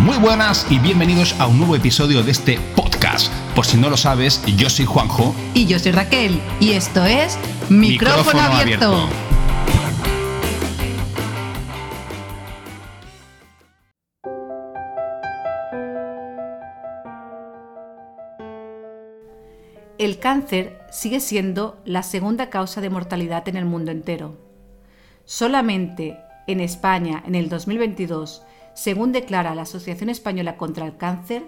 Muy 0.00 0.16
buenas 0.16 0.66
y 0.70 0.78
bienvenidos 0.78 1.38
a 1.38 1.46
un 1.46 1.58
nuevo 1.58 1.76
episodio 1.76 2.22
de 2.22 2.30
este 2.30 2.58
podcast. 2.74 3.30
Por 3.54 3.66
si 3.66 3.76
no 3.76 3.90
lo 3.90 3.98
sabes, 3.98 4.42
yo 4.56 4.70
soy 4.70 4.86
Juanjo. 4.86 5.34
Y 5.52 5.66
yo 5.66 5.78
soy 5.78 5.92
Raquel. 5.92 6.40
Y 6.58 6.70
esto 6.70 7.04
es 7.04 7.38
Micrófono, 7.68 8.40
abierto. 8.40 9.10
El 19.98 20.18
cáncer 20.18 20.80
sigue 20.90 21.20
siendo 21.20 21.78
la 21.84 22.02
segunda 22.02 22.48
causa 22.48 22.80
de 22.80 22.88
mortalidad 22.88 23.46
en 23.48 23.56
el 23.56 23.66
mundo 23.66 23.90
entero. 23.90 24.38
Solamente 25.26 26.16
en 26.46 26.60
España, 26.60 27.22
en 27.26 27.34
el 27.34 27.50
2022, 27.50 28.44
según 28.74 29.12
declara 29.12 29.54
la 29.54 29.62
Asociación 29.62 30.10
Española 30.10 30.56
contra 30.56 30.86
el 30.86 30.96
Cáncer, 30.96 31.44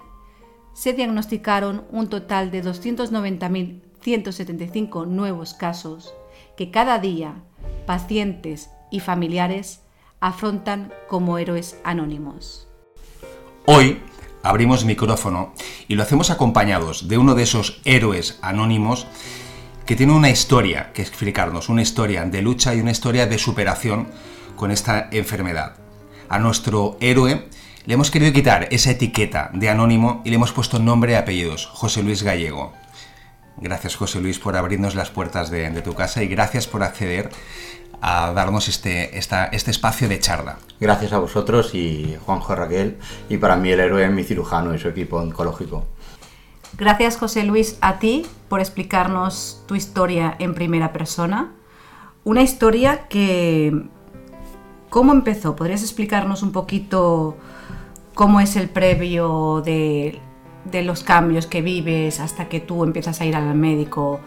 se 0.75 0.93
diagnosticaron 0.93 1.87
un 1.91 2.09
total 2.09 2.51
de 2.51 2.63
290.175 2.65 5.07
nuevos 5.07 5.55
casos 5.55 6.13
que 6.57 6.71
cada 6.71 6.99
día 6.99 7.43
pacientes 7.87 8.71
y 8.91 9.01
familiares 9.01 9.81
afrontan 10.21 10.93
como 11.09 11.39
héroes 11.39 11.79
anónimos. 11.85 12.69
Hoy 13.67 14.01
abrimos 14.43 14.85
micrófono 14.85 15.55
y 15.89 15.95
lo 15.95 16.03
hacemos 16.03 16.31
acompañados 16.31 17.09
de 17.09 17.19
uno 17.19 17.35
de 17.35 17.45
esos 17.45 17.81
héroes 17.85 18.39
anónimos 18.43 19.07
que 19.87 19.97
tiene 19.97 20.13
una 20.13 20.31
historia 20.31 20.93
que 20.93 21.03
explicarnos, 21.03 21.69
una 21.69 21.83
historia 21.83 22.25
de 22.25 22.43
lucha 22.43 22.75
y 22.75 22.81
una 22.81 22.93
historia 22.93 23.27
de 23.27 23.39
superación 23.39 24.09
con 24.57 24.71
esta 24.71 25.09
enfermedad. 25.11 25.82
A 26.33 26.39
nuestro 26.39 26.97
héroe 27.01 27.47
le 27.85 27.93
hemos 27.93 28.11
querido 28.11 28.33
quitar 28.33 28.67
esa 28.71 28.93
etiqueta 28.93 29.51
de 29.53 29.69
anónimo 29.69 30.23
y 30.25 30.31
le 30.31 30.37
hemos 30.37 30.51
puesto 30.51 30.79
nombre 30.79 31.13
y 31.13 31.15
apellidos, 31.17 31.67
José 31.67 32.03
Luis 32.03 32.23
Gallego. 32.23 32.73
Gracias 33.59 33.97
José 33.97 34.19
Luis 34.23 34.39
por 34.39 34.57
abrirnos 34.57 34.95
las 34.95 35.11
puertas 35.11 35.51
de, 35.51 35.71
tu 35.83 35.93
casa 35.93 36.23
y 36.23 36.29
gracias 36.29 36.67
por 36.67 36.85
acceder 36.85 37.29
a 38.01 38.33
darnos 38.33 38.69
este, 38.69 39.19
este 39.19 39.71
espacio 39.71 40.09
de 40.09 40.21
charla. 40.21 40.57
Gracias 40.81 41.13
a 41.13 41.19
vosotros 41.19 41.75
y 41.75 42.17
Juanjo 42.25 42.55
Raquel 42.55 42.97
y 43.29 43.37
para 43.37 43.57
mí 43.57 43.71
el 43.71 43.81
héroe 43.81 44.03
es 44.03 44.11
mi 44.11 44.25
cirujano 44.25 44.75
y 44.75 44.79
su 44.79 44.89
equipo 44.89 45.19
oncológico. 45.19 45.87
Gracias 46.79 47.19
José 47.19 47.45
Luis 47.45 47.77
a 47.83 47.99
ti 47.99 48.25
por 48.49 48.61
explicarnos 48.61 49.65
tu 49.67 49.75
historia 49.75 50.35
en 50.39 50.55
primera 50.55 50.95
persona. 50.95 51.53
Una 52.25 52.41
historia 52.41 53.07
que... 53.09 53.85
¿Cómo 54.93 55.15
empezó? 55.15 55.57
¿Podrías 55.57 55.81
explicarnos 55.81 56.43
un 56.43 56.53
poquito 56.53 57.39
cómo 58.13 58.41
es 58.41 58.57
el 58.57 58.69
previo 58.69 59.63
de, 59.65 60.21
de 60.71 60.83
los 60.83 61.03
cambios 61.03 61.47
que 61.47 61.63
vives 61.63 62.21
hasta 62.21 62.51
que 62.51 62.61
tú 62.61 62.85
empiezas 62.85 63.19
a 63.23 63.25
ir 63.25 63.35
al 63.35 63.55
médico? 63.55 64.21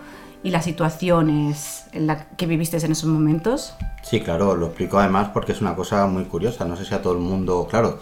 Y 0.45 0.51
las 0.51 0.63
situaciones 0.63 1.85
en 1.91 2.05
las 2.05 2.27
que 2.37 2.45
viviste 2.45 2.77
en 2.77 2.91
esos 2.91 3.09
momentos? 3.09 3.73
Sí, 4.03 4.21
claro, 4.21 4.55
lo 4.55 4.67
explico 4.67 4.99
además 4.99 5.29
porque 5.33 5.53
es 5.53 5.59
una 5.59 5.75
cosa 5.75 6.05
muy 6.05 6.25
curiosa. 6.25 6.65
No 6.65 6.75
sé 6.75 6.85
si 6.85 6.93
a 6.93 7.01
todo 7.01 7.13
el 7.13 7.19
mundo. 7.19 7.65
Claro, 7.67 7.99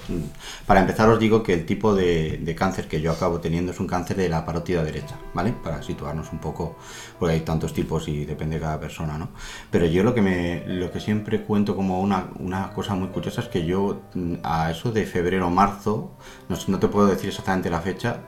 para 0.65 0.81
empezar, 0.81 1.07
os 1.07 1.19
digo 1.19 1.41
que 1.41 1.53
el 1.53 1.65
tipo 1.65 1.95
de, 1.95 2.53
cáncer 2.59 2.89
que 2.89 2.99
yo 2.99 3.13
acabo 3.13 3.39
teniendo 3.39 3.71
es 3.71 3.79
un 3.79 3.87
cáncer 3.87 4.17
de 4.17 4.27
la 4.27 4.45
parótida 4.45 4.83
derecha, 4.83 5.15
¿vale? 5.33 5.53
Para 5.53 5.81
situarnos 5.81 6.33
un 6.33 6.39
poco, 6.39 6.75
porque 7.17 7.35
hay 7.35 7.41
tantos 7.41 7.71
tipos 7.71 8.09
y 8.09 8.25
depende 8.25 8.57
de 8.57 8.61
cada 8.63 8.77
persona, 8.77 9.17
¿no? 9.17 9.29
Pero 9.71 9.85
yo 9.85 10.03
lo 10.03 10.13
que, 10.13 10.21
me, 10.21 10.65
lo 10.67 10.91
que 10.91 10.99
siempre 10.99 11.43
cuento 11.43 11.77
como 11.77 12.01
una, 12.01 12.27
una 12.39 12.71
cosa 12.73 12.93
muy 12.93 13.07
curiosa 13.07 13.39
es 13.39 13.47
que 13.47 13.65
yo, 13.65 14.01
a 14.43 14.69
eso 14.69 14.91
de 14.91 15.05
febrero 15.05 15.47
o 15.47 15.49
marzo, 15.49 16.11
no, 16.49 16.57
no 16.67 16.77
te 16.77 16.89
puedo 16.89 17.07
decir 17.07 17.29
exactamente 17.29 17.69
la 17.69 17.79
fecha, 17.79 18.19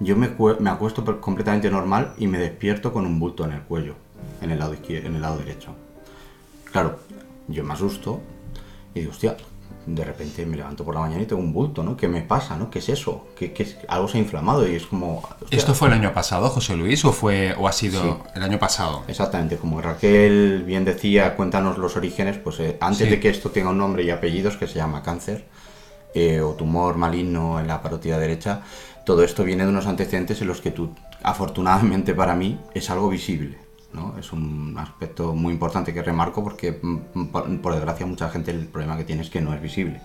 yo 0.00 0.16
me, 0.16 0.30
me 0.58 0.70
acuesto 0.70 1.20
completamente 1.20 1.70
normal 1.70 2.14
y 2.18 2.26
me 2.26 2.38
despierto 2.38 2.92
con 2.92 3.06
un 3.06 3.20
bulto 3.20 3.44
en 3.44 3.52
el 3.52 3.60
cuello, 3.62 3.94
en 4.40 4.50
el 4.50 4.58
lado, 4.58 4.74
en 4.88 5.14
el 5.14 5.20
lado 5.20 5.38
derecho. 5.38 5.74
Claro, 6.72 6.98
yo 7.48 7.62
me 7.62 7.74
asusto 7.74 8.20
y 8.94 9.00
digo, 9.00 9.12
hostia, 9.12 9.36
de 9.86 10.04
repente 10.04 10.44
me 10.46 10.56
levanto 10.56 10.84
por 10.84 10.94
la 10.94 11.00
mañana 11.00 11.22
y 11.22 11.26
tengo 11.26 11.42
un 11.42 11.52
bulto, 11.52 11.82
¿no? 11.82 11.96
¿Qué 11.96 12.08
me 12.08 12.22
pasa, 12.22 12.56
no? 12.56 12.70
¿Qué 12.70 12.78
es 12.78 12.88
eso? 12.88 13.28
¿Qué, 13.36 13.52
es? 13.56 13.76
Algo 13.88 14.08
se 14.08 14.18
ha 14.18 14.20
inflamado 14.20 14.66
y 14.66 14.74
es 14.74 14.86
como... 14.86 15.22
¿Esto 15.50 15.74
fue 15.74 15.88
el 15.88 15.94
año 15.94 16.12
pasado, 16.12 16.48
José 16.48 16.76
Luis, 16.76 17.04
o, 17.04 17.12
fue, 17.12 17.54
o 17.58 17.68
ha 17.68 17.72
sido 17.72 18.24
el 18.34 18.42
año 18.42 18.58
pasado? 18.58 19.04
Exactamente, 19.08 19.56
como 19.56 19.80
Raquel 19.80 20.64
bien 20.66 20.84
decía, 20.84 21.34
cuéntanos 21.36 21.78
los 21.78 21.96
orígenes, 21.96 22.38
pues 22.38 22.60
eh, 22.60 22.78
antes 22.80 23.10
de 23.10 23.20
que 23.20 23.28
esto 23.28 23.50
tenga 23.50 23.70
un 23.70 23.78
nombre 23.78 24.02
y 24.02 24.10
apellidos, 24.10 24.56
que 24.56 24.66
se 24.66 24.74
llama 24.74 25.02
cáncer, 25.02 25.46
eh, 26.12 26.40
o 26.40 26.54
tumor 26.54 26.96
maligno 26.96 27.60
en 27.60 27.68
la 27.68 27.80
parótida 27.80 28.18
derecha, 28.18 28.62
todo 29.10 29.24
esto 29.24 29.42
viene 29.42 29.64
de 29.64 29.70
unos 29.70 29.88
antecedentes 29.88 30.40
en 30.40 30.46
los 30.46 30.60
que 30.60 30.70
tú, 30.70 30.94
afortunadamente 31.24 32.14
para 32.14 32.36
mí, 32.36 32.60
es 32.74 32.90
algo 32.90 33.08
visible. 33.08 33.58
¿no? 33.92 34.16
Es 34.16 34.32
un 34.32 34.76
aspecto 34.78 35.34
muy 35.34 35.52
importante 35.52 35.92
que 35.92 36.00
remarco 36.00 36.44
porque, 36.44 36.78
mm, 36.80 37.24
por, 37.60 37.74
desgracia, 37.74 38.06
mucha 38.06 38.30
gente 38.30 38.52
el 38.52 38.66
problema 38.68 38.96
que 38.96 39.02
tiene 39.02 39.22
es 39.22 39.28
que 39.28 39.40
no 39.40 39.52
es 39.52 39.60
visible. 39.60 40.00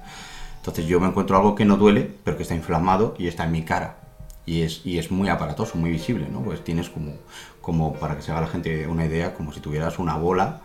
Entonces 0.58 0.88
yo 0.88 1.00
me 1.00 1.06
encuentro 1.06 1.38
algo 1.38 1.54
que 1.54 1.66
no 1.66 1.78
duele, 1.78 2.16
pero 2.24 2.36
que 2.36 2.42
está 2.42 2.56
inflamado 2.56 3.14
y 3.20 3.28
está 3.28 3.44
en 3.44 3.52
mi 3.52 3.62
cara. 3.62 3.98
Y 4.44 4.64
es, 4.64 4.84
y 4.84 4.98
es 4.98 5.12
muy 5.12 5.30
aparatoso, 5.30 5.78
muy 5.78 5.92
visible, 5.92 6.28
¿no? 6.28 6.42
Pues 6.42 6.64
tienes 6.64 6.90
como, 6.90 7.14
como, 7.62 7.94
para 7.94 8.16
que 8.16 8.24
se 8.24 8.32
haga 8.32 8.42
la 8.42 8.48
gente 8.48 8.88
una 8.88 9.06
idea, 9.06 9.36
como 9.36 9.54
si 9.54 9.60
tuvieras 9.60 10.00
una 10.00 10.16
bola 10.16 10.62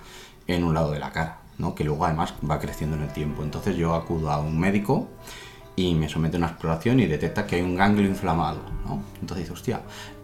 en 0.46 0.64
un 0.64 0.72
lado 0.72 0.92
de 0.92 0.98
la 0.98 1.12
cara, 1.12 1.40
¿no? 1.58 1.74
Que 1.74 1.84
luego 1.84 2.06
además 2.06 2.32
va 2.50 2.58
creciendo 2.58 2.96
en 2.96 3.02
el 3.02 3.12
tiempo. 3.12 3.42
Entonces 3.42 3.76
yo 3.76 3.94
acudo 3.94 4.30
a 4.30 4.40
un 4.40 4.58
médico 4.58 5.08
y 5.76 5.94
me 5.94 6.08
somete 6.08 6.36
a 6.36 6.38
una 6.38 6.48
exploración 6.48 7.00
y 7.00 7.06
detecta 7.06 7.46
que 7.46 7.56
hay 7.56 7.62
un 7.62 7.76
ganglio 7.76 8.06
inflamado, 8.06 8.60
¿no? 8.84 9.02
Entonces 9.20 9.44
dice, 9.44 9.52
hostia, 9.52 9.80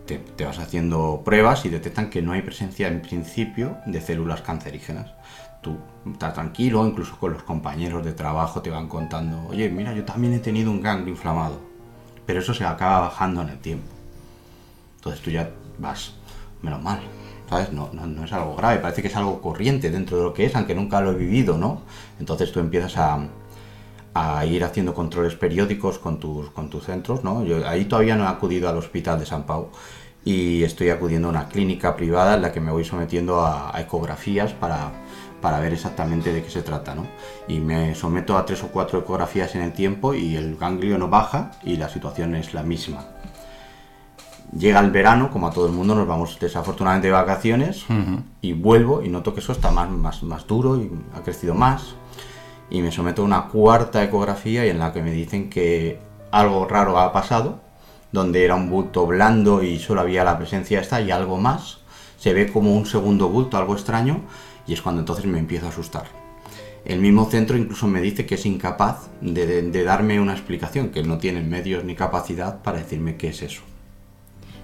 te, 0.07 0.45
vas 0.45 0.59
haciendo 0.59 1.23
pruebas 1.25 1.65
y 1.65 1.69
detectan 1.69 2.11
que 2.11 2.23
no 2.23 2.33
hay 2.33 2.43
presencia 2.43 2.89
en 2.89 3.03
principio 3.03 3.79
de 3.87 4.01
células 4.01 4.43
cancerígenas. 4.43 5.11
Tú 5.63 5.79
estás 6.11 6.35
tranquilo, 6.35 6.87
incluso 6.87 7.17
con 7.19 7.33
los 7.33 7.43
compañeros 7.43 8.05
de 8.05 8.13
trabajo 8.13 8.63
te 8.63 8.71
van 8.71 8.89
contando, 8.89 9.47
oye, 9.49 9.69
mira, 9.69 9.93
yo 9.93 10.05
también 10.05 10.35
he 10.35 10.39
tenido 10.39 10.71
un 10.71 10.81
ganglio 10.81 11.11
inflamado, 11.11 11.61
pero 12.25 12.41
eso 12.41 12.55
se 12.55 12.65
acaba 12.65 13.01
bajando 13.01 13.43
en 13.43 13.49
el 13.49 13.59
tiempo. 13.59 13.89
Entonces 14.97 15.23
tú 15.23 15.31
ya 15.31 15.51
vas, 15.79 16.15
menos 16.63 16.83
mal, 16.83 17.01
¿sabes? 17.51 17.73
No, 17.73 17.91
no, 17.93 18.07
no, 18.07 18.25
es 18.25 18.33
algo 18.33 18.55
grave, 18.55 18.79
parece 18.79 19.03
que 19.03 19.09
es 19.09 19.17
algo 19.17 19.41
corriente 19.41 19.91
dentro 19.91 20.19
de 20.19 20.25
lo 20.25 20.35
que 20.35 20.45
es, 20.45 20.55
aunque 20.55 20.75
nunca 20.75 21.01
lo 21.01 21.13
he 21.13 21.15
vivido, 21.15 21.59
¿no? 21.59 21.83
Entonces 22.21 22.53
tú 22.53 22.61
empiezas 22.61 22.97
a, 22.97 23.27
a 24.17 24.47
ir 24.47 24.65
haciendo 24.65 24.95
controles 24.95 25.35
periódicos 25.35 25.99
con 25.99 26.19
tus, 26.19 26.51
con 26.51 26.71
tus 26.71 26.85
centros. 26.85 27.23
¿no? 27.23 27.45
Yo 27.45 27.67
ahí 27.69 27.85
todavía 27.85 28.17
no 28.17 28.25
he 28.25 28.29
acudido 28.29 28.69
al 28.69 28.77
hospital 28.77 29.19
de 29.19 29.27
San 29.27 29.45
Pau 29.45 29.69
y 30.25 30.63
estoy 30.63 30.89
acudiendo 30.91 31.29
a 31.29 31.31
una 31.33 31.49
clínica 31.49 31.95
privada 31.95 32.35
en 32.35 32.43
la 32.43 32.53
que 32.53 32.61
me 32.61 32.73
voy 32.73 32.85
sometiendo 32.85 33.45
a, 33.45 33.73
ecografías 33.79 34.53
para, 34.55 34.91
para, 35.41 35.61
ver 35.61 35.75
exactamente 35.75 36.33
de 36.33 36.43
qué 36.43 36.51
se 36.51 36.63
trata. 36.63 36.95
¿no? 36.95 37.07
Y 37.47 37.61
me 37.61 37.95
someto 37.95 38.39
a 38.39 38.47
tres 38.47 38.63
o 38.65 38.69
cuatro 38.69 38.99
ecografías 38.99 39.55
en 39.55 39.63
el 39.63 39.73
tiempo 39.73 40.15
y 40.15 40.37
el 40.37 40.57
ganglio 40.57 40.97
no 40.97 41.09
baja 41.09 41.53
y 41.63 41.77
la 41.77 41.89
situación 41.89 42.35
es 42.35 42.55
la 42.55 42.63
misma. 42.63 43.05
Llega 44.57 44.81
el 44.81 44.93
verano, 44.93 45.31
como 45.31 45.49
a 45.49 45.51
todo 45.51 45.67
el 45.67 45.73
mundo, 45.73 45.95
nos 45.95 46.07
vamos 46.07 46.39
desafortunadamente 46.41 47.09
de 47.09 47.13
vacaciones 47.13 47.85
y 48.41 48.53
vuelvo 48.53 49.03
y 49.03 49.09
noto 49.09 49.35
que 49.35 49.41
eso 49.41 49.53
está 49.53 49.73
más, 49.73 49.91
más, 49.91 50.23
más 50.23 50.47
duro 50.47 50.81
y 50.81 50.91
ha 51.15 51.21
crecido 51.23 51.55
más 51.55 51.97
y 52.71 52.83
me 52.83 52.93
someto 52.93 53.23
a 53.23 53.25
una 53.25 53.49
cuarta 53.49 54.03
ecografía 54.03 54.67
y 54.67 54.71
en 54.71 54.79
la 54.79 54.93
que 54.93 55.03
me 55.03 55.13
dicen 55.13 55.51
que 55.51 55.99
algo 56.31 56.67
raro 56.67 56.99
ha 56.99 57.13
pasado, 57.13 57.61
donde 58.13 58.45
era 58.45 58.55
un 58.55 58.71
bulto 58.71 59.07
blando 59.07 59.63
y 59.63 59.79
solo 59.79 60.01
había 60.01 60.25
la 60.25 60.39
presencia 60.39 60.81
esta 60.81 61.01
y 61.01 61.11
algo 61.11 61.37
más. 61.39 61.79
Se 62.19 62.33
ve 62.33 62.51
como 62.51 62.75
un 62.75 62.87
segundo 62.87 63.29
bulto, 63.29 63.57
algo 63.57 63.75
extraño, 63.75 64.23
y 64.67 64.73
es 64.73 64.83
cuando 64.83 65.01
entonces 65.01 65.27
me 65.27 65.39
empiezo 65.39 65.67
a 65.67 65.69
asustar. 65.69 66.05
El 66.85 67.01
mismo 67.01 67.25
centro 67.25 67.57
incluso 67.57 67.89
me 67.89 68.01
dice 68.01 68.27
que 68.27 68.37
es 68.37 68.47
incapaz 68.47 69.09
de, 69.21 69.85
darme 69.85 70.21
una 70.21 70.33
explicación, 70.33 70.91
que 70.91 71.03
no 71.03 71.19
tienen 71.19 71.51
medios 71.51 71.85
ni 71.85 71.97
capacidad 71.97 72.63
para 72.63 72.79
decirme 72.79 73.17
qué 73.17 73.29
es 73.29 73.43
eso. 73.43 73.63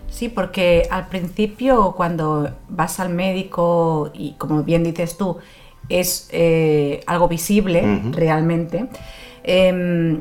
Sí, 0.08 0.28
porque 0.28 0.86
al 0.90 1.08
principio 1.08 1.94
cuando 1.96 2.54
vas 2.68 3.00
al 3.00 3.08
médico 3.08 4.12
y 4.14 4.34
como 4.34 4.62
bien 4.62 4.84
dices 4.84 5.16
tú, 5.16 5.38
es 5.88 6.28
eh, 6.32 7.00
algo 7.06 7.28
visible 7.28 8.00
realmente. 8.10 8.88
Em, 9.44 10.20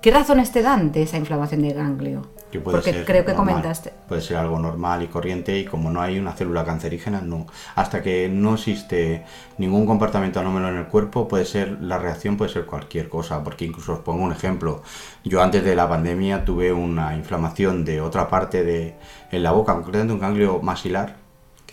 ¿Qué 0.00 0.10
razones 0.10 0.52
te 0.52 0.62
dan 0.62 0.92
de 0.92 1.02
esa 1.02 1.16
inflamación 1.16 1.62
de 1.62 1.72
ganglio? 1.72 2.34
Porque 2.62 3.04
creo 3.04 3.24
que 3.24 3.34
comentaste. 3.34 3.92
Puede 4.06 4.20
ser 4.20 4.36
algo 4.36 4.58
normal 4.58 5.02
y 5.02 5.06
corriente 5.08 5.58
y 5.58 5.64
como 5.64 5.90
no 5.90 6.00
hay 6.00 6.18
una 6.18 6.32
célula 6.32 6.64
cancerígena, 6.64 7.20
no. 7.20 7.46
Hasta 7.74 8.02
que 8.02 8.28
no 8.28 8.54
existe 8.54 9.24
ningún 9.58 9.86
comportamiento 9.86 10.40
anómalo 10.40 10.68
en 10.68 10.76
el 10.76 10.86
cuerpo, 10.86 11.26
puede 11.26 11.44
ser 11.44 11.80
la 11.80 11.98
reacción 11.98 12.36
puede 12.36 12.52
ser 12.52 12.66
cualquier 12.66 13.08
cosa. 13.08 13.42
Porque 13.42 13.64
incluso 13.64 13.94
os 13.94 13.98
pongo 14.00 14.24
un 14.24 14.32
ejemplo. 14.32 14.82
Yo 15.24 15.42
antes 15.42 15.64
de 15.64 15.74
la 15.74 15.88
pandemia 15.88 16.44
tuve 16.44 16.72
una 16.72 17.16
inflamación 17.16 17.84
de 17.84 18.00
otra 18.00 18.28
parte 18.28 18.62
de 18.62 18.94
en 19.30 19.42
la 19.42 19.52
boca, 19.52 19.74
concretamente 19.74 20.12
un 20.12 20.20
ganglio 20.20 20.60
masilar, 20.60 21.23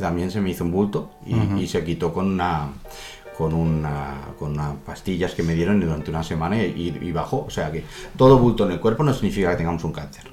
que 0.02 0.08
también 0.08 0.32
se 0.32 0.42
me 0.42 0.50
hizo 0.50 0.64
un 0.64 0.72
bulto 0.72 1.12
y 1.58 1.68
se 1.68 1.84
quitó 1.84 2.12
con 2.12 2.26
una 2.28 2.70
con, 3.38 3.54
una, 3.54 4.18
con 4.38 4.52
unas 4.52 4.76
pastillas 4.86 5.34
que 5.34 5.42
me 5.44 5.54
dieron 5.56 5.80
durante 5.80 6.10
una 6.12 6.22
semana 6.24 6.62
y, 6.62 6.98
y 7.02 7.12
bajó. 7.12 7.46
O 7.48 7.50
sea 7.50 7.72
que 7.72 7.84
todo 8.18 8.38
bulto 8.38 8.66
en 8.66 8.72
el 8.74 8.80
cuerpo 8.80 9.04
no 9.04 9.14
significa 9.14 9.50
que 9.52 9.56
tengamos 9.58 9.84
un 9.84 9.92
cáncer. 9.94 10.26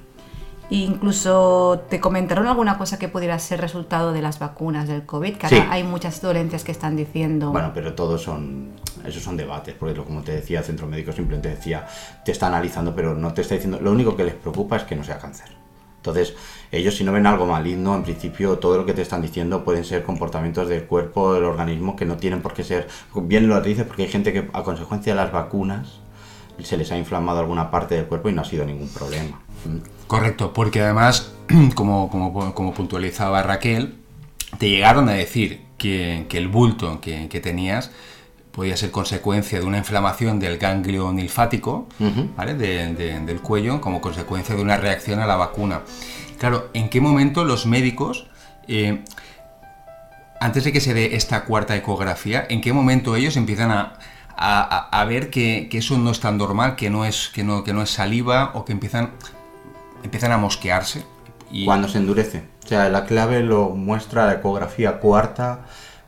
incluso 0.70 1.84
te 1.88 2.00
comentaron 2.00 2.46
alguna 2.46 2.76
cosa 2.76 2.98
que 2.98 3.08
pudiera 3.08 3.38
ser 3.38 3.60
resultado 3.60 4.12
de 4.12 4.20
las 4.20 4.38
vacunas 4.38 4.88
del 4.88 5.04
COVID, 5.06 5.36
que 5.36 5.46
ahora 5.46 5.56
Sí. 5.58 5.64
hay 5.70 5.84
muchas 5.84 6.20
dolencias 6.20 6.64
que 6.64 6.72
están 6.72 6.96
diciendo. 6.96 7.50
Bueno, 7.52 7.70
pero 7.72 7.94
todos 7.94 8.22
son, 8.22 8.70
esos 9.06 9.22
son 9.22 9.36
debates, 9.36 9.74
porque 9.78 9.94
como 10.02 10.22
te 10.22 10.32
decía, 10.32 10.58
el 10.58 10.64
centro 10.64 10.86
médico 10.86 11.12
simplemente 11.12 11.48
decía, 11.48 11.86
te 12.24 12.32
está 12.32 12.48
analizando, 12.48 12.94
pero 12.94 13.14
no 13.14 13.32
te 13.32 13.40
está 13.42 13.54
diciendo, 13.54 13.78
lo 13.80 13.92
único 13.92 14.14
que 14.16 14.24
les 14.24 14.34
preocupa 14.34 14.76
es 14.76 14.82
que 14.82 14.96
no 14.96 15.04
sea 15.04 15.18
cáncer. 15.18 15.57
Entonces, 16.08 16.36
ellos 16.72 16.96
si 16.96 17.04
no 17.04 17.12
ven 17.12 17.26
algo 17.26 17.46
maligno, 17.46 17.94
en 17.94 18.02
principio 18.02 18.58
todo 18.58 18.76
lo 18.76 18.86
que 18.86 18.94
te 18.94 19.02
están 19.02 19.22
diciendo 19.22 19.64
pueden 19.64 19.84
ser 19.84 20.02
comportamientos 20.02 20.68
del 20.68 20.84
cuerpo, 20.84 21.34
del 21.34 21.44
organismo, 21.44 21.96
que 21.96 22.04
no 22.04 22.16
tienen 22.16 22.42
por 22.42 22.54
qué 22.54 22.64
ser, 22.64 22.88
bien 23.14 23.48
lo 23.48 23.60
dices, 23.60 23.84
porque 23.84 24.02
hay 24.02 24.08
gente 24.08 24.32
que 24.32 24.48
a 24.52 24.62
consecuencia 24.62 25.14
de 25.14 25.16
las 25.16 25.32
vacunas 25.32 26.00
se 26.62 26.76
les 26.76 26.90
ha 26.90 26.98
inflamado 26.98 27.38
alguna 27.38 27.70
parte 27.70 27.94
del 27.94 28.06
cuerpo 28.06 28.28
y 28.28 28.32
no 28.32 28.42
ha 28.42 28.44
sido 28.44 28.64
ningún 28.64 28.88
problema. 28.88 29.40
Correcto, 30.06 30.52
porque 30.52 30.82
además, 30.82 31.32
como, 31.74 32.10
como, 32.10 32.54
como 32.54 32.74
puntualizaba 32.74 33.42
Raquel, 33.42 33.94
te 34.58 34.68
llegaron 34.68 35.08
a 35.08 35.12
decir 35.12 35.62
que, 35.76 36.26
el 36.30 36.48
bulto 36.48 37.00
que 37.00 37.40
tenías 37.42 37.92
podía 38.58 38.76
ser 38.76 38.90
consecuencia 38.90 39.60
de 39.60 39.64
una 39.66 39.78
inflamación 39.78 40.40
del 40.40 40.58
ganglio 40.58 41.12
linfático, 41.12 41.86
¿vale? 42.36 42.54
de- 42.54 42.92
de- 42.92 43.20
del 43.20 43.40
cuello, 43.40 43.80
como 43.80 44.00
consecuencia 44.00 44.56
de 44.56 44.62
una 44.62 44.76
reacción 44.76 45.20
a 45.20 45.26
la 45.26 45.36
vacuna. 45.36 45.82
Claro, 46.40 46.68
¿en 46.74 46.88
qué 46.88 47.00
momento 47.00 47.44
los 47.44 47.66
médicos, 47.66 48.26
eh, 48.66 49.04
antes 50.40 50.64
de 50.64 50.72
que 50.72 50.80
se 50.80 50.92
dé 50.92 51.14
esta 51.14 51.44
cuarta 51.44 51.76
ecografía, 51.76 52.44
en 52.50 52.60
qué 52.60 52.72
momento 52.72 53.14
ellos 53.14 53.36
empiezan 53.36 53.70
a, 53.70 53.92
a- 54.36 54.88
a- 54.90 55.00
a 55.00 55.04
ver 55.04 55.30
que, 55.30 55.68
que 55.70 55.78
eso 55.78 55.96
no 55.96 56.10
es 56.10 56.18
tan 56.18 56.36
normal, 56.36 56.74
que 56.74 56.90
no 56.90 57.04
es, 57.04 57.28
que 57.32 57.44
no, 57.44 57.62
que 57.62 57.72
no 57.72 57.82
es 57.82 57.90
saliva 57.90 58.50
o 58.54 58.64
que 58.64 58.72
empiezan, 58.72 59.12
empiezan 60.02 60.32
a 60.32 60.36
mosquearse? 60.38 61.04
Y, 61.52 61.64
Cuando 61.64 61.86
se 61.86 61.98
endurece. 61.98 62.42
O 62.64 62.66
sea, 62.66 62.88
la 62.88 63.04
clave 63.04 63.40
lo 63.44 63.68
muestra 63.70 64.26
la 64.26 64.32
ecografía 64.32 64.98
cuarta, 64.98 65.60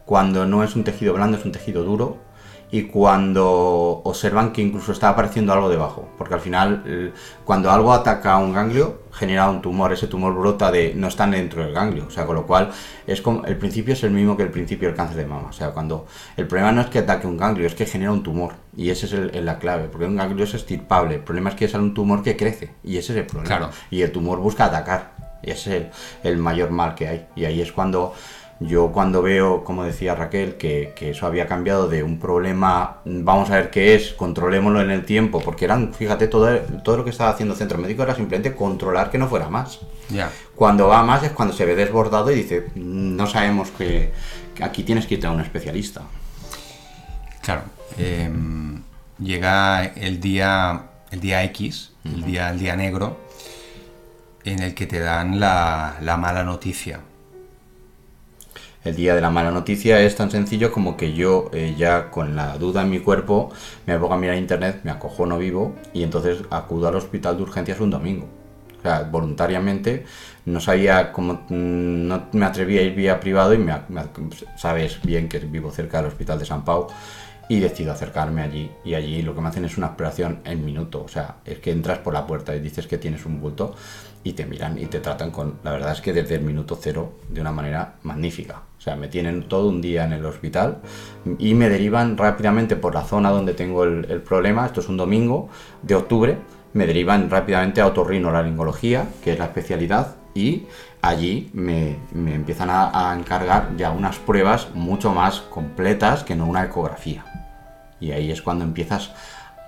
cuando 0.04 0.46
no 0.46 0.64
es 0.64 0.74
un 0.74 0.82
tejido 0.82 1.14
blando, 1.14 1.38
es 1.38 1.44
un 1.44 1.52
tejido 1.52 1.84
duro, 1.84 2.28
y 2.72 2.84
cuando 2.84 4.00
observan 4.04 4.52
que 4.52 4.62
incluso 4.62 4.92
está 4.92 5.08
apareciendo 5.08 5.52
algo 5.52 5.68
debajo. 5.68 6.08
Porque 6.16 6.34
al 6.34 6.40
final, 6.40 6.82
el- 6.86 7.12
cuando 7.44 7.70
algo 7.70 7.92
ataca 7.92 8.34
a 8.34 8.38
un 8.38 8.52
ganglio, 8.52 9.00
genera 9.12 9.50
un 9.50 9.60
tumor. 9.60 9.92
Ese 9.92 10.06
tumor 10.06 10.34
brota 10.34 10.70
de. 10.70 10.92
no 10.94 11.08
está 11.08 11.26
dentro 11.26 11.62
del 11.64 11.72
ganglio. 11.72 12.04
O 12.06 12.10
sea, 12.10 12.26
con 12.26 12.36
lo 12.36 12.46
cual, 12.46 12.70
es 13.06 13.20
como, 13.22 13.44
el 13.44 13.56
principio 13.56 13.94
es 13.94 14.04
el 14.04 14.12
mismo 14.12 14.36
que 14.36 14.44
el 14.44 14.50
principio 14.50 14.88
del 14.88 14.96
cáncer 14.96 15.16
de 15.16 15.26
mama. 15.26 15.48
O 15.48 15.52
sea, 15.52 15.70
cuando. 15.70 16.06
El 16.36 16.46
problema 16.46 16.70
no 16.72 16.80
es 16.80 16.86
que 16.88 17.00
ataque 17.00 17.26
un 17.26 17.36
ganglio, 17.36 17.66
es 17.66 17.74
que 17.74 17.86
genera 17.86 18.12
un 18.12 18.22
tumor. 18.22 18.52
Y 18.76 18.90
esa 18.90 19.06
es 19.06 19.12
el- 19.14 19.44
la 19.44 19.58
clave. 19.58 19.88
Porque 19.88 20.06
un 20.06 20.16
ganglio 20.16 20.44
es 20.44 20.54
estirpable. 20.54 21.16
El 21.16 21.22
problema 21.22 21.50
es 21.50 21.56
que 21.56 21.68
sale 21.68 21.82
un 21.84 21.94
tumor 21.94 22.22
que 22.22 22.36
crece. 22.36 22.70
Y 22.84 22.98
ese 22.98 23.12
es 23.12 23.18
el 23.18 23.26
problema. 23.26 23.56
Claro. 23.56 23.72
Y 23.90 24.02
el 24.02 24.12
tumor 24.12 24.38
busca 24.38 24.66
atacar. 24.66 25.18
Y 25.42 25.50
ese 25.50 25.76
es 25.76 25.82
el, 26.22 26.32
el 26.32 26.36
mayor 26.38 26.70
mal 26.70 26.94
que 26.94 27.08
hay. 27.08 27.26
Y 27.34 27.46
ahí 27.46 27.60
es 27.62 27.72
cuando 27.72 28.12
yo 28.60 28.92
cuando 28.92 29.22
veo, 29.22 29.64
como 29.64 29.84
decía 29.84 30.14
Raquel, 30.14 30.56
que, 30.56 30.92
que 30.94 31.10
eso 31.10 31.26
había 31.26 31.46
cambiado 31.46 31.88
de 31.88 32.02
un 32.02 32.18
problema, 32.18 32.98
vamos 33.06 33.50
a 33.50 33.54
ver 33.56 33.70
qué 33.70 33.94
es, 33.94 34.12
controlémoslo 34.12 34.82
en 34.82 34.90
el 34.90 35.06
tiempo, 35.06 35.40
porque 35.42 35.64
eran, 35.64 35.94
fíjate, 35.94 36.28
todo, 36.28 36.54
todo 36.84 36.98
lo 36.98 37.04
que 37.04 37.10
estaba 37.10 37.30
haciendo 37.30 37.54
el 37.54 37.58
centro 37.58 37.78
médico 37.78 38.02
era 38.02 38.14
simplemente 38.14 38.54
controlar 38.54 39.10
que 39.10 39.16
no 39.18 39.28
fuera 39.28 39.48
más. 39.48 39.80
ya. 40.10 40.30
Cuando 40.54 40.88
va 40.88 41.02
más 41.02 41.22
es 41.22 41.30
cuando 41.30 41.54
se 41.54 41.64
ve 41.64 41.74
desbordado 41.74 42.30
y 42.30 42.34
dice, 42.34 42.66
"Mm, 42.74 43.16
no 43.16 43.26
sabemos 43.26 43.70
que, 43.70 44.12
que 44.54 44.62
aquí 44.62 44.82
tienes 44.82 45.06
que 45.06 45.14
irte 45.14 45.26
a 45.26 45.30
un 45.30 45.40
especialista. 45.40 46.02
Claro, 47.42 47.62
em, 47.96 48.82
llega 49.18 49.84
el 49.86 50.20
día, 50.20 50.82
el 51.10 51.20
día 51.20 51.42
X, 51.44 51.92
el, 52.04 52.24
día, 52.24 52.50
el 52.50 52.58
día 52.58 52.76
negro, 52.76 53.16
en 54.44 54.62
el 54.62 54.74
que 54.74 54.86
te 54.86 54.98
dan 55.00 55.40
la, 55.40 55.96
la 56.02 56.16
mala 56.18 56.42
noticia. 56.44 57.00
El 58.84 58.96
día 58.96 59.14
de 59.14 59.20
la 59.20 59.30
mala 59.30 59.50
noticia. 59.50 60.00
Es 60.00 60.16
tan 60.16 60.30
sencillo 60.30 60.72
como 60.72 60.96
que 60.96 61.12
yo 61.12 61.50
eh, 61.52 61.74
ya 61.76 62.10
con 62.10 62.34
la 62.36 62.56
duda 62.56 62.82
en 62.82 62.90
mi 62.90 63.00
cuerpo 63.00 63.50
me 63.86 63.98
pongo 63.98 64.14
a 64.14 64.18
mirar 64.18 64.36
internet, 64.36 64.80
me 64.84 64.90
acojono 64.90 65.38
vivo 65.38 65.74
y 65.92 66.02
entonces 66.02 66.38
acudo 66.50 66.88
al 66.88 66.96
hospital 66.96 67.36
de 67.36 67.42
urgencias 67.42 67.80
un 67.80 67.90
domingo. 67.90 68.26
O 68.78 68.82
sea, 68.82 69.02
voluntariamente 69.02 70.04
no 70.46 70.58
sabía 70.60 71.12
cómo, 71.12 71.34
mm, 71.48 72.08
no 72.08 72.28
me 72.32 72.46
atrevía 72.46 72.80
a 72.80 72.84
ir 72.84 72.94
vía 72.94 73.20
privado 73.20 73.52
y 73.52 73.58
me, 73.58 73.74
me- 73.90 74.02
sabes 74.56 75.00
bien 75.02 75.28
que 75.28 75.38
vivo 75.40 75.70
cerca 75.70 75.98
del 75.98 76.06
hospital 76.06 76.38
de 76.38 76.46
San 76.46 76.64
Pau 76.64 76.86
y 77.48 77.58
decido 77.60 77.92
acercarme 77.92 78.40
allí. 78.42 78.70
Y 78.84 78.94
allí 78.94 79.20
lo 79.22 79.34
que 79.34 79.40
me 79.42 79.48
hacen 79.48 79.64
es 79.66 79.76
una 79.76 79.88
exploración 79.88 80.40
en 80.44 80.64
minuto, 80.64 81.02
o 81.04 81.08
sea, 81.08 81.36
es 81.44 81.58
que 81.58 81.72
entras 81.72 81.98
por 81.98 82.14
la 82.14 82.26
puerta 82.26 82.54
y 82.56 82.60
dices 82.60 82.86
que 82.86 82.96
tienes 82.96 83.26
un 83.26 83.40
bulto 83.40 83.74
y 84.22 84.32
te 84.34 84.44
miran 84.46 84.78
y 84.78 84.86
te 84.86 85.00
tratan 85.00 85.30
con, 85.30 85.54
la 85.62 85.72
verdad 85.72 85.92
es 85.92 86.00
que 86.00 86.12
desde 86.12 86.34
el 86.36 86.42
minuto 86.42 86.78
cero 86.80 87.14
de 87.28 87.40
una 87.40 87.52
manera 87.52 87.94
magnífica, 88.02 88.62
o 88.78 88.80
sea, 88.80 88.96
me 88.96 89.08
tienen 89.08 89.48
todo 89.48 89.68
un 89.68 89.80
día 89.80 90.04
en 90.04 90.12
el 90.12 90.24
hospital 90.24 90.78
y 91.38 91.54
me 91.54 91.68
derivan 91.68 92.16
rápidamente 92.16 92.76
por 92.76 92.94
la 92.94 93.02
zona 93.02 93.30
donde 93.30 93.54
tengo 93.54 93.84
el, 93.84 94.06
el 94.10 94.20
problema, 94.20 94.66
esto 94.66 94.80
es 94.80 94.88
un 94.88 94.96
domingo 94.96 95.48
de 95.82 95.94
octubre, 95.94 96.38
me 96.72 96.86
derivan 96.86 97.30
rápidamente 97.30 97.80
a 97.80 97.86
otorrinolaringología, 97.86 99.08
que 99.22 99.32
es 99.32 99.38
la 99.38 99.46
especialidad, 99.46 100.16
y 100.34 100.66
allí 101.02 101.50
me, 101.52 101.96
me 102.12 102.34
empiezan 102.34 102.68
a, 102.70 103.14
encargar 103.18 103.76
ya 103.76 103.90
unas 103.90 104.18
pruebas 104.18 104.68
mucho 104.74 105.12
más 105.12 105.40
completas 105.40 106.22
que 106.22 106.36
no 106.36 106.46
una 106.46 106.64
ecografía. 106.64 107.24
Y 107.98 108.12
ahí 108.12 108.30
es 108.30 108.40
cuando 108.40 108.64
empiezas 108.64 109.12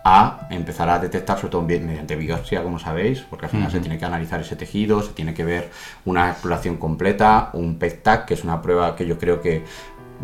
a 0.05 0.49
empezar 0.51 0.89
a 0.89 0.99
detectar, 0.99 1.37
sobre 1.39 1.51
todo 1.53 1.63
mediante 1.63 2.17
biopsia, 2.17 2.63
como 2.63 2.79
sabéis, 2.79 3.21
porque 3.31 3.47
al 3.47 3.51
final 3.53 3.71
se 3.71 3.79
tiene 3.81 3.99
que 3.99 4.05
analizar 4.05 4.41
ese 4.41 4.57
tejido, 4.57 5.01
se 5.03 5.13
tiene 5.13 5.33
que 5.33 5.45
ver 5.45 5.71
una 6.05 6.31
exploración 6.31 6.77
completa, 6.77 7.51
un 7.53 7.79
PET-TAC, 7.79 8.27
que 8.27 8.35
es 8.35 8.43
una 8.45 8.61
prueba 8.61 8.97
que 8.97 9.07
yo 9.07 9.17
creo 9.19 9.41
que 9.41 9.63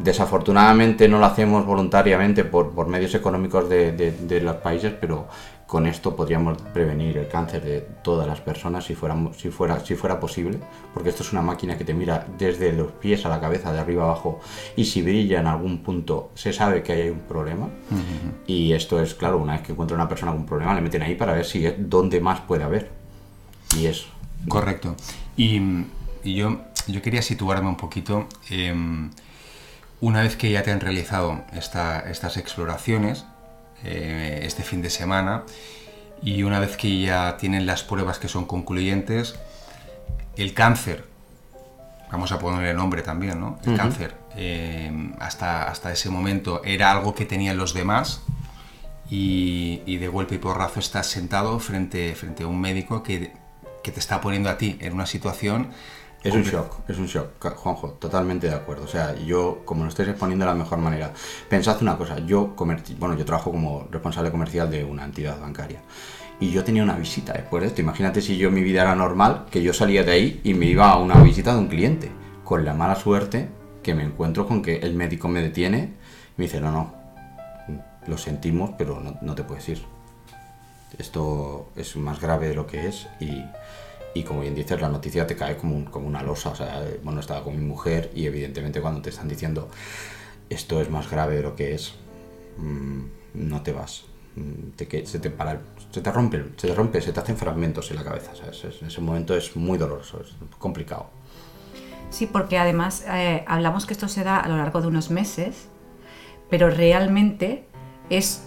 desafortunadamente 0.03 1.09
no 1.09 1.19
lo 1.19 1.27
hacemos 1.27 1.65
voluntariamente 1.67 2.45
por, 2.45 2.71
por 2.71 2.87
medios 2.89 3.15
económicos 3.15 3.69
de, 3.69 3.93
de- 3.93 4.13
de 4.13 4.41
los 4.41 4.57
países, 4.57 4.93
pero 5.01 5.29
con 5.69 5.87
esto 5.87 6.17
podríamos 6.17 6.57
prevenir 6.73 7.19
el 7.19 7.29
cáncer 7.29 7.63
de 7.63 7.81
todas 8.03 8.27
las 8.27 8.41
personas 8.41 8.87
si, 8.87 8.95
fuera, 8.95 9.15
si 9.39 9.51
fuera 9.95 10.19
posible, 10.19 10.59
porque 10.95 11.11
esto 11.11 11.23
es 11.23 11.31
una 11.33 11.43
máquina 11.43 11.77
que 11.77 11.85
te 11.85 11.93
mira 11.93 12.27
desde 12.39 12.73
los 12.73 12.91
pies 12.93 13.27
a 13.27 13.29
la 13.29 13.39
cabeza, 13.39 13.71
de 13.71 13.79
arriba 13.79 14.05
abajo, 14.05 14.41
y 14.77 14.87
si 14.87 15.03
brilla 15.03 15.41
en 15.41 15.47
algún 15.47 15.83
punto 15.83 16.31
se 16.35 16.55
sabe 16.55 16.83
que 16.83 16.93
hay 16.95 17.11
un 17.11 17.21
problema. 17.21 17.69
Y 18.47 18.73
esto 18.73 18.99
es, 19.03 19.15
claro, 19.15 19.37
una 19.37 19.53
vez 19.53 19.63
que 19.63 19.73
encuentra 19.73 19.95
una 19.95 20.09
persona 20.09 20.33
con 20.33 20.41
un 20.41 20.47
problema, 20.47 20.75
le 20.75 20.81
meten 20.81 21.03
ahí 21.03 21.15
para 21.15 21.35
ver 21.35 21.45
si 21.45 21.67
es 21.67 21.75
dónde 21.77 22.19
más 22.19 22.41
puede 22.41 22.65
haber. 22.65 22.91
Y 23.77 23.85
eso. 23.87 24.09
Correcto. 24.49 24.97
Y, 25.37 25.61
y 26.25 26.35
yo, 26.35 26.63
yo 26.87 27.03
quería 27.03 27.21
situarme 27.21 27.69
un 27.69 27.77
poquito. 27.77 28.27
em, 28.49 29.11
una 30.01 30.23
vez 30.23 30.35
que 30.37 30.51
ya 30.51 30.63
te 30.63 30.71
han 30.71 30.81
realizado 30.81 31.43
esta- 31.53 32.01
estas 32.11 32.39
exploraciones, 32.39 33.27
eh, 33.85 34.41
este 34.43 34.63
fin 34.63 34.83
de 34.83 34.91
semana, 34.91 35.45
y 36.23 36.43
una 36.43 36.59
vez 36.61 36.77
que 36.77 37.01
ya 37.01 37.37
tienen 37.37 37.67
las 37.67 37.83
pruebas 37.83 38.19
que 38.19 38.29
son 38.29 38.47
concluyentes, 38.47 39.37
el 40.37 40.55
cáncer, 40.55 41.05
vamos 42.11 42.33
a 42.33 42.39
ponerle 42.39 42.75
nombre 42.75 43.03
también, 43.03 43.41
¿no? 43.41 43.59
El 43.65 43.77
cáncer, 43.77 44.15
eh, 44.37 44.91
hasta, 45.19 45.69
hasta 45.69 45.93
ese 45.93 46.11
momento 46.11 46.63
era 46.65 46.91
algo 46.91 47.15
que 47.15 47.25
tenían 47.25 47.57
los 47.57 47.75
demás, 47.75 48.23
y, 49.11 49.83
y 49.87 49.97
de 49.97 50.09
golpe 50.09 50.35
y 50.35 50.39
porrazo 50.39 50.81
estás 50.81 51.07
sentado 51.07 51.59
frente, 51.61 52.15
frente 52.15 52.43
a 52.45 52.47
un 52.47 52.61
médico 52.61 53.03
que, 53.03 53.33
que 53.83 53.93
te 53.93 54.01
está 54.01 54.21
poniendo 54.21 54.51
a 54.51 54.59
ti 54.59 54.77
en 54.81 54.93
una 54.93 55.07
situación... 55.07 55.71
Es 56.23 56.35
un 56.35 56.43
shock, 56.43 56.81
es 56.89 56.99
un 56.99 57.07
shock, 57.07 57.39
Juanjo, 57.57 57.91
totalmente 57.93 58.49
de 58.49 58.55
acuerdo. 58.55 58.85
O 58.85 58.89
sea, 58.89 59.15
yo, 59.15 59.63
como 59.65 59.85
lo 59.85 59.89
estáis 59.89 60.09
exponiendo 60.09 60.45
de 60.45 60.51
la 60.51 60.59
mejor 60.59 60.79
manera, 60.79 61.13
pensad 61.49 61.81
una 61.81 61.97
cosa, 61.97 62.19
yo, 62.19 62.55
bueno, 62.57 63.17
yo 63.17 63.25
trabajo 63.25 63.53
como 63.53 63.87
responsable 63.91 64.31
comercial 64.33 64.69
de 64.69 64.85
una 64.85 65.05
entidad 65.05 65.41
bancaria 65.41 65.81
y 66.41 66.51
yo 66.51 66.65
tenía 66.65 66.83
una 66.83 66.97
visita 66.97 67.33
después 67.33 67.63
de 67.63 67.69
esto. 67.69 67.83
Imagínate 67.83 68.21
si 68.21 68.37
yo 68.37 68.51
mi 68.51 68.63
vida 68.63 68.83
era 68.83 68.97
normal, 68.97 69.47
que 69.51 69.63
yo 69.63 69.73
salía 69.73 70.03
de 70.03 70.13
ahí 70.13 70.41
y 70.43 70.55
me 70.55 70.67
iba 70.67 70.91
a 70.91 70.99
una 70.99 71.23
visita 71.23 71.53
de 71.53 71.61
un 71.61 71.69
cliente, 71.69 72.11
con 72.45 72.65
la 72.65 72.75
mala 72.75 72.97
suerte 72.97 73.49
que 73.83 73.95
me 73.95 74.03
encuentro 74.03 74.47
con 74.47 74.61
que 74.61 74.79
el 74.79 74.95
médico 74.95 75.29
me 75.29 75.41
detiene 75.41 75.79
y 75.79 76.33
me 76.37 76.45
dice, 76.45 76.61
no, 76.61 76.73
no, 76.73 76.95
lo 78.07 78.19
sentimos, 78.19 78.71
pero 78.77 78.99
no, 79.01 79.19
no 79.23 79.35
te 79.37 79.45
puedes 79.45 79.69
ir. 79.69 79.83
Esto 80.99 81.71
es 81.77 81.95
más 81.97 82.21
grave 82.21 82.49
de 82.49 82.55
lo 82.55 82.67
que 82.67 82.89
es 82.89 83.07
y, 83.21 83.45
y 84.15 84.23
como 84.23 84.41
bien 84.41 84.55
dices, 84.55 84.81
la 84.81 84.89
noticia 84.89 85.27
te 85.27 85.37
cae 85.37 85.57
como, 85.57 85.91
como 85.91 86.07
una 86.09 86.23
losa. 86.23 86.51
O 86.51 86.55
sea, 86.55 86.83
eh, 86.85 87.01
bueno, 87.03 87.21
estaba 87.21 87.43
con 87.45 87.57
mi 87.57 87.65
mujer 87.65 88.11
y 88.15 88.27
evidentemente 88.27 88.81
cuando 88.81 89.01
te 89.03 89.11
están 89.11 89.29
diciendo 89.29 89.69
esto 90.51 90.81
es 90.81 90.89
más 90.91 91.11
grave 91.11 91.37
de 91.37 91.43
lo 91.43 91.55
que 91.55 91.75
es, 91.75 91.95
mm, 92.57 93.01
no 93.35 93.63
te 93.63 93.73
vas. 93.73 94.05
Mm, 94.35 94.77
se 95.05 95.19
te 95.19 95.31
para, 95.31 95.61
se 95.91 96.01
te 96.01 96.11
rompe, 96.13 96.43
se 96.57 96.69
te 96.69 96.75
rompe, 96.75 97.01
se 97.01 97.13
te 97.13 97.21
hacen 97.21 97.37
fragmentos 97.37 97.91
en 97.91 97.97
la 97.97 98.05
cabeza. 98.05 98.35
¿sabes? 98.35 98.65
Es- 98.65 98.81
en 98.83 98.89
ese 98.89 99.01
momento 99.01 99.37
es 99.37 99.55
muy 99.57 99.79
doloroso, 99.79 100.21
es 100.23 100.35
complicado. 100.59 101.11
Sí, 102.11 102.27
porque 102.27 102.57
además 102.59 103.05
eh, 103.09 103.45
hablamos 103.47 103.85
que 103.85 103.93
esto 103.93 104.09
se 104.09 104.25
da 104.25 104.39
a 104.39 104.49
lo 104.49 104.57
largo 104.57 104.81
de 104.81 104.87
unos 104.89 105.11
meses, 105.11 105.69
pero 106.49 106.71
realmente 106.71 107.67
es 108.09 108.45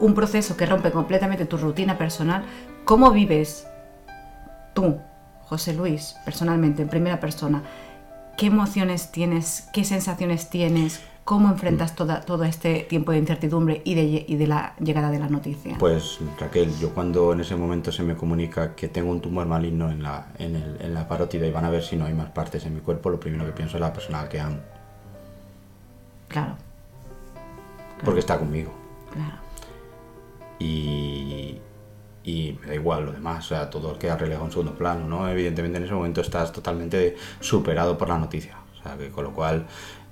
un 0.00 0.14
proceso 0.14 0.56
que 0.56 0.64
rompe 0.66 0.90
completamente 0.90 1.44
tu 1.44 1.58
rutina 1.58 1.98
personal. 1.98 2.44
¿Cómo 2.86 3.10
vives 3.12 3.66
tú, 4.74 4.98
José 5.42 5.72
Luis, 5.72 6.16
personalmente, 6.24 6.82
en 6.82 6.88
primera 6.88 7.20
persona? 7.20 7.62
¿Qué 8.36 8.46
emociones 8.46 9.12
tienes? 9.12 9.68
¿Qué 9.72 9.84
sensaciones 9.84 10.50
tienes? 10.50 11.00
¿Cómo 11.24 11.48
enfrentas 11.48 11.92
mm. 11.92 11.96
toda, 11.96 12.20
todo 12.20 12.44
este 12.44 12.80
tiempo 12.80 13.12
de 13.12 13.18
incertidumbre 13.18 13.80
y 13.84 13.94
de, 13.94 14.24
y 14.28 14.36
de, 14.36 14.46
la 14.46 14.74
llegada 14.78 15.10
de 15.10 15.18
la 15.18 15.28
noticia? 15.28 15.76
Pues 15.78 16.18
Raquel, 16.38 16.70
yo 16.78 16.90
cuando 16.90 17.32
en 17.32 17.40
ese 17.40 17.56
momento 17.56 17.90
se 17.92 18.02
me 18.02 18.14
comunica 18.14 18.74
que 18.74 18.88
tengo 18.88 19.10
un 19.10 19.20
tumor 19.20 19.46
maligno 19.46 19.90
en 19.90 20.02
la, 20.02 20.26
en, 20.38 20.56
el, 20.56 20.76
en 20.80 20.92
la 20.92 21.08
parótida 21.08 21.46
y 21.46 21.50
van 21.50 21.64
a 21.64 21.70
ver 21.70 21.82
si 21.82 21.96
no 21.96 22.04
hay 22.04 22.12
más 22.12 22.30
partes 22.30 22.66
en 22.66 22.74
mi 22.74 22.80
cuerpo, 22.80 23.08
lo 23.08 23.18
primero 23.18 23.46
que 23.46 23.52
pienso 23.52 23.76
es 23.76 23.80
la 23.80 23.92
persona 23.92 24.28
que 24.28 24.40
amo. 24.40 24.58
Claro. 26.28 26.56
Porque 28.04 28.20
está 28.20 28.38
conmigo. 28.38 28.72
Claro. 29.12 29.36
Y, 30.58 31.58
y 32.24 32.56
me 32.60 32.68
da 32.68 32.74
igual 32.74 33.06
lo 33.06 33.12
demás, 33.12 33.46
o 33.46 33.48
sea, 33.48 33.70
todo 33.70 33.98
queda 33.98 34.16
relegado 34.16 34.46
en 34.46 34.50
segundo 34.50 34.74
plano, 34.74 35.06
¿no? 35.06 35.28
Evidentemente 35.28 35.78
en 35.78 35.84
ese 35.84 35.94
momento 35.94 36.20
estás 36.20 36.52
totalmente 36.52 37.16
superado 37.40 37.98
por 37.98 38.08
la 38.08 38.18
noticia, 38.18 38.56
o 38.78 38.82
sea, 38.82 38.96
que 38.96 39.10
con 39.10 39.24
lo 39.24 39.32
cual 39.32 39.66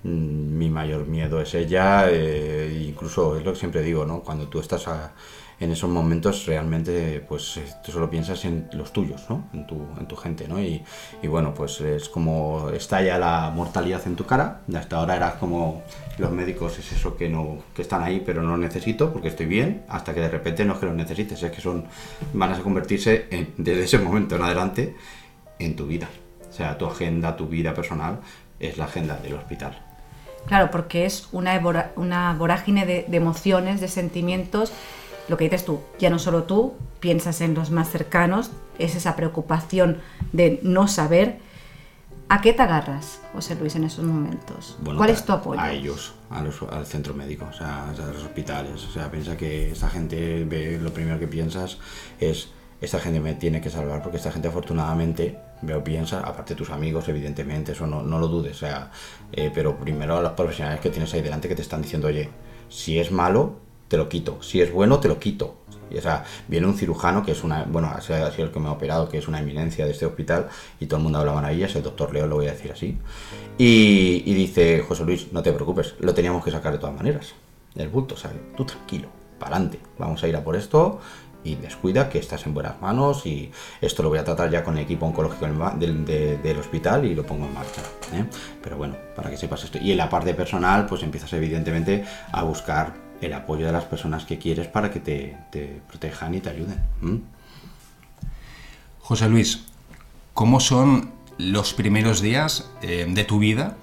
Mm, 0.05 0.59
mi 0.59 0.69
mayor 0.69 1.07
miedo 1.07 1.41
es 1.41 1.55
ella, 1.55 2.07
eh, 2.11 2.87
incluso 2.89 3.37
es 3.37 3.45
lo 3.45 3.53
que 3.53 3.59
siempre 3.59 3.83
digo, 3.83 4.05
¿no? 4.05 4.21
Cuando 4.21 4.49
tú 4.49 4.59
estás 4.59 4.87
en 5.61 5.71
esos 5.71 5.89
momentos 5.89 6.45
realmente 6.47 7.25
pues 7.29 7.57
eh, 7.59 7.65
tú 7.85 7.93
solo 7.93 8.11
piensas 8.11 8.45
en 8.45 8.69
los 8.73 8.93
tuyos, 8.93 9.23
¿no? 9.29 9.49
En 9.53 9.65
tu, 9.67 9.77
en 9.99 10.07
tu 10.07 10.17
gente, 10.17 10.49
¿no? 10.49 10.61
Y, 10.61 10.83
y, 11.23 11.29
bueno, 11.29 11.55
pues 11.55 11.81
es 11.81 12.09
como 12.09 12.71
estalla 12.71 13.17
la 13.19 13.53
mortalidad 13.55 14.05
en 14.07 14.17
tu 14.17 14.27
cara, 14.27 14.63
hasta 14.75 14.97
ahora 14.97 15.17
era 15.17 15.39
como 15.39 15.83
los 16.23 16.31
médicos 16.31 16.79
es 16.79 16.93
eso 16.93 17.17
que 17.17 17.29
no 17.29 17.59
que 17.75 17.83
están 17.83 18.03
ahí 18.03 18.23
pero 18.25 18.43
no 18.43 18.53
lo 18.53 18.57
necesito 18.57 19.13
porque 19.13 19.29
estoy 19.29 19.47
bien, 19.47 19.85
hasta 19.89 20.15
que 20.15 20.21
de 20.21 20.29
repente 20.29 20.65
no 20.65 20.75
es 20.75 20.79
que 20.79 20.87
los 20.87 20.95
necesites, 20.95 21.43
es 21.43 21.51
que 21.51 21.61
son 21.61 21.85
van 22.33 22.53
a 22.53 22.59
convertirse 22.61 23.27
desde 23.59 23.83
ese 23.83 23.99
momento 23.99 24.37
en 24.37 24.43
adelante 24.43 24.97
en 25.59 25.77
tu 25.77 25.87
vida. 25.87 26.09
O 26.49 26.53
sea, 26.53 26.77
tu 26.79 26.87
agenda, 26.87 27.37
tu 27.37 27.47
vida 27.47 27.75
personal 27.75 28.21
es 28.61 28.79
la 28.79 28.85
agenda 28.85 29.17
del 29.17 29.35
hospital. 29.35 29.79
Claro, 30.47 30.71
porque 30.71 31.07
es 31.07 31.29
una, 31.33 31.61
una 31.97 32.35
vorágine 32.35 32.85
de, 32.85 33.07
emociones, 33.17 33.81
de 33.81 33.89
sentimientos. 33.89 34.73
Lo 35.29 35.37
que 35.37 35.45
dices 35.45 35.65
tú, 35.65 35.81
ya 35.99 36.11
no 36.11 36.19
solo 36.19 36.45
tú, 36.45 36.75
piensas 37.01 37.41
en 37.41 37.55
los 37.55 37.71
más 37.71 37.91
cercanos, 37.91 38.51
es 38.79 38.97
esa 38.97 39.17
preocupación 39.17 39.99
de 40.33 40.61
no 40.63 40.89
saber. 40.89 41.39
¿A 42.33 42.41
qué 42.41 42.55
te 42.55 42.63
agarras, 42.63 43.21
José 43.35 43.57
Luis, 43.57 43.77
en 43.77 43.85
esos 43.85 44.07
momentos? 44.07 44.79
¿Cuál 44.83 45.11
es 45.11 45.23
tu 45.23 45.35
apoyo? 45.35 45.61
A 45.61 45.71
ellos, 45.71 46.15
al 46.31 46.87
centro 46.87 47.13
médico, 47.13 47.47
o 47.51 47.53
sea, 47.53 47.91
a 47.91 47.93
los 47.93 48.25
hospitales. 48.25 48.83
O 48.87 48.91
sea, 48.91 49.11
piensa 49.11 49.37
que 49.37 49.73
esta 49.73 49.91
gente, 49.91 50.43
ve, 50.45 50.79
lo 50.81 50.95
primero 50.95 51.19
que 51.19 51.29
piensas 51.29 51.77
es 52.19 52.49
esta 52.81 53.01
gente 53.01 53.21
me 53.21 53.35
tiene 53.35 53.61
que 53.61 53.69
salvar 53.69 54.03
porque 54.03 54.17
esta 54.17 54.33
gente 54.33 54.49
afortunadamente 54.49 55.39
veo 55.61 55.85
piensa, 55.85 56.21
aparte 56.21 56.55
de 56.55 56.59
tus 56.59 56.71
amigos 56.71 57.07
evidentemente, 57.07 57.73
eso 57.73 57.87
no, 57.87 58.03
no 58.03 58.19
lo 58.19 58.29
dudes, 58.29 58.57
o 58.57 58.61
sea, 58.61 58.91
eh, 59.31 59.51
pero 59.55 59.77
primero 59.77 60.17
a 60.17 60.23
los 60.23 60.33
profesionales 60.33 60.81
que 60.81 60.89
tienes 60.89 61.13
ahí 61.13 61.21
delante 61.21 61.49
que 61.49 61.55
te 61.55 61.61
están 61.61 61.83
diciendo, 61.83 62.09
oye, 62.09 62.31
si 62.71 62.99
es 62.99 63.13
malo, 63.13 63.59
te 63.89 63.99
lo 63.99 64.09
quito, 64.09 64.43
si 64.43 64.63
es 64.63 64.73
bueno, 64.73 65.01
te 65.01 65.09
lo 65.09 65.21
quito. 65.21 65.62
Y, 65.91 65.99
o 65.99 66.03
sea, 66.03 66.25
viene 66.49 66.67
un 66.67 66.75
cirujano 66.75 67.23
que 67.23 67.33
es 67.33 67.45
una, 67.45 67.65
bueno, 67.65 67.89
ha 67.89 68.01
sido 68.01 68.27
el 68.27 68.51
que 68.51 68.61
me 68.61 68.69
ha 68.69 68.73
operado, 68.73 69.09
que 69.09 69.19
es 69.19 69.29
una 69.29 69.41
eminencia 69.41 69.85
de 69.85 69.93
este 69.93 70.07
hospital, 70.07 70.49
y 70.81 70.87
todo 70.87 70.99
el 70.99 71.03
mundo 71.05 71.19
habla 71.19 71.33
maravillas, 71.33 71.75
el 71.77 71.83
doctor 71.83 72.13
Leo 72.13 72.27
lo 72.27 72.37
voy 72.37 72.47
a 72.47 72.53
decir 72.53 72.73
así, 72.73 72.99
y, 73.59 74.35
dice, 74.35 74.81
José 74.81 75.05
Luis, 75.05 75.33
no 75.33 75.43
te 75.43 75.53
preocupes, 75.53 75.95
lo 76.01 76.15
teníamos 76.15 76.45
que 76.45 76.51
sacar 76.51 76.73
de 76.73 76.79
todas 76.79 76.97
maneras, 76.97 77.35
el 77.75 77.89
bulto, 77.89 78.17
¿sabes? 78.17 78.39
Tú 78.57 78.65
tranquilo, 78.65 79.09
para 79.39 79.57
adelante, 79.57 79.81
vamos 79.99 80.23
a 80.23 80.29
ir 80.29 80.37
a 80.37 80.45
por 80.45 80.57
esto, 80.57 81.01
y 81.45 81.57
descuida 81.57 82.09
que 82.09 82.19
estás 82.19 82.47
en 82.47 82.55
buenas 82.55 82.81
manos 82.81 83.27
y 83.27 83.51
esto 83.81 84.03
lo 84.03 84.09
voy 84.09 84.19
a 84.19 84.25
tratar 84.25 84.51
ya 84.51 84.63
con 84.63 84.77
el 84.77 84.85
equipo 84.85 85.07
oncológico 85.07 85.47
del, 85.47 86.57
hospital 86.59 87.05
y 87.05 87.15
lo 87.15 87.25
pongo 87.25 87.47
en 87.47 87.55
marcha. 87.55 87.83
¿eh? 88.13 88.25
Pero 88.63 88.77
bueno, 88.77 88.95
para 89.17 89.31
que 89.31 89.37
sepas 89.37 89.65
esto. 89.65 89.79
Y 89.79 89.93
en 89.93 89.99
la 89.99 90.09
parte 90.09 90.35
personal, 90.35 90.87
pues 90.87 91.03
empiezas 91.03 91.33
evidentemente 91.33 92.05
a 92.31 92.43
buscar 92.45 92.95
el 93.23 93.33
apoyo 93.33 93.67
de 93.67 93.73
las 93.73 93.85
personas 93.85 94.25
que 94.25 94.39
quieres 94.39 94.67
para 94.67 94.91
que 94.91 95.01
te, 95.01 95.81
protejan 95.89 96.35
y 96.35 96.41
te 96.41 96.51
ayuden. 96.51 96.83
José 99.01 99.29
Luis, 99.29 99.65
¿cómo 100.35 100.61
son 100.61 101.13
los 101.39 101.73
primeros 101.73 102.21
días 102.21 102.71
eh, 102.83 103.07
de 103.09 103.25
tu 103.25 103.39
vida 103.39 103.77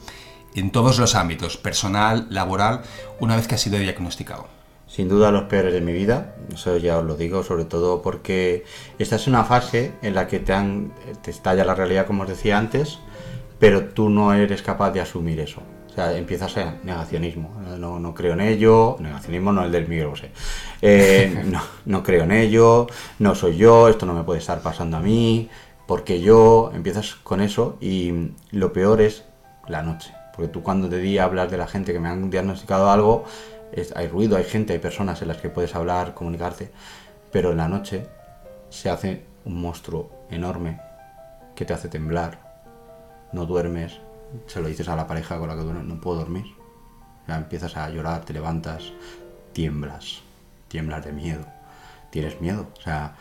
en 0.55 0.71
todos 0.71 0.99
los 0.99 1.15
ámbitos, 1.15 1.57
personal, 1.57 2.27
laboral, 2.29 2.81
una 3.19 3.35
vez 3.35 3.47
que 3.47 3.55
has 3.55 3.61
sido 3.61 3.79
diagnosticado? 3.79 4.59
sin 4.89 5.07
duda 5.07 5.31
los 5.31 5.43
peores 5.43 5.71
de 5.71 5.81
mi 5.81 5.93
vida, 5.93 6.35
eso 6.51 6.75
ya 6.77 6.97
os 6.97 7.05
lo 7.05 7.15
digo, 7.15 7.43
sobre 7.43 7.63
todo 7.63 8.01
porque 8.01 8.65
esta 8.97 9.17
es 9.17 9.27
una 9.27 9.43
fase 9.43 9.91
en 10.01 10.15
la 10.15 10.27
que 10.27 10.39
te, 10.39 10.51
han, 10.51 10.91
te 11.21 11.29
estalla 11.29 11.63
la 11.63 11.75
realidad, 11.75 12.07
como 12.07 12.23
os 12.23 12.29
decía 12.29 12.57
antes, 12.57 12.97
pero 13.59 13.85
tú 13.85 14.09
no 14.09 14.33
eres 14.33 14.63
capaz 14.63 14.89
de 14.91 15.01
asumir 15.01 15.39
eso. 15.39 15.61
Sea, 15.99 16.17
empiezas 16.17 16.55
a 16.55 16.75
negacionismo. 16.81 17.49
No, 17.77 17.99
no 17.99 18.13
creo 18.13 18.31
en 18.31 18.39
ello, 18.39 18.95
negacionismo 19.01 19.51
no 19.51 19.65
el 19.65 19.71
del 19.73 19.85
micro, 19.85 20.13
eh, 20.81 21.43
no, 21.45 21.61
no 21.83 22.03
creo 22.03 22.23
en 22.23 22.31
ello, 22.31 22.87
no 23.19 23.35
soy 23.35 23.57
yo, 23.57 23.89
esto 23.89 24.05
no 24.05 24.13
me 24.13 24.23
puede 24.23 24.39
estar 24.39 24.61
pasando 24.61 24.95
a 24.95 25.01
mí, 25.01 25.49
porque 25.87 26.21
yo 26.21 26.71
empiezas 26.73 27.15
con 27.15 27.41
eso 27.41 27.77
y 27.81 28.31
lo 28.51 28.71
peor 28.71 29.01
es 29.01 29.25
la 29.67 29.83
noche. 29.83 30.13
Porque 30.33 30.47
tú 30.47 30.63
cuando 30.63 30.87
de 30.87 30.99
día 30.99 31.25
hablas 31.25 31.51
de 31.51 31.57
la 31.57 31.67
gente 31.67 31.91
que 31.91 31.99
me 31.99 32.07
han 32.07 32.29
diagnosticado 32.29 32.89
algo, 32.89 33.25
hay 33.93 34.07
ruido, 34.07 34.37
hay 34.37 34.45
gente, 34.45 34.71
hay 34.71 34.79
personas 34.79 35.21
en 35.21 35.27
las 35.27 35.37
que 35.37 35.49
puedes 35.49 35.75
hablar, 35.75 36.13
comunicarte, 36.13 36.71
pero 37.29 37.51
en 37.51 37.57
la 37.57 37.67
noche 37.67 38.05
se 38.69 38.89
hace 38.89 39.25
un 39.43 39.61
monstruo 39.61 40.09
enorme 40.31 40.79
que 41.55 41.65
te 41.65 41.73
hace 41.73 41.89
temblar, 41.89 42.39
no 43.33 43.45
duermes, 43.45 43.99
se 44.47 44.61
lo 44.61 44.67
dices 44.67 44.87
a 44.89 44.95
la 44.95 45.07
pareja 45.07 45.37
con 45.37 45.47
la 45.47 45.55
que 45.55 45.61
duermes, 45.61 45.85
no 45.85 45.99
puedo 45.99 46.19
dormir, 46.19 46.45
ya 47.27 47.37
empiezas 47.37 47.75
a 47.77 47.89
llorar, 47.89 48.25
te 48.25 48.33
levantas, 48.33 48.93
tiemblas, 49.53 50.21
tiemblas 50.67 51.05
de 51.05 51.11
miedo, 51.11 51.45
tienes 52.11 52.39
miedo, 52.41 52.67
o 52.77 52.81
sea, 52.81 53.15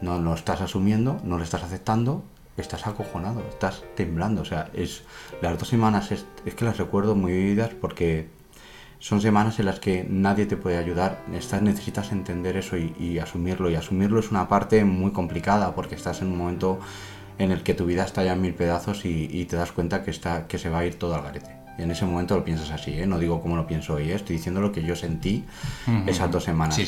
no 0.00 0.18
lo 0.18 0.34
estás 0.34 0.60
asumiendo, 0.60 1.20
no 1.24 1.38
lo 1.38 1.44
estás 1.44 1.62
aceptando, 1.62 2.22
estás 2.56 2.86
acojonado, 2.86 3.40
estás 3.48 3.82
temblando, 3.94 4.42
o 4.42 4.44
sea, 4.44 4.70
es 4.74 5.02
las 5.40 5.58
dos 5.58 5.68
semanas 5.68 6.12
es, 6.12 6.26
es 6.44 6.54
que 6.54 6.64
las 6.64 6.78
recuerdo 6.78 7.14
muy 7.14 7.32
vividas 7.32 7.70
porque 7.80 8.28
son 9.02 9.20
semanas 9.20 9.58
en 9.58 9.66
las 9.66 9.80
que 9.80 10.06
nadie 10.08 10.46
te 10.46 10.56
puede 10.56 10.78
ayudar. 10.78 11.24
Estás, 11.32 11.60
necesitas 11.60 12.12
entender 12.12 12.56
eso 12.56 12.76
y, 12.76 13.18
asumirlo. 13.18 13.68
Y 13.68 13.74
asumirlo 13.74 14.20
es 14.20 14.30
una 14.30 14.46
parte 14.46 14.84
muy 14.84 15.10
complicada 15.10 15.74
porque 15.74 15.96
estás 15.96 16.22
en 16.22 16.28
un 16.28 16.38
momento 16.38 16.78
en 17.42 17.52
el 17.52 17.62
que 17.62 17.74
tu 17.74 17.86
vida 17.86 18.04
está 18.04 18.24
ya 18.24 18.32
en 18.32 18.40
mil 18.40 18.54
pedazos 18.54 19.04
y, 19.04 19.28
y 19.30 19.44
te 19.46 19.56
das 19.56 19.72
cuenta 19.72 20.02
que, 20.02 20.10
está, 20.10 20.46
que 20.46 20.58
se 20.58 20.70
va 20.70 20.80
a 20.80 20.86
ir 20.86 20.98
todo 20.98 21.14
al 21.14 21.22
garete 21.22 21.61
en 21.78 21.90
ese 21.90 22.04
momento 22.04 22.36
lo 22.36 22.44
piensas 22.44 22.70
así, 22.70 22.98
¿eh? 22.98 23.06
no 23.06 23.18
digo 23.18 23.40
cómo 23.40 23.56
lo 23.56 23.66
pienso 23.66 23.94
hoy, 23.94 24.10
¿eh? 24.10 24.14
estoy 24.14 24.36
diciendo 24.36 24.60
lo 24.60 24.72
que 24.72 24.82
yo 24.82 24.94
sentí 24.94 25.44
esas 26.06 26.30
dos 26.30 26.44
semanas. 26.44 26.78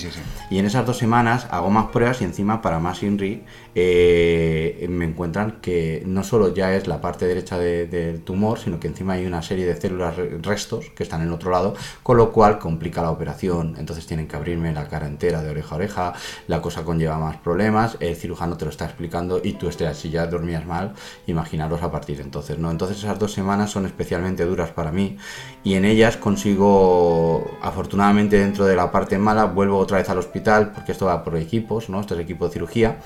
Y 0.51 0.59
en 0.59 0.67
esas 0.67 0.87
dos 0.87 0.99
semanas 0.99 1.47
hago 1.51 1.71
más 1.71 1.87
pruebas 1.87 2.21
y 2.21 2.25
encima 2.25 2.61
para 2.61 2.79
más 2.79 3.03
INRI 3.03 3.43
eh, 3.75 4.87
me 4.91 5.05
encuentran 5.05 5.59
que 5.61 6.03
no 6.07 6.23
solo 6.23 6.55
ya 6.55 6.75
es 6.75 6.87
la 6.87 7.01
parte 7.01 7.27
derecha 7.27 7.59
del 7.59 8.21
tumor, 8.23 8.59
sino 8.59 8.79
que 8.79 8.89
encima 8.89 9.15
hay 9.15 9.27
una 9.27 9.43
serie 9.43 9.67
de 9.67 9.75
células 9.77 10.15
restos 10.43 10.87
que 10.95 11.03
están 11.03 11.23
en 11.23 11.29
el 11.29 11.33
otro 11.35 11.51
lado, 11.51 11.75
con 12.03 12.17
lo 12.17 12.33
cual 12.33 12.59
complica 12.59 13.03
la 13.03 13.11
operación, 13.11 13.77
entonces 13.79 14.07
tienen 14.07 14.29
que 14.29 14.37
abrirme 14.37 14.73
la 14.73 14.89
cara 14.89 15.07
entera 15.07 15.43
de 15.43 15.51
oreja 15.51 15.75
a 15.75 15.77
oreja, 15.77 16.13
la 16.47 16.61
cosa 16.61 16.85
conlleva 16.85 17.19
más 17.19 17.37
problemas, 17.39 17.97
el 18.01 18.17
cirujano 18.17 18.57
te 18.57 18.65
lo 18.65 18.71
está 18.71 18.85
explicando 18.85 19.41
y 19.43 19.55
tú 19.55 19.69
estás, 19.69 19.97
si 19.99 20.11
ya 20.11 20.27
dormías 20.27 20.67
mal, 20.67 20.93
imaginaros 21.27 21.83
a 21.83 21.91
partir 21.91 22.19
de 22.19 22.23
entonces, 22.23 22.59
¿no? 22.59 22.71
Entonces 22.71 22.99
esas 22.99 23.19
dos 23.19 23.33
semanas 23.33 23.71
son 23.71 23.87
especialmente 23.87 24.45
duras 24.45 24.71
para 24.75 24.93
mí 24.93 25.17
y 25.63 25.75
en 25.75 25.87
ellas 25.87 26.19
consigo, 26.19 27.59
afortunadamente 27.63 28.39
dentro 28.39 28.67
de 28.67 28.77
la 28.77 28.91
parte 28.91 29.17
mala, 29.17 29.47
vuelvo 29.47 29.79
otra 29.79 29.99
vez 29.99 30.11
al 30.11 30.19
hospital 30.19 30.73
porque 30.73 30.93
esto 30.93 31.07
va 31.07 31.25
por 31.25 31.37
equipos, 31.37 31.89
¿no? 31.89 32.01
Esto 32.01 32.15
es 32.15 32.21
equipo 32.21 32.47
de 32.47 32.53
cirugía 32.53 32.99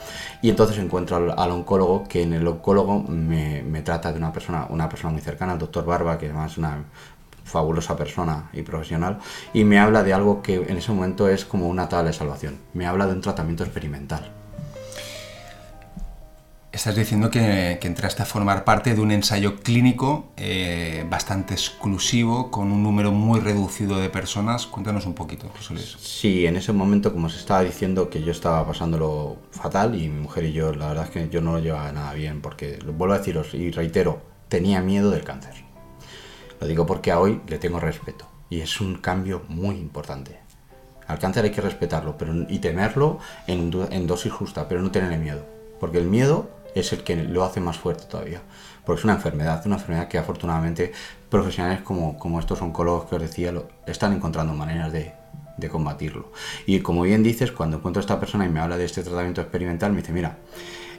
y 0.43 0.51
entonces 0.51 0.79
encuentro 0.79 1.17
al, 1.17 1.51
oncólogo 1.51 2.05
que 2.09 2.23
en 2.23 2.33
el 2.33 2.47
oncólogo 2.47 3.05
me, 3.09 3.83
trata 3.83 4.13
de 4.13 4.19
una 4.19 4.33
persona, 4.33 4.67
una 4.71 4.89
persona 4.89 5.13
muy 5.13 5.23
cercana, 5.23 5.53
el 5.53 5.59
doctor 5.59 5.85
Barba, 5.85 6.19
que 6.19 6.27
además 6.27 6.53
es 6.53 6.59
una 6.59 6.85
fabulosa 7.45 7.97
persona 7.97 8.51
y 8.53 8.63
profesional, 8.63 9.19
y 9.53 9.65
me 9.65 9.79
habla 9.79 10.03
de 10.03 10.13
algo 10.13 10.43
que 10.43 10.57
en 10.57 10.77
ese 10.77 10.93
momento 10.93 11.29
es 11.29 11.45
como 11.45 11.69
una 11.69 11.89
tabla 11.89 12.09
de 12.09 12.13
salvación. 12.13 12.59
Me 12.75 12.87
habla 12.87 13.07
de 13.07 13.13
un 13.15 13.21
tratamiento 13.21 13.65
experimental. 13.65 14.38
Estás 16.79 16.95
diciendo 16.95 17.29
que, 17.29 17.81
entraste 17.83 18.23
a 18.23 18.25
formar 18.25 18.63
parte 18.63 18.95
de 18.95 19.01
un 19.01 19.11
ensayo 19.11 19.57
clínico 19.57 20.29
eh, 20.37 21.05
bastante 21.11 21.55
exclusivo, 21.55 22.53
con 22.53 22.71
un 22.71 22.85
número 22.85 23.11
muy 23.11 23.41
reducido 23.41 23.99
de 23.99 24.09
personas. 24.11 24.69
Cuéntanos 24.69 25.05
un 25.05 25.15
poquito, 25.15 25.49
José 25.57 25.75
Luis. 25.75 25.97
Sí, 25.99 26.47
en 26.47 26.55
ese 26.55 26.73
momento, 26.73 27.13
como 27.13 27.31
se 27.31 27.39
estaba 27.39 27.65
diciendo, 27.65 28.09
que 28.09 28.23
yo 28.23 28.31
estaba 28.31 28.65
pasándolo 28.65 29.39
fatal 29.51 30.01
y 30.01 30.09
mi 30.09 30.21
mujer 30.21 30.45
y 30.45 30.53
yo, 30.53 30.73
la 30.73 30.87
verdad 30.87 31.07
es 31.07 31.11
que 31.11 31.29
yo 31.29 31.41
no 31.41 31.51
lo 31.55 31.59
llevaba 31.59 31.91
nada 31.91 32.13
bien, 32.15 32.41
porque, 32.41 32.79
vuelvo 32.87 33.15
a 33.15 33.19
deciros 33.19 33.55
y 33.55 33.73
reitero, 33.73 34.23
tenía 34.49 34.81
miedo 34.81 35.11
del 35.11 35.25
cáncer. 35.25 35.55
Lo 36.61 36.69
digo 36.69 36.87
porque 36.87 37.11
a 37.11 37.19
hoy 37.19 37.41
le 37.49 37.59
tengo 37.59 37.81
respeto. 37.81 38.29
Y 38.51 38.61
es 38.61 38.81
un 38.81 38.99
cambio 38.99 39.43
muy 39.49 39.75
importante. 39.75 40.39
Al 41.09 41.19
cáncer 41.19 41.43
hay 41.45 41.51
que 41.51 41.61
respetarlo 41.61 42.17
pero, 42.17 42.47
y 42.49 42.61
temerlo 42.61 43.19
en, 43.49 43.73
en 43.91 44.07
dosis 44.07 44.31
justa, 44.31 44.69
pero 44.69 44.81
no 44.81 44.93
tenerle 44.93 45.19
miedo. 45.19 45.45
Porque 45.81 45.99
el 45.99 46.07
miedo 46.07 46.58
es 46.75 46.93
el 46.93 47.03
que 47.03 47.17
lo 47.17 47.45
hace 47.45 47.61
más 47.61 47.79
fuerte 47.79 48.05
todavía. 48.05 48.43
Porque 48.85 49.01
es 49.01 49.05
una 49.05 49.15
enfermedad, 49.15 49.63
una 49.67 49.77
enfermedad 49.77 50.09
que 50.09 50.19
afortunadamente 50.19 50.93
profesionales 51.29 51.81
como, 51.83 52.19
como 52.19 52.41
estos 52.41 52.63
oncólogos 52.63 53.09
que 53.09 53.17
os 53.17 53.23
decía 53.23 53.53
lo, 53.53 53.69
están 53.87 54.13
encontrando 54.15 54.55
maneras 54.55 54.93
de, 54.93 55.13
de 55.57 55.69
combatirlo. 55.69 56.33
Y 56.67 56.81
como 56.81 57.03
bien 57.03 57.23
dices, 57.23 57.53
cuando 57.53 57.77
encuentro 57.79 58.01
a 58.01 58.03
esta 58.03 58.19
persona 58.19 58.47
y 58.47 58.49
me 58.49 58.61
habla 58.61 58.79
de 58.79 58.85
este 58.85 59.03
tratamiento 59.03 59.41
experimental, 59.41 59.93
me 59.93 59.99
dice, 59.99 60.13
mira, 60.13 60.39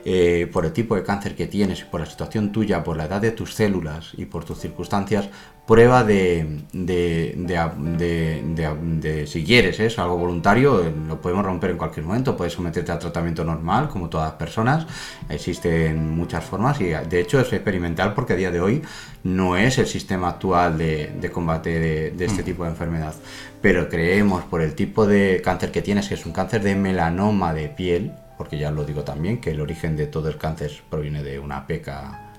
eh, 0.05 0.49
por 0.51 0.65
el 0.65 0.73
tipo 0.73 0.95
de 0.95 1.03
cáncer 1.03 1.35
que 1.35 1.47
tienes, 1.47 1.83
por 1.83 1.99
la 1.99 2.05
situación 2.05 2.51
tuya, 2.51 2.83
por 2.83 2.97
la 2.97 3.05
edad 3.05 3.21
de 3.21 3.31
tus 3.31 3.53
células 3.53 4.11
y 4.17 4.25
por 4.25 4.45
tus 4.45 4.59
circunstancias, 4.59 5.29
prueba 5.69 6.03
de, 6.03 6.61
de, 6.73 7.35
de, 7.37 9.27
si 9.27 9.43
quieres, 9.43 9.79
¿eh? 9.79 9.85
es 9.85 9.99
algo 9.99 10.17
voluntario, 10.17 10.83
eh, 10.83 10.91
lo 11.07 11.21
podemos 11.21 11.45
romper 11.45 11.69
en 11.69 11.77
cualquier 11.77 12.07
momento, 12.07 12.35
puedes 12.35 12.53
someterte 12.53 12.91
a 12.91 12.97
tratamiento 12.97 13.43
normal, 13.43 13.87
como 13.87 14.09
todas 14.09 14.29
las 14.29 14.39
personas, 14.39 14.87
existen 15.29 16.09
muchas 16.09 16.43
formas 16.43 16.81
y 16.81 16.85
de 16.85 17.19
hecho 17.19 17.39
es 17.39 17.53
experimental 17.53 18.15
porque 18.15 18.33
a 18.33 18.35
día 18.35 18.49
de 18.49 18.61
hoy 18.61 18.81
no 19.23 19.57
es 19.57 19.77
el 19.77 19.85
sistema 19.85 20.29
actual 20.29 20.75
de, 20.79 21.29
combate 21.31 22.11
de, 22.13 22.25
este 22.25 22.41
mm. 22.41 22.45
tipo 22.45 22.63
de 22.63 22.71
enfermedad, 22.71 23.13
pero 23.61 23.89
creemos 23.89 24.45
por 24.45 24.61
el 24.61 24.73
tipo 24.73 25.05
de 25.05 25.39
cáncer 25.43 25.71
que 25.71 25.83
tienes, 25.83 26.07
que 26.07 26.15
es 26.15 26.25
un 26.25 26.31
cáncer 26.31 26.63
de 26.63 26.73
melanoma 26.73 27.53
de 27.53 27.69
piel, 27.69 28.13
porque 28.39 28.57
ya 28.57 28.71
lo 28.71 28.85
digo 28.85 29.03
también, 29.03 29.41
que 29.41 29.51
el 29.51 29.59
origen 29.59 29.97
de 29.97 30.07
todo 30.07 30.29
el 30.29 30.37
cáncer 30.37 30.71
proviene 30.89 31.23
de 31.23 31.39
una 31.39 31.67
peca 31.67 32.29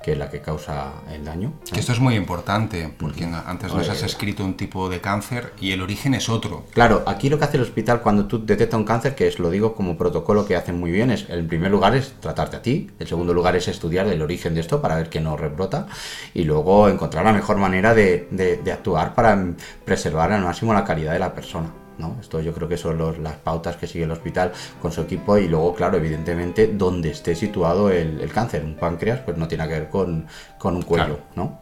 que 0.00 0.12
es 0.12 0.18
la 0.18 0.30
que 0.30 0.40
causa 0.40 0.92
el 1.12 1.24
daño. 1.24 1.54
esto 1.74 1.92
es 1.92 1.98
muy 1.98 2.14
importante, 2.14 2.88
porque 2.96 3.24
antes 3.24 3.74
nos 3.74 3.88
has 3.88 4.04
escrito 4.04 4.44
un 4.44 4.56
tipo 4.56 4.88
de 4.88 5.00
cáncer 5.00 5.52
y 5.60 5.72
el 5.72 5.82
origen 5.82 6.14
es 6.14 6.28
otro. 6.28 6.66
Claro, 6.72 7.02
aquí 7.04 7.28
lo 7.28 7.36
que 7.36 7.46
hace 7.46 7.56
el 7.56 7.64
hospital 7.64 8.00
cuando 8.00 8.26
tú 8.26 8.46
detectas 8.46 8.78
un 8.78 8.86
cáncer, 8.86 9.16
que 9.16 9.26
es 9.26 9.40
lo 9.40 9.50
digo 9.50 9.74
como 9.74 9.98
protocolo 9.98 10.46
que 10.46 10.54
hacen 10.54 10.78
muy 10.78 10.92
bien, 10.92 11.10
es 11.10 11.28
en 11.28 11.48
primer 11.48 11.72
lugar 11.72 11.96
es 11.96 12.12
tratarte 12.20 12.56
a 12.56 12.62
ti, 12.62 12.88
el 13.00 13.08
segundo 13.08 13.34
lugar 13.34 13.56
es 13.56 13.66
estudiar 13.66 14.06
el 14.06 14.22
origen 14.22 14.54
de 14.54 14.60
esto 14.60 14.80
para 14.80 14.94
ver 14.94 15.10
que 15.10 15.20
no 15.20 15.36
rebrota 15.36 15.88
y 16.32 16.44
luego 16.44 16.88
encontrar 16.88 17.24
la 17.24 17.32
mejor 17.32 17.56
manera 17.56 17.92
de, 17.92 18.28
de 18.30 18.72
actuar 18.72 19.16
para 19.16 19.36
preservar 19.84 20.30
al 20.30 20.44
máximo 20.44 20.72
la 20.72 20.84
calidad 20.84 21.12
de 21.12 21.18
la 21.18 21.34
persona. 21.34 21.79
Esto 22.20 22.40
yo 22.40 22.52
creo 22.52 22.68
que 22.68 22.76
son 22.76 23.22
las 23.22 23.36
pautas 23.36 23.76
que 23.76 23.86
sigue 23.86 24.04
el 24.04 24.10
hospital 24.10 24.52
con 24.80 24.92
su 24.92 25.02
equipo 25.02 25.38
y 25.38 25.48
luego, 25.48 25.74
claro, 25.74 25.96
evidentemente, 25.96 26.66
donde 26.66 27.10
esté 27.10 27.34
situado 27.34 27.90
el, 27.90 28.30
cáncer. 28.32 28.64
Un 28.64 28.74
páncreas, 28.74 29.20
pues 29.20 29.36
no 29.36 29.48
tiene 29.48 29.66
que 29.68 29.74
ver 29.74 29.88
con, 29.88 30.26
un 30.62 30.82
cuello, 30.82 31.20
¿no? 31.36 31.58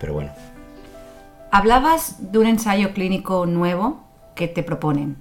Pero 0.00 0.14
bueno. 0.14 0.30
Hablabas 1.50 2.32
de 2.32 2.38
un 2.38 2.46
ensayo 2.46 2.92
clínico 2.92 3.46
nuevo 3.46 4.04
que 4.34 4.48
te 4.48 4.62
proponen. 4.62 5.16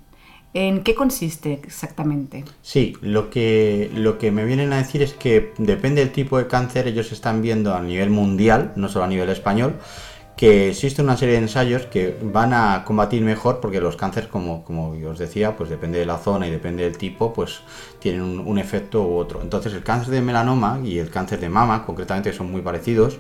¿En 0.54 0.82
qué 0.84 0.96
consiste 0.96 1.54
exactamente? 1.64 2.44
Sí, 2.62 2.96
lo 3.02 3.30
que, 3.30 3.92
lo 3.94 4.18
que 4.18 4.32
me 4.32 4.46
vienen 4.46 4.74
a 4.74 4.78
decir 4.78 5.02
es 5.02 5.14
que 5.14 5.54
depende 5.58 6.02
del 6.02 6.12
tipo 6.12 6.38
de 6.38 6.48
cáncer, 6.48 6.88
ellos 6.88 7.12
están 7.12 7.42
viendo 7.42 7.76
a 7.76 7.82
nivel 7.82 8.10
mundial, 8.10 8.74
no 8.76 8.90
solo 8.90 9.06
a 9.06 9.08
nivel 9.08 9.30
español, 9.30 9.76
que 10.38 10.70
existe 10.70 11.02
una 11.02 11.18
serie 11.18 11.34
de 11.34 11.42
ensayos 11.42 11.88
que 11.88 12.16
van 12.22 12.54
a 12.54 12.84
combatir 12.86 13.24
mejor 13.24 13.60
porque 13.60 13.82
los 13.82 13.96
cánceres, 13.96 14.30
como, 14.30 14.64
como 14.64 14.92
os 15.10 15.18
decía, 15.18 15.58
pues 15.58 15.68
depende 15.68 15.98
de 15.98 16.06
la 16.06 16.20
zona 16.20 16.48
y 16.48 16.52
depende 16.52 16.84
del 16.84 16.96
tipo, 16.96 17.34
pues 17.34 17.62
tienen 18.00 18.22
un, 18.22 18.60
efecto 18.60 19.02
u 19.02 19.16
otro. 19.18 19.42
Entonces 19.42 19.74
el 19.74 19.84
cáncer 19.84 20.14
de 20.14 20.22
melanoma 20.22 20.80
y 20.84 21.00
el 21.00 21.10
cáncer 21.10 21.40
de 21.40 21.50
mama, 21.50 21.84
concretamente, 21.86 22.32
son 22.34 22.52
muy 22.52 22.62
parecidos 22.62 23.18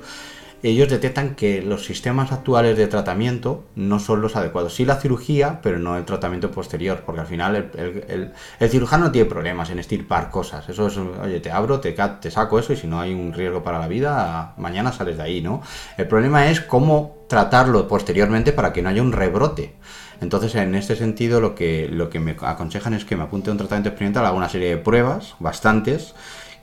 ellos 0.64 0.90
detectan 0.90 1.36
que 1.36 1.62
los 1.62 1.86
sistemas 1.86 2.32
actuales 2.32 2.78
de 2.78 2.88
tratamiento 2.88 3.66
no 3.76 4.00
son 4.00 4.22
los 4.22 4.36
adecuados. 4.36 4.74
Sí 4.74 4.86
la 4.86 4.96
cirugía, 4.96 5.60
pero 5.62 5.80
no 5.80 5.98
el 5.98 6.06
tratamiento 6.06 6.52
posterior, 6.52 7.04
porque 7.06 7.22
al 7.22 7.28
final 7.28 7.72
el, 8.08 8.34
cirujano 8.70 9.06
no 9.06 9.12
tiene 9.12 9.30
problemas 9.30 9.70
en 9.70 9.80
estirpar 9.80 10.32
cosas. 10.32 10.67
Eso 10.70 10.88
es, 10.88 10.98
oye, 10.98 11.39
te 11.39 11.52
abro, 11.52 11.80
te, 11.80 11.91
te 11.93 12.32
saco 12.32 12.60
eso 12.60 12.74
y 12.74 12.78
si 12.78 12.88
no 12.88 13.00
hay 13.00 13.13
un 13.13 13.34
riesgo 13.34 13.63
para 13.63 13.80
la 13.80 13.88
vida, 13.88 14.54
mañana 14.58 14.91
sales 14.91 15.17
de 15.17 15.24
ahí, 15.24 15.41
¿no? 15.41 15.62
El 15.98 16.08
problema 16.08 16.50
es 16.50 16.62
cómo 16.62 17.17
tratarlo 17.28 17.88
posteriormente 17.88 18.52
para 18.52 18.74
que 18.74 18.82
no 18.82 18.89
haya 18.89 19.02
un 19.02 19.12
rebrote. 19.12 19.76
Entonces, 20.22 20.56
en 20.56 20.74
este 20.74 20.96
sentido, 20.96 21.39
lo 21.39 21.54
que, 21.54 21.88
lo 21.91 22.10
que 22.10 22.20
me 22.20 22.36
aconsejan 22.41 22.93
es 22.93 23.06
que 23.06 23.15
me 23.15 23.24
apunte 23.24 23.50
a 23.50 23.54
un 23.54 23.60
tratamiento 23.60 23.89
experimental, 23.89 24.26
hago 24.26 24.38
una 24.38 24.50
serie 24.50 24.70
de 24.70 24.78
pruebas, 24.78 25.36
bastantes, 25.39 26.15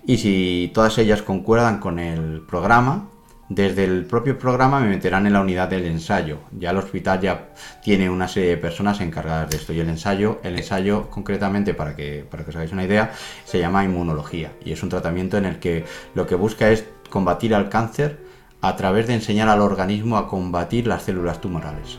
y 0.07 0.19
si 0.19 0.71
todas 0.75 0.99
ellas 0.99 1.23
concuerdan 1.23 1.79
con 1.79 1.99
el 1.99 2.43
programa, 2.43 3.09
desde 3.49 3.85
el 3.85 4.07
propio 4.07 4.39
programa 4.39 4.81
me 4.81 4.89
meterán 4.89 5.27
en 5.27 5.35
la 5.35 5.41
unidad 5.41 5.69
del 5.69 5.85
ensayo. 5.85 6.39
Ya 6.59 6.71
el 6.71 6.79
hospital 6.79 7.21
ya 7.21 7.49
tiene 7.83 8.09
una 8.09 8.27
serie 8.27 8.51
de 8.51 8.57
personas 8.57 9.01
encargadas 9.01 9.51
de 9.51 9.57
esto. 9.57 9.73
Y 9.73 9.81
el 9.81 9.89
ensayo, 9.89 10.41
el 10.43 10.57
ensayo 10.57 11.11
concretamente, 11.11 11.75
para 11.75 11.95
que, 11.95 12.25
para 12.31 12.45
que 12.45 12.51
os 12.51 12.57
hagáis 12.57 12.73
una 12.73 12.85
idea, 12.85 13.13
se 13.45 13.59
llama 13.59 13.85
inmunología. 13.85 14.53
Y 14.65 14.73
es 14.73 14.83
un 14.83 14.89
tratamiento 14.89 15.37
en 15.37 15.45
el 15.45 15.59
que 15.59 15.85
lo 16.15 16.27
que 16.27 16.35
busca 16.35 16.71
es 16.71 16.85
combatir 17.11 17.55
al 17.55 17.69
cáncer 17.69 18.25
a 18.61 18.77
través 18.77 19.07
de 19.07 19.15
enseñar 19.15 19.49
al 19.49 19.61
organismo 19.61 20.17
a 20.17 20.27
combatir 20.27 20.87
las 20.87 21.03
células 21.03 21.41
tumorales. 21.41 21.99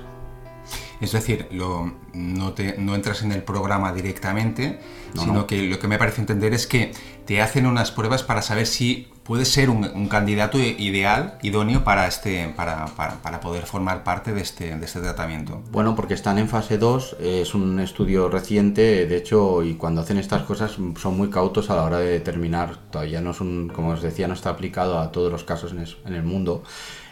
Es 1.00 1.12
decir, 1.12 1.48
no, 1.52 2.54
te, 2.54 2.78
no 2.80 2.96
entras 2.96 3.22
en 3.22 3.32
el 3.32 3.44
programa 3.44 3.94
directamente, 3.94 4.80
sino 5.14 5.46
que 5.46 5.62
lo 5.64 5.78
que 5.78 5.88
me 5.88 5.98
parece 6.00 6.22
entender 6.22 6.54
es 6.54 6.66
que 6.66 6.94
te 7.26 7.42
hacen 7.42 7.68
unas 7.68 7.92
pruebas 7.92 8.24
para 8.24 8.42
saber 8.42 8.66
si 8.66 9.10
puede 9.26 9.44
ser 9.44 9.72
un, 9.72 10.08
candidato 10.08 10.60
ideal, 10.60 11.40
idóneo 11.42 11.84
para, 11.84 12.08
este, 12.08 12.54
para, 12.56 12.86
para, 12.96 13.40
poder 13.40 13.66
formar 13.66 14.04
parte 14.04 14.34
de 14.34 14.42
este, 14.42 14.78
de 14.78 14.86
este 14.86 15.00
tratamiento. 15.00 15.64
Bueno, 15.72 15.96
porque 15.96 16.14
están 16.14 16.38
en 16.38 16.48
fase 16.48 16.78
2, 16.78 17.18
es 17.20 17.56
un 17.56 17.80
estudio 17.80 18.30
reciente, 18.30 19.08
de 19.08 19.18
hecho, 19.18 19.64
y 19.64 19.74
cuando 19.74 20.02
hacen 20.02 20.20
estas 20.20 20.44
cosas 20.44 20.74
son 20.74 21.18
muy 21.18 21.30
cautos 21.32 21.72
a 21.72 21.76
la 21.76 21.84
hora 21.84 21.98
de 21.98 22.12
determinar, 22.12 22.78
todavía 22.92 23.20
no 23.20 23.32
es 23.32 23.42
un, 23.42 23.70
como 23.74 23.90
os 23.90 24.04
decía, 24.04 24.28
no 24.28 24.36
está 24.36 24.52
aplicado 24.52 25.00
a 25.00 25.12
todos 25.12 25.32
los 25.32 25.44
casos 25.44 25.72
en, 25.72 25.84
en 26.06 26.14
el 26.14 26.24
mundo. 26.24 26.64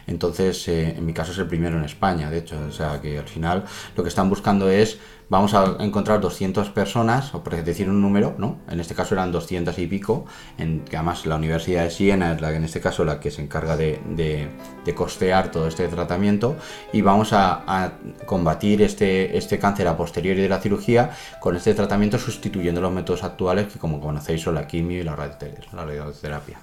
Entonces, 0.06 0.68
eh, 0.68 0.94
en 0.96 1.06
mi 1.06 1.12
caso 1.12 1.32
es 1.32 1.38
el 1.38 1.46
primero 1.46 1.78
en 1.78 1.84
España, 1.84 2.30
de 2.30 2.38
hecho. 2.38 2.56
O 2.68 2.72
sea, 2.72 3.00
que 3.00 3.18
al 3.18 3.28
final 3.28 3.64
lo 3.96 4.02
que 4.02 4.08
están 4.08 4.28
buscando 4.28 4.68
es, 4.68 4.98
vamos 5.28 5.54
a 5.54 5.76
encontrar 5.80 6.20
200 6.20 6.70
personas, 6.70 7.34
o 7.34 7.42
por 7.42 7.54
decir 7.64 7.88
un 7.88 8.00
número, 8.00 8.34
¿no? 8.38 8.58
En 8.68 8.80
este 8.80 8.94
caso 8.94 9.14
eran 9.14 9.32
200 9.32 9.78
y 9.78 9.86
pico, 9.86 10.26
en, 10.58 10.84
que 10.84 10.96
además 10.96 11.24
la 11.26 11.36
Universidad 11.36 11.84
de 11.84 11.90
Siena 11.90 12.32
es 12.32 12.40
la 12.40 12.50
que 12.50 12.56
en 12.56 12.64
este 12.64 12.80
caso 12.80 13.04
la 13.04 13.20
que 13.20 13.30
se 13.30 13.42
encarga 13.42 13.76
de, 13.76 14.48
costear 14.94 15.50
todo 15.50 15.66
este 15.66 15.88
tratamiento, 15.88 16.56
y 16.92 17.00
vamos 17.00 17.32
a, 17.32 17.92
combatir 18.26 18.82
este, 18.82 19.36
este 19.36 19.58
cáncer 19.58 19.88
a 19.88 19.96
posteriori 19.96 20.40
de 20.42 20.48
la 20.48 20.60
cirugía 20.60 21.10
con 21.40 21.56
este 21.56 21.74
tratamiento 21.74 22.18
sustituyendo 22.18 22.80
los 22.80 22.92
métodos 22.92 23.24
actuales 23.24 23.72
que 23.72 23.78
como 23.78 24.00
conocéis 24.00 24.42
son 24.42 24.54
la 24.54 24.66
quimio 24.66 25.00
y 25.00 25.02
la 25.02 25.16
radioterapia 25.16 26.58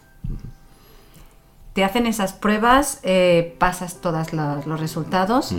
te 1.73 1.83
hacen 1.83 2.05
esas 2.05 2.33
pruebas, 2.33 2.99
eh, 3.03 3.55
pasas 3.57 4.01
todos 4.01 4.33
los, 4.33 4.79
resultados 4.79 5.53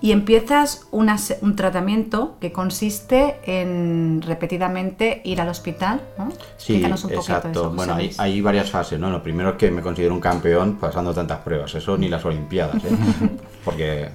y 0.00 0.12
empiezas 0.12 0.86
un 0.90 1.56
tratamiento 1.56 2.36
que 2.40 2.52
consiste 2.52 3.36
en 3.44 4.22
repetidamente 4.22 5.22
ir 5.24 5.40
al 5.40 5.48
hospital. 5.48 6.02
¿no? 6.18 6.28
Sí, 6.58 6.84
exacto. 6.84 7.70
bueno, 7.70 7.96
hay, 8.18 8.40
varias 8.40 8.70
fases. 8.70 9.00
¿no? 9.00 9.10
Lo 9.10 9.22
primero 9.22 9.50
es 9.50 9.56
que 9.56 9.70
me 9.70 9.82
considero 9.82 10.14
un 10.14 10.20
campeón 10.20 10.76
pasando 10.76 11.14
tantas 11.14 11.38
pruebas. 11.40 11.74
Eso 11.74 11.96
ni 11.96 12.08
las 12.08 12.24
Olimpiadas. 12.24 12.84
¿eh? 12.84 12.90
Porque 13.64 14.08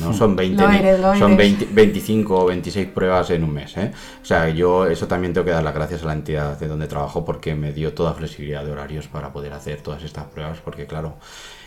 no 0.00 0.12
son 0.12 0.34
20, 0.34 1.18
son 1.18 1.36
25 1.36 2.36
o 2.36 2.46
26 2.46 2.88
pruebas 2.88 3.30
en 3.30 3.44
un 3.44 3.52
mes. 3.52 3.76
¿eh? 3.76 3.92
O 4.22 4.24
sea, 4.24 4.48
yo 4.48 4.86
eso 4.86 5.06
también 5.06 5.32
tengo 5.32 5.44
que 5.44 5.52
dar 5.52 5.62
las 5.62 5.74
gracias 5.74 6.02
a 6.02 6.06
la 6.06 6.12
entidad 6.14 6.58
de 6.58 6.68
donde 6.68 6.86
trabajo 6.86 7.24
porque 7.24 7.54
me 7.54 7.72
dio 7.72 7.94
toda 7.94 8.14
flexibilidad 8.14 8.64
de 8.64 8.72
horarios 8.72 9.06
para 9.08 9.32
poder 9.32 9.52
hacer 9.52 9.80
todas 9.80 10.02
estas 10.02 10.24
pruebas. 10.24 10.58
Porque, 10.64 10.86
claro. 10.86 11.14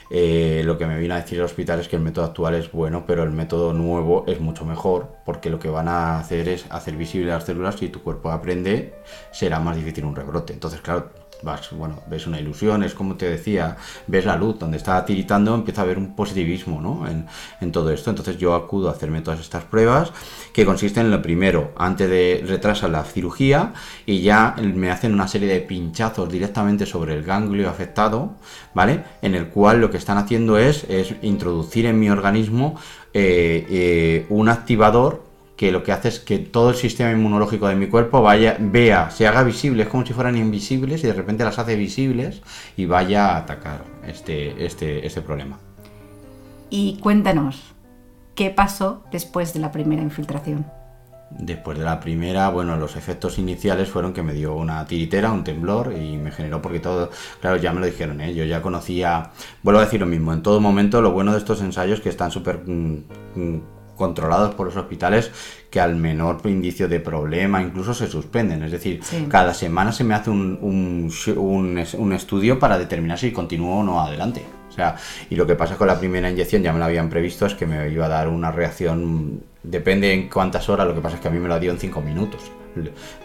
Eh, 0.10 0.62
lo 0.64 0.78
que 0.78 0.86
me 0.86 0.98
vino 0.98 1.16
a 1.16 1.22
decir 1.22 1.38
el 1.38 1.44
hospital 1.44 1.82
es 1.82 1.90
que 1.90 1.98
el 1.98 2.02
método 2.02 2.26
actual 2.26 2.56
es 2.56 2.72
bueno, 2.72 3.04
pero 3.06 3.24
el 3.24 3.32
método 3.32 3.74
nuevo 3.74 4.24
es 4.28 4.40
mucho 4.40 4.64
mejor, 4.64 5.10
porque 5.26 5.50
lo 5.50 5.60
que 5.60 5.70
van 5.70 5.90
a 5.90 6.18
hacer 6.18 6.48
es 6.48 6.66
hacer 6.70 6.96
visible 6.96 7.32
las 7.32 7.44
células 7.44 7.82
y 7.82 7.90
tu 7.90 8.02
cuerpo 8.02 8.32
aprende, 8.32 8.94
será 9.32 9.60
más 9.60 9.76
difícil 9.76 10.06
un 10.06 10.16
rebrote. 10.16 10.54
Entonces, 10.54 10.80
claro, 10.80 11.10
vas, 11.42 11.70
bueno, 11.72 12.02
ves 12.08 12.28
una 12.28 12.40
ilusión, 12.40 12.84
es 12.84 12.94
como 12.94 13.16
te 13.16 13.30
decía, 13.30 13.78
ves 14.08 14.26
la 14.26 14.36
luz, 14.36 14.60
donde 14.60 14.78
está 14.78 15.04
tiritando, 15.06 15.56
empieza 15.56 15.82
a 15.82 15.84
haber 15.84 15.98
un 15.98 16.16
positivismo 16.16 16.82
¿no? 16.82 17.08
en, 17.08 17.28
en, 17.62 17.72
todo 17.72 17.92
esto. 17.92 18.10
Entonces 18.10 18.38
yo 18.38 18.56
acudo 18.56 18.90
a 18.90 18.92
hacerme 18.92 19.22
todas 19.22 19.40
estas 19.40 19.64
pruebas, 19.64 20.12
que 20.54 20.66
consisten 20.66 21.06
en 21.06 21.12
lo 21.12 21.22
primero, 21.22 21.74
antes 21.78 22.10
de 22.10 22.44
retrasar 22.48 22.90
la 22.90 23.04
cirugía, 23.04 23.74
y 24.06 24.22
ya 24.22 24.56
me 24.62 24.90
hacen 24.90 25.14
una 25.14 25.28
serie 25.28 25.48
de 25.48 25.62
pinchazos 25.62 26.30
directamente 26.30 26.86
sobre 26.86 27.14
el 27.14 27.24
ganglio 27.24 27.70
afectado, 27.70 28.36
¿vale? 28.74 29.04
En 29.22 29.36
el 29.36 29.48
cual 29.48 29.82
lo 29.82 29.92
que 29.92 29.98
están 29.98 30.18
haciendo 30.18 30.58
es, 30.58 30.86
es 30.90 31.14
introducir 31.22 31.86
en 31.86 32.00
mi 32.00 32.10
organismo 32.10 32.80
eh, 33.14 33.66
eh, 33.70 34.26
un 34.30 34.50
activador 34.50 35.27
que 35.58 35.72
lo 35.72 35.84
que 35.84 35.92
hace 35.92 36.08
es 36.10 36.20
que 36.20 36.38
todo 36.38 36.70
el 36.70 36.76
sistema 36.76 37.12
inmunológico 37.12 37.68
de 37.68 37.76
mi 37.76 37.88
cuerpo 37.88 38.22
vaya, 38.22 38.58
vea, 38.60 39.10
se 39.10 39.28
haga 39.28 39.44
visible, 39.44 39.84
es 39.84 39.90
como 39.90 40.06
si 40.06 40.14
fueran 40.14 40.38
invisibles 40.38 41.04
y 41.04 41.08
de 41.08 41.14
repente 41.14 41.44
las 41.44 41.58
hace 41.58 41.76
visibles 41.76 42.42
y 42.78 42.86
vaya 42.86 43.30
a 43.30 43.38
atacar 43.38 43.84
este, 44.06 44.66
este, 44.66 45.06
este 45.06 45.22
problema. 45.22 45.58
Y 46.70 47.00
cuéntanos, 47.00 47.74
¿qué 48.36 48.52
pasó 48.52 49.04
después 49.12 49.54
de 49.56 49.60
la 49.60 49.72
primera 49.72 50.04
infiltración? 50.04 50.66
Después 51.32 51.78
de 51.78 51.84
la 51.84 52.00
primera, 52.00 52.50
bueno, 52.50 52.78
los 52.78 52.96
efectos 52.96 53.40
iniciales 53.40 53.90
fueron 53.90 54.14
que 54.14 54.24
me 54.24 54.34
dio 54.34 54.56
una 54.56 54.86
tiritera, 54.86 55.32
un 55.32 55.44
temblor 55.44 55.94
y 55.94 56.18
me 56.18 56.32
generó 56.32 56.62
porque 56.62 56.80
todo, 56.80 57.10
claro, 57.42 57.58
ya 57.58 57.74
me 57.74 57.80
lo 57.80 57.86
dijeron, 57.88 58.22
¿eh? 58.22 58.34
yo 58.34 58.46
ya 58.46 58.62
conocía, 58.62 59.32
vuelvo 59.64 59.82
a 59.82 59.86
decir 59.86 60.00
lo 60.00 60.06
mismo, 60.06 60.32
en 60.34 60.44
todo 60.44 60.62
momento 60.62 61.02
lo 61.02 61.12
bueno 61.12 61.34
de 61.34 61.40
estos 61.40 61.62
ensayos 61.62 62.00
que 62.00 62.10
están 62.10 62.32
súper 62.32 62.60
mm, 62.66 63.04
mm, 63.36 63.62
controlados 63.98 64.56
por 64.56 64.68
los 64.68 64.78
hospitales 64.78 65.32
que 65.70 65.82
al 65.82 65.96
menor 65.96 66.40
indicio 66.46 66.88
de 66.88 67.02
problema 67.02 67.62
incluso 67.62 67.94
se 67.94 68.08
suspenden. 68.08 68.64
Es 68.64 68.72
decir, 68.72 69.02
cada 69.28 69.54
semana 69.54 69.92
se 69.92 70.04
me 70.06 70.14
hace 70.14 70.30
un, 70.30 70.58
un, 70.62 71.12
un, 71.98 72.14
estudio 72.14 72.60
para 72.60 72.78
determinar 72.78 73.18
si 73.18 73.32
continúo 73.32 73.80
o 73.80 73.84
no 73.84 74.00
adelante. 74.00 74.46
O 74.70 74.72
sea, 74.72 74.96
y 75.30 75.36
lo 75.36 75.46
que 75.46 75.56
pasa 75.56 75.76
con 75.76 75.88
la 75.88 76.00
primera 76.00 76.30
inyección, 76.30 76.62
ya 76.62 76.72
me 76.72 76.80
lo 76.80 76.86
habían 76.86 77.10
previsto, 77.10 77.46
es 77.48 77.56
que 77.56 77.66
me 77.66 77.90
iba 77.90 78.06
a 78.06 78.10
dar 78.10 78.28
una 78.28 78.52
reacción, 78.52 79.42
depende 79.64 80.14
en 80.14 80.30
cuántas 80.30 80.70
horas, 80.70 80.88
lo 80.88 80.94
que 80.94 81.02
pasa 81.02 81.16
es 81.16 81.22
que 81.22 81.28
a 81.28 81.32
mí 81.32 81.40
me 81.40 81.48
lo 81.48 81.60
dio 81.60 81.72
en 81.72 81.80
5 81.80 82.00
minutos 82.02 82.52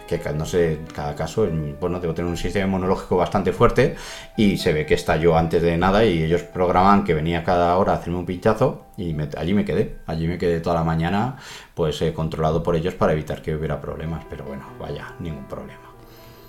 que 0.07 0.33
no 0.35 0.45
sé, 0.45 0.81
cada 0.95 1.15
caso, 1.15 1.49
bueno, 1.81 2.01
debo 2.01 2.15
tener 2.15 2.31
un 2.31 2.37
sistema 2.37 2.67
inmunológico 2.67 3.17
bastante 3.17 3.53
fuerte 3.53 3.97
y 4.37 4.57
se 4.59 4.73
ve 4.73 4.85
que 4.87 4.95
estalló 4.95 5.37
antes 5.37 5.63
de 5.63 5.77
nada 5.77 6.05
y 6.05 6.23
ellos 6.23 6.43
programan 6.43 7.05
que 7.05 7.15
venía 7.15 7.45
cada 7.45 7.77
hora 7.79 7.93
a 7.93 7.97
hacerme 7.97 8.19
un 8.19 8.27
pinchazo 8.27 8.87
y 8.97 9.17
allí 9.37 9.55
me 9.55 9.65
quedé, 9.65 9.97
allí 10.07 10.27
me 10.29 10.39
quedé 10.39 10.61
toda 10.61 10.77
la 10.77 10.85
mañana 10.85 11.37
pues 11.75 12.01
eh, 12.03 12.13
controlado 12.13 12.63
por 12.63 12.77
ellos 12.77 12.95
para 12.95 13.13
evitar 13.13 13.43
que 13.43 13.55
hubiera 13.55 13.81
problemas, 13.81 14.25
pero 14.29 14.45
bueno, 14.45 14.65
vaya, 14.79 15.15
ningún 15.19 15.45
problema. 15.45 15.81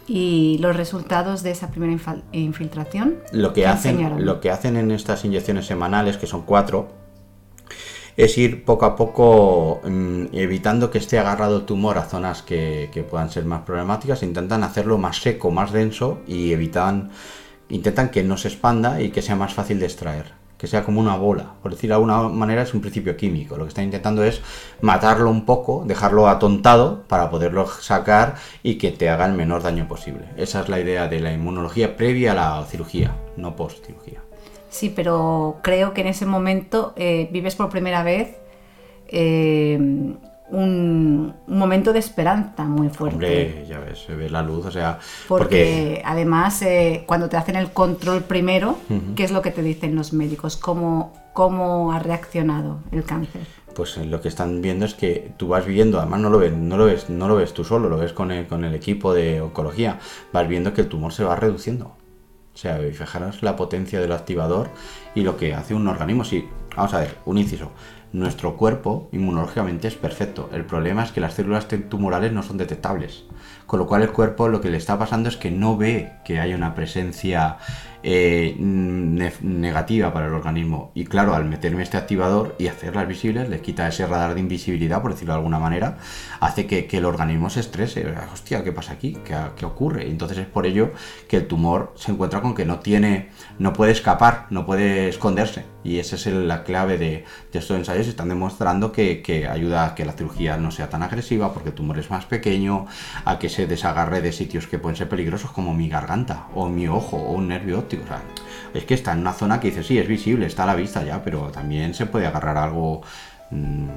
¿Y 0.06 0.58
los 0.60 0.76
resultados 0.76 1.44
de 1.44 1.52
esa 1.52 1.70
primera 1.70 1.98
infiltración? 2.34 3.20
Lo 3.32 3.54
que, 3.54 3.66
hacen, 3.66 4.26
lo 4.26 4.42
que 4.42 4.52
hacen 4.52 4.76
en 4.76 4.92
estas 4.92 5.24
inyecciones 5.24 5.66
semanales, 5.66 6.18
que 6.18 6.28
son 6.28 6.42
cuatro, 6.42 7.03
es 8.18 8.38
ir 8.38 8.64
poco 8.66 8.86
a 8.86 8.96
poco 8.96 9.82
mm, 9.84 10.26
evitando 10.34 10.92
que 10.92 10.98
esté 10.98 11.20
agarrado 11.20 11.58
el 11.58 11.66
tumor 11.66 11.98
a 11.98 12.04
zonas 12.04 12.42
que, 12.42 13.06
puedan 13.10 13.30
ser 13.30 13.46
más 13.46 13.62
problemáticas, 13.62 14.24
intentan 14.24 14.64
hacerlo 14.64 14.98
más 14.98 15.22
seco, 15.22 15.52
más 15.52 15.72
denso 15.72 16.20
y 16.28 16.54
evitan, 16.54 17.12
intentan 17.70 18.10
que 18.10 18.24
no 18.24 18.38
se 18.38 18.50
expanda 18.50 19.02
y 19.02 19.10
que 19.10 19.22
sea 19.22 19.36
más 19.36 19.54
fácil 19.54 19.80
de 19.80 19.86
extraer 19.86 20.44
que 20.64 20.68
sea 20.68 20.86
como 20.86 21.02
una 21.02 21.18
bola. 21.18 21.56
Por 21.62 21.72
decir 21.72 21.90
de 21.90 21.96
alguna 21.96 22.30
manera, 22.30 22.62
es 22.62 22.74
un 22.74 22.80
principio 22.80 23.18
químico. 23.18 23.58
Lo 23.58 23.66
que 23.66 23.68
están 23.68 23.84
intentando 23.84 24.24
es 24.24 24.42
matarlo 24.80 25.30
un 25.30 25.44
poco, 25.44 25.84
dejarlo 25.86 26.30
atontado 26.30 27.04
para 27.10 27.30
poderlo 27.30 27.68
sacar 27.68 28.36
y 28.64 28.76
que 28.76 28.92
te 28.92 29.10
haga 29.10 29.26
el 29.26 29.34
menor 29.34 29.62
daño 29.62 29.90
posible. 29.90 30.30
Esa 30.38 30.62
es 30.62 30.70
la 30.70 30.80
idea 30.80 31.10
de 31.10 31.20
la 31.20 31.34
inmunología 31.34 31.98
previa 31.98 32.32
a 32.32 32.36
la 32.36 32.66
cirugía, 32.66 33.14
no 33.36 33.58
post 33.58 33.86
cirugía. 33.86 34.23
Sí, 34.74 34.90
pero 34.90 35.60
creo 35.62 35.94
que 35.94 36.02
en 36.02 36.08
ese 36.08 36.26
momento 36.26 36.94
eh, 36.96 37.30
vives 37.32 37.54
por 37.54 37.70
primera 37.70 38.02
vez 38.02 38.38
eh, 39.08 39.78
un, 40.50 41.36
momento 41.46 41.94
de 41.94 42.00
esperanza 42.00 42.64
muy 42.64 42.90
fuerte. 42.90 43.16
Hombre, 43.16 43.66
ya 43.70 43.78
ves, 43.80 44.00
se 44.00 44.16
ve 44.16 44.32
la 44.32 44.42
luz, 44.42 44.66
o 44.66 44.72
sea... 44.72 44.98
Porque, 45.28 46.02
además, 46.04 46.60
eh, 46.64 47.04
cuando 47.06 47.30
te 47.30 47.38
hacen 47.38 47.56
el 47.56 47.70
control 47.70 48.24
primero, 48.24 48.80
¿qué 49.16 49.24
es 49.24 49.32
lo 49.32 49.44
que 49.44 49.52
te 49.52 49.62
dicen 49.62 49.94
los 49.94 50.12
médicos? 50.12 50.58
¿Cómo, 50.58 51.14
cómo 51.34 51.94
ha 51.94 52.00
reaccionado 52.00 52.80
el 52.92 53.04
cáncer? 53.04 53.44
Pues 53.76 53.98
lo 53.98 54.22
que 54.22 54.28
están 54.28 54.64
viendo 54.64 54.86
es 54.86 54.96
que 54.96 55.34
tú 55.38 55.50
vas 55.50 55.68
viendo, 55.68 56.00
además 56.00 56.20
no 56.20 56.32
lo 56.32 56.40
ves, 56.40 56.52
no 56.52 56.78
lo 56.78 56.86
ves, 56.86 57.12
no 57.12 57.28
lo 57.28 57.36
ves 57.36 57.54
tú 57.54 57.64
solo, 57.64 57.90
lo 57.90 57.98
ves 57.98 58.12
con 58.12 58.32
el, 58.32 58.48
con 58.48 58.66
el 58.66 58.74
equipo 58.74 59.14
de 59.14 59.40
oncología, 59.40 60.00
vas 60.32 60.48
viendo 60.48 60.74
que 60.74 60.82
el 60.82 60.88
tumor 60.88 61.14
se 61.14 61.24
va 61.24 61.36
reduciendo. 61.36 61.96
O 62.54 62.58
sea, 62.58 62.78
fijaros 62.94 63.42
la 63.42 63.56
potencia 63.56 64.00
del 64.00 64.12
activador 64.12 64.70
y 65.16 65.22
lo 65.22 65.38
que 65.38 65.54
hace 65.54 65.74
un 65.74 65.88
organismo. 65.88 66.24
Sí, 66.24 66.48
vamos 66.76 66.94
a 66.94 67.00
ver, 67.00 67.18
un 67.26 67.38
inciso. 67.38 67.72
Nuestro 68.12 68.58
cuerpo 68.58 69.10
inmunológicamente 69.12 69.88
es 69.88 69.96
perfecto. 69.96 70.50
El 70.54 70.66
problema 70.66 71.04
es 71.04 71.12
que 71.12 71.20
las 71.20 71.34
células 71.34 71.68
tumorales 71.90 72.32
no 72.32 72.44
son 72.44 72.58
detectables. 72.58 73.24
Con 73.66 73.80
lo 73.80 73.88
cual 73.88 74.04
el 74.04 74.12
cuerpo 74.12 74.50
lo 74.50 74.62
que 74.62 74.70
le 74.70 74.78
está 74.78 75.00
pasando 75.00 75.30
es 75.30 75.38
que 75.38 75.50
no 75.50 75.78
ve 75.78 76.14
que 76.24 76.40
hay 76.40 76.54
una 76.54 76.76
presencia 76.76 77.58
eh, 78.04 78.56
negativa 78.60 80.14
para 80.14 80.28
el 80.28 80.34
organismo. 80.34 80.92
Y 80.94 81.06
claro, 81.06 81.34
al 81.34 81.46
meterme 81.46 81.84
este 81.84 81.98
activador 81.98 82.56
y 82.60 82.68
hacerlas 82.68 83.08
visibles, 83.08 83.50
le 83.50 83.62
quita 83.62 83.88
ese 83.88 84.06
radar 84.06 84.34
de 84.34 84.42
invisibilidad, 84.42 85.02
por 85.02 85.12
decirlo 85.12 85.34
de 85.34 85.40
alguna 85.40 85.60
manera, 85.60 85.98
hace 86.40 86.68
que, 86.68 86.88
el 86.94 87.06
organismo 87.06 87.50
se 87.50 87.62
estrese. 87.62 88.06
Hostia, 88.32 88.64
¿qué 88.64 88.72
pasa 88.72 88.94
aquí? 88.94 89.18
¿Qué, 89.26 89.66
ocurre? 89.66 90.08
entonces 90.10 90.38
es 90.38 90.46
por 90.46 90.66
ello 90.66 90.92
que 91.28 91.38
el 91.38 91.48
tumor 91.48 91.94
se 91.96 92.12
encuentra 92.12 92.42
con 92.42 92.54
que 92.54 92.66
no 92.66 92.80
tiene, 92.80 93.30
no 93.58 93.74
puede 93.74 93.94
escapar, 93.94 94.48
no 94.50 94.66
puede 94.66 95.10
esconderse. 95.10 95.73
Y 95.84 96.00
esa 96.00 96.16
es 96.16 96.26
la 96.28 96.64
clave 96.64 96.98
de, 96.98 97.26
estos 97.52 97.78
ensayos. 97.78 98.08
Están 98.08 98.30
demostrando 98.30 98.92
que, 98.92 99.22
que 99.22 99.48
ayuda 99.48 99.86
a 99.86 99.96
que 99.96 100.06
la 100.06 100.14
cirugía 100.14 100.58
no 100.58 100.72
sea 100.72 100.90
tan 100.90 101.04
agresiva 101.04 101.54
porque 101.54 101.70
el 101.70 101.76
tumor 101.76 102.00
es 102.00 102.10
más 102.10 102.26
pequeño, 102.26 102.86
a 103.26 103.40
que 103.40 103.50
se 103.50 103.68
desagarre 103.68 104.22
de 104.22 104.32
sitios 104.32 104.68
que 104.68 104.80
pueden 104.80 104.96
ser 104.96 105.10
peligrosos 105.10 105.52
como 105.52 105.74
mi 105.74 105.90
garganta 105.90 106.48
o 106.54 106.70
mi 106.70 106.88
ojo 106.88 107.18
o 107.18 107.34
un 107.34 107.48
nervio 107.48 107.80
óptico 107.80 108.04
es 108.74 108.86
que 108.86 108.94
está 108.94 109.14
en 109.14 109.20
una 109.20 109.34
zona 109.34 109.60
que 109.60 109.70
dice, 109.70 109.84
sí, 109.84 109.98
es 109.98 110.08
visible, 110.08 110.46
está 110.46 110.64
a 110.64 110.68
la 110.68 110.76
vista 110.76 111.04
ya, 111.04 111.24
pero 111.24 111.52
también 111.52 111.94
se 111.94 112.06
puede 112.06 112.26
agarrar 112.26 112.58
algo 112.58 113.02
mm, 113.52 113.88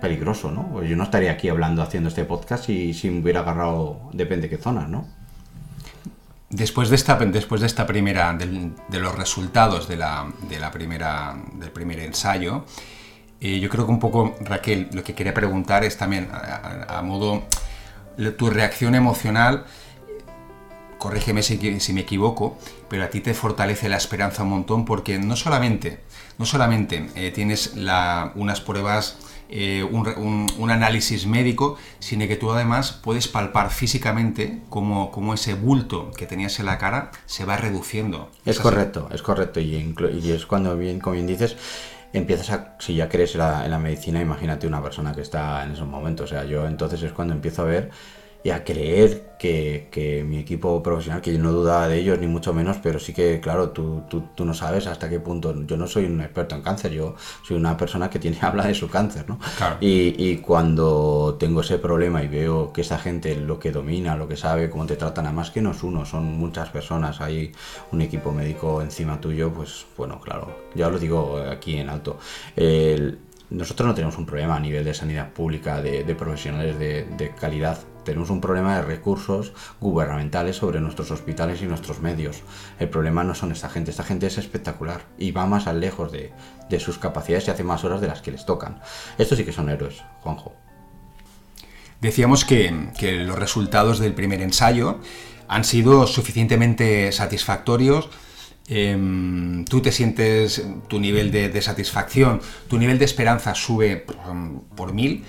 peligroso, 0.00 0.50
¿no? 0.50 0.68
Pues 0.68 0.88
yo 0.88 0.96
no 0.96 1.04
estaría 1.04 1.32
aquí 1.32 1.48
hablando, 1.48 1.82
haciendo 1.82 2.08
este 2.08 2.24
podcast 2.24 2.64
si, 2.64 2.94
si 2.94 3.10
me 3.10 3.20
hubiera 3.20 3.40
agarrado, 3.40 4.10
depende 4.12 4.48
de 4.48 4.56
qué 4.56 4.62
zona, 4.62 4.86
¿no? 4.86 5.06
Después 6.56 6.88
de 6.88 6.96
esta, 6.96 7.16
después 7.16 7.60
de 7.60 7.66
esta 7.66 7.86
primera, 7.86 8.32
de 8.32 8.98
los 8.98 9.14
resultados 9.14 9.88
de 9.88 9.98
la, 9.98 10.26
primera, 10.72 11.36
del 11.52 11.70
primer 11.70 12.00
ensayo, 12.00 12.64
eh, 13.42 13.60
yo 13.60 13.68
creo 13.68 13.84
que 13.84 13.92
un 13.92 14.00
poco, 14.00 14.34
Raquel, 14.40 14.88
lo 14.94 15.04
que 15.04 15.14
quería 15.14 15.34
preguntar 15.34 15.84
es 15.84 15.98
también 15.98 16.30
a, 16.32 16.98
a 16.98 17.02
modo 17.02 17.42
tu 18.38 18.48
reacción 18.48 18.94
emocional 18.94 19.66
corrígeme 20.98 21.42
si, 21.42 21.92
me 21.92 22.00
equivoco, 22.00 22.58
pero 22.88 23.04
a 23.04 23.08
ti 23.08 23.20
te 23.20 23.34
fortalece 23.34 23.88
la 23.88 23.96
esperanza 23.96 24.42
un 24.42 24.50
montón 24.50 24.84
porque 24.84 25.18
no 25.18 25.36
solamente, 25.36 26.00
no 26.38 26.46
solamente 26.46 27.10
eh, 27.14 27.30
tienes 27.32 27.74
unas 28.34 28.60
pruebas, 28.60 29.18
eh, 29.48 29.84
un, 29.84 30.70
análisis 30.70 31.26
médico, 31.26 31.76
sino 31.98 32.26
que 32.26 32.36
tú 32.36 32.50
además 32.50 32.92
puedes 32.92 33.28
palpar 33.28 33.70
físicamente 33.70 34.60
cómo, 34.68 35.34
ese 35.34 35.54
bulto 35.54 36.10
que 36.16 36.26
tenías 36.26 36.58
en 36.58 36.66
la 36.66 36.78
cara 36.78 37.10
se 37.26 37.44
va 37.44 37.56
reduciendo. 37.56 38.30
Es, 38.44 38.58
correcto, 38.58 39.08
es 39.12 39.22
correcto. 39.22 39.60
Y, 39.60 39.94
es 40.30 40.46
cuando, 40.46 40.76
bien, 40.76 40.98
como 40.98 41.14
bien 41.14 41.26
dices, 41.26 41.56
empiezas 42.12 42.50
a, 42.50 42.76
si 42.80 42.94
ya 42.94 43.08
crees 43.08 43.34
en 43.34 43.40
la, 43.40 43.64
en 43.64 43.70
la 43.70 43.78
medicina, 43.78 44.20
imagínate 44.20 44.66
una 44.66 44.82
persona 44.82 45.14
que 45.14 45.22
está 45.22 45.64
en 45.64 45.72
esos 45.72 45.86
momentos. 45.86 46.30
O 46.30 46.34
sea, 46.34 46.44
yo 46.44 46.66
entonces 46.66 47.02
es 47.02 47.12
cuando 47.12 47.34
empiezo 47.34 47.62
a 47.62 47.66
ver 47.66 47.90
y 48.46 48.50
a 48.50 48.62
creer 48.62 49.34
que, 49.40 50.24
mi 50.24 50.38
equipo 50.38 50.80
profesional, 50.80 51.20
que 51.20 51.32
yo 51.32 51.40
no 51.40 51.50
dudaba 51.50 51.88
de 51.88 51.98
ellos 51.98 52.16
ni 52.20 52.28
mucho 52.28 52.54
menos, 52.54 52.76
pero 52.80 53.00
sí 53.00 53.12
que, 53.12 53.40
claro, 53.40 53.70
tú, 53.70 54.04
tú, 54.08 54.44
no 54.44 54.54
sabes 54.54 54.86
hasta 54.86 55.08
qué 55.08 55.18
punto. 55.18 55.52
Yo 55.66 55.76
no 55.76 55.88
soy 55.88 56.04
un 56.04 56.20
experto 56.20 56.54
en 56.54 56.62
cáncer, 56.62 56.92
yo 56.92 57.16
soy 57.42 57.56
una 57.56 57.76
persona 57.76 58.08
que 58.08 58.20
tiene 58.20 58.38
habla 58.42 58.64
de 58.68 58.74
su 58.74 58.88
cáncer, 58.88 59.28
¿no? 59.28 59.40
Y, 59.80 60.36
cuando 60.36 61.36
tengo 61.40 61.62
ese 61.62 61.78
problema 61.78 62.22
y 62.22 62.28
veo 62.28 62.72
que 62.72 62.82
esa 62.82 62.98
gente 62.98 63.34
lo 63.34 63.58
que 63.58 63.72
domina, 63.72 64.14
lo 64.14 64.28
que 64.28 64.36
sabe, 64.36 64.70
cómo 64.70 64.86
te 64.86 64.94
tratan, 64.94 65.26
además 65.26 65.50
que 65.50 65.60
no 65.60 65.72
es 65.72 65.82
uno, 65.82 66.06
son 66.06 66.38
muchas 66.38 66.68
personas, 66.68 67.20
hay 67.20 67.50
un 67.90 68.02
equipo 68.02 68.30
médico 68.30 68.80
encima 68.80 69.20
tuyo, 69.20 69.52
pues 69.52 69.86
bueno, 69.96 70.20
claro, 70.20 70.56
ya 70.76 70.88
lo 70.88 71.00
digo 71.00 71.38
aquí 71.50 71.78
en 71.78 71.88
alto. 71.88 72.20
Nosotros 73.50 73.86
no 73.86 73.94
tenemos 73.94 74.18
un 74.18 74.26
problema 74.26 74.56
a 74.56 74.60
nivel 74.60 74.84
de 74.84 74.94
sanidad 74.94 75.32
pública, 75.32 75.80
de, 75.80 76.02
profesionales 76.14 76.78
de 76.78 77.32
calidad 77.40 77.78
tenemos 78.06 78.30
un 78.30 78.40
problema 78.40 78.76
de 78.76 78.82
recursos 78.82 79.52
gubernamentales 79.80 80.56
sobre 80.56 80.80
nuestros 80.80 81.10
hospitales 81.10 81.60
y 81.60 81.66
nuestros 81.66 82.00
medios. 82.00 82.42
El 82.78 82.88
problema 82.88 83.24
no 83.24 83.34
son 83.34 83.52
esta 83.52 83.68
gente, 83.68 83.90
esta 83.90 84.04
gente 84.04 84.28
es 84.28 84.38
espectacular 84.38 85.02
y 85.18 85.32
va 85.32 85.44
más 85.44 85.66
al 85.66 85.80
lejos 85.80 86.12
de, 86.12 86.32
sus 86.80 86.98
capacidades 86.98 87.48
y 87.48 87.50
hace 87.50 87.64
más 87.64 87.84
horas 87.84 88.00
de 88.00 88.06
las 88.06 88.22
que 88.22 88.30
les 88.30 88.46
tocan. 88.46 88.80
Estos 89.18 89.36
sí 89.36 89.44
que 89.44 89.52
son 89.52 89.68
héroes, 89.68 90.02
Juanjo. 90.20 90.54
Decíamos 92.00 92.44
que, 92.44 92.70
los 93.26 93.38
resultados 93.38 93.98
del 93.98 94.14
primer 94.14 94.40
ensayo 94.40 95.00
han 95.48 95.64
sido 95.64 96.06
suficientemente 96.06 97.10
satisfactorios 97.10 98.08
em, 98.68 99.64
tú 99.64 99.80
te 99.80 99.92
sientes, 99.92 100.66
tu 100.88 100.98
nivel 100.98 101.30
de, 101.30 101.62
satisfacción, 101.62 102.40
tu 102.68 102.78
nivel 102.78 102.98
de 102.98 103.04
esperanza 103.04 103.54
sube 103.54 104.04
por 104.76 104.92
mil 104.92 105.24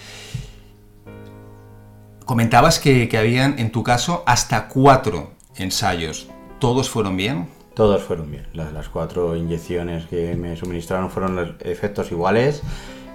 Comentabas 2.28 2.80
que, 2.80 3.10
habían, 3.18 3.58
en 3.58 3.72
tu 3.72 3.84
caso, 3.84 4.24
hasta 4.26 4.68
cuatro 4.68 5.32
ensayos. 5.56 6.28
¿Todos 6.60 6.90
fueron 6.90 7.16
bien? 7.16 7.48
Todos 7.74 8.04
fueron 8.04 8.30
bien. 8.30 8.46
Las, 8.52 8.90
cuatro 8.90 9.38
inyecciones 9.38 10.08
que 10.08 10.36
me 10.36 10.58
suministraron 10.58 11.10
fueron 11.10 11.56
efectos 11.62 12.12
iguales. 12.12 12.64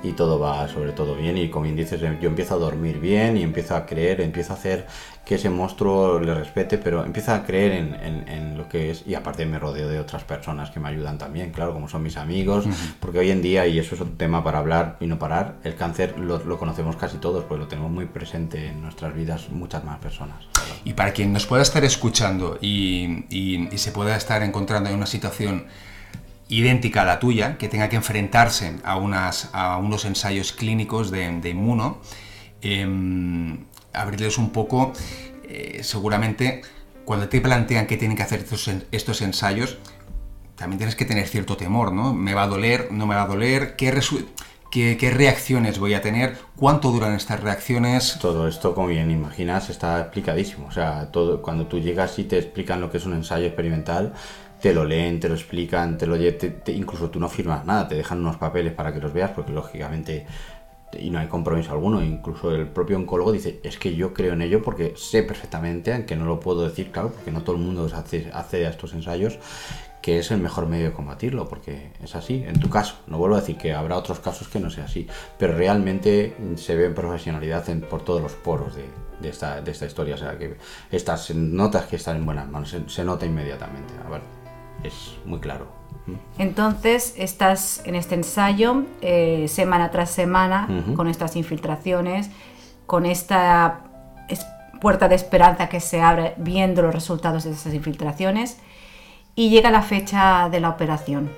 Y 0.02 0.12
todo 0.12 0.38
va 0.38 0.68
sobre 0.68 0.92
todo 0.92 1.14
bien 1.14 1.38
y 1.38 1.48
como 1.48 1.66
dices 1.66 2.00
yo 2.00 2.28
empiezo 2.28 2.54
a 2.54 2.58
dormir 2.58 2.98
bien 2.98 3.36
y 3.36 3.42
empiezo 3.42 3.76
a 3.76 3.86
creer, 3.86 4.20
empiezo 4.20 4.52
a 4.52 4.56
hacer 4.56 4.86
que 5.24 5.36
ese 5.36 5.50
monstruo 5.50 6.18
le 6.18 6.34
respete, 6.34 6.78
pero 6.78 7.04
empiezo 7.04 7.32
a 7.32 7.44
creer 7.44 7.72
en, 7.72 8.58
lo 8.58 8.68
que 8.68 8.90
es 8.90 9.04
y 9.06 9.14
aparte 9.14 9.46
me 9.46 9.58
rodeo 9.58 9.88
de 9.88 9.98
otras 9.98 10.24
personas 10.24 10.70
que 10.70 10.80
me 10.80 10.88
ayudan 10.88 11.16
también, 11.16 11.52
claro, 11.52 11.72
como 11.72 11.88
son 11.88 12.02
mis 12.02 12.16
amigos, 12.16 12.64
porque 13.00 13.20
hoy 13.20 13.30
en 13.30 13.40
día, 13.40 13.66
y 13.66 13.78
eso 13.78 13.94
es 13.94 14.00
un 14.00 14.16
tema 14.16 14.42
para 14.42 14.58
hablar 14.58 14.96
y 15.00 15.06
no 15.06 15.18
parar, 15.18 15.54
el 15.64 15.76
cáncer 15.76 16.18
lo, 16.18 16.58
conocemos 16.58 16.96
casi 16.96 17.18
todos, 17.18 17.44
pues 17.44 17.60
lo 17.60 17.68
tenemos 17.68 17.90
muy 17.90 18.06
presente 18.06 18.66
en 18.66 18.82
nuestras 18.82 19.14
vidas 19.14 19.48
muchas 19.50 19.84
más 19.84 19.98
personas. 20.00 20.44
Y 20.84 20.94
para 20.94 21.12
quien 21.12 21.32
nos 21.32 21.46
pueda 21.46 21.62
estar 21.62 21.84
escuchando 21.84 22.58
y, 22.60 23.24
y 23.30 23.78
se 23.78 23.92
pueda 23.92 24.16
estar 24.16 24.42
encontrando 24.42 24.90
en 24.90 24.96
una 24.96 25.06
situación 25.06 25.66
idéntica 26.52 27.02
a 27.02 27.04
la 27.06 27.18
tuya, 27.18 27.56
que 27.56 27.68
tenga 27.68 27.88
que 27.88 27.96
enfrentarse 27.96 28.76
a, 28.84 28.96
unas, 28.96 29.48
a 29.54 29.78
unos 29.78 30.04
ensayos 30.04 30.52
clínicos 30.52 31.10
de, 31.10 31.40
de 31.40 31.48
inmuno, 31.48 32.00
eh, 32.60 32.86
abrirles 33.94 34.36
un 34.36 34.50
poco, 34.50 34.92
eh, 35.44 35.80
seguramente 35.82 36.62
cuando 37.04 37.28
te 37.28 37.40
plantean 37.40 37.86
que 37.86 37.96
tienen 37.96 38.16
que 38.16 38.22
hacer 38.22 38.40
estos, 38.40 38.70
estos, 38.90 39.22
ensayos, 39.22 39.78
también 40.54 40.78
tienes 40.78 40.94
que 40.94 41.04
tener 41.04 41.26
cierto 41.26 41.56
temor, 41.56 41.92
¿no? 41.92 42.12
¿Me 42.12 42.34
va 42.34 42.44
a 42.44 42.46
doler? 42.46 42.88
¿No 42.92 43.06
me 43.06 43.14
va 43.14 43.22
a 43.22 43.26
doler? 43.26 43.74
¿Qué, 43.74 43.98
qué, 44.70 44.96
qué 44.96 45.10
reacciones 45.10 45.78
voy 45.78 45.94
a 45.94 46.02
tener? 46.02 46.36
¿Cuánto 46.54 46.92
duran 46.92 47.14
estas 47.14 47.40
reacciones? 47.40 48.18
Todo 48.20 48.46
esto, 48.46 48.74
como 48.74 48.88
bien 48.88 49.10
imaginas, 49.10 49.70
está 49.70 50.00
explicadísimo. 50.00 50.68
O 50.68 50.70
sea, 50.70 51.10
todo, 51.10 51.42
cuando 51.42 51.66
tú 51.66 51.80
llegas 51.80 52.18
y 52.18 52.24
te 52.24 52.38
explican 52.38 52.80
lo 52.80 52.90
que 52.90 52.98
es 52.98 53.06
un 53.06 53.14
ensayo 53.14 53.46
experimental, 53.46 54.12
te 54.62 54.72
lo 54.72 54.84
leen, 54.84 55.18
te 55.18 55.28
lo 55.28 55.34
explican, 55.34 55.98
te 55.98 56.06
lo 56.06 56.16
incluso 56.16 57.10
tú 57.10 57.18
no 57.18 57.28
firmas 57.28 57.66
nada, 57.66 57.88
te 57.88 57.96
dejan 57.96 58.20
unos 58.20 58.36
papeles 58.36 58.72
para 58.72 58.94
que 58.94 59.00
los 59.00 59.12
veas, 59.12 59.32
porque 59.32 59.52
lógicamente 59.52 60.24
y 60.98 61.10
no 61.10 61.18
hay 61.18 61.26
compromiso 61.26 61.72
alguno, 61.72 62.02
incluso 62.02 62.54
el 62.54 62.68
propio 62.68 62.96
oncólogo 62.96 63.32
dice, 63.32 63.60
es 63.64 63.78
que 63.78 63.96
yo 63.96 64.12
creo 64.12 64.34
en 64.34 64.42
ello 64.42 64.62
porque 64.62 64.94
sé 64.96 65.22
perfectamente, 65.22 65.92
aunque 65.92 66.16
no 66.16 66.26
lo 66.26 66.38
puedo 66.38 66.68
decir, 66.68 66.92
claro, 66.92 67.10
porque 67.10 67.32
no 67.32 67.42
todo 67.42 67.56
el 67.56 67.62
mundo 67.62 67.88
hace, 67.92 68.30
hace 68.32 68.64
estos 68.66 68.92
ensayos, 68.92 69.38
que 70.00 70.18
es 70.18 70.30
el 70.30 70.40
mejor 70.40 70.66
medio 70.66 70.86
de 70.86 70.92
combatirlo, 70.92 71.48
porque 71.48 71.92
es 72.02 72.14
así, 72.14 72.44
en 72.46 72.60
tu 72.60 72.68
caso, 72.68 72.96
no 73.06 73.18
vuelvo 73.18 73.36
a 73.36 73.40
decir 73.40 73.56
que 73.56 73.72
habrá 73.72 73.96
otros 73.96 74.20
casos 74.20 74.48
que 74.48 74.60
no 74.60 74.68
sea 74.68 74.84
así, 74.84 75.08
pero 75.38 75.56
realmente 75.56 76.36
se 76.56 76.76
ve 76.76 76.90
profesionalidad 76.90 77.64
por 77.88 78.04
todos 78.04 78.20
los 78.20 78.32
poros 78.32 78.74
de, 78.76 78.84
esta, 79.28 79.62
historia, 79.86 80.16
o 80.16 80.18
sea 80.18 80.36
que 80.36 80.56
estas 80.90 81.34
notas 81.34 81.86
que 81.86 81.96
están 81.96 82.16
en 82.18 82.26
buenas 82.26 82.48
manos, 82.48 82.76
se 82.86 83.04
nota 83.04 83.24
inmediatamente. 83.24 83.94
A 84.04 84.10
ver, 84.10 84.41
es 84.82 85.16
muy 85.24 85.40
claro. 85.40 85.66
Entonces, 86.38 87.14
estás 87.16 87.82
en 87.84 87.94
este 87.94 88.16
ensayo 88.16 88.84
eh, 89.00 89.46
semana 89.48 89.90
tras 89.90 90.10
semana 90.10 90.68
con 90.96 91.06
estas 91.06 91.36
infiltraciones, 91.36 92.30
con 92.86 93.06
esta 93.06 93.84
puerta 94.80 95.08
de 95.08 95.14
esperanza 95.14 95.68
que 95.68 95.78
se 95.78 96.02
abre 96.02 96.34
viendo 96.38 96.82
los 96.82 96.92
resultados 96.92 97.44
de 97.44 97.52
esas 97.52 97.72
infiltraciones 97.72 98.58
y 99.36 99.48
llega 99.48 99.70
la 99.70 99.82
fecha 99.82 100.48
de 100.50 100.58
la 100.58 100.70
operación, 100.70 101.30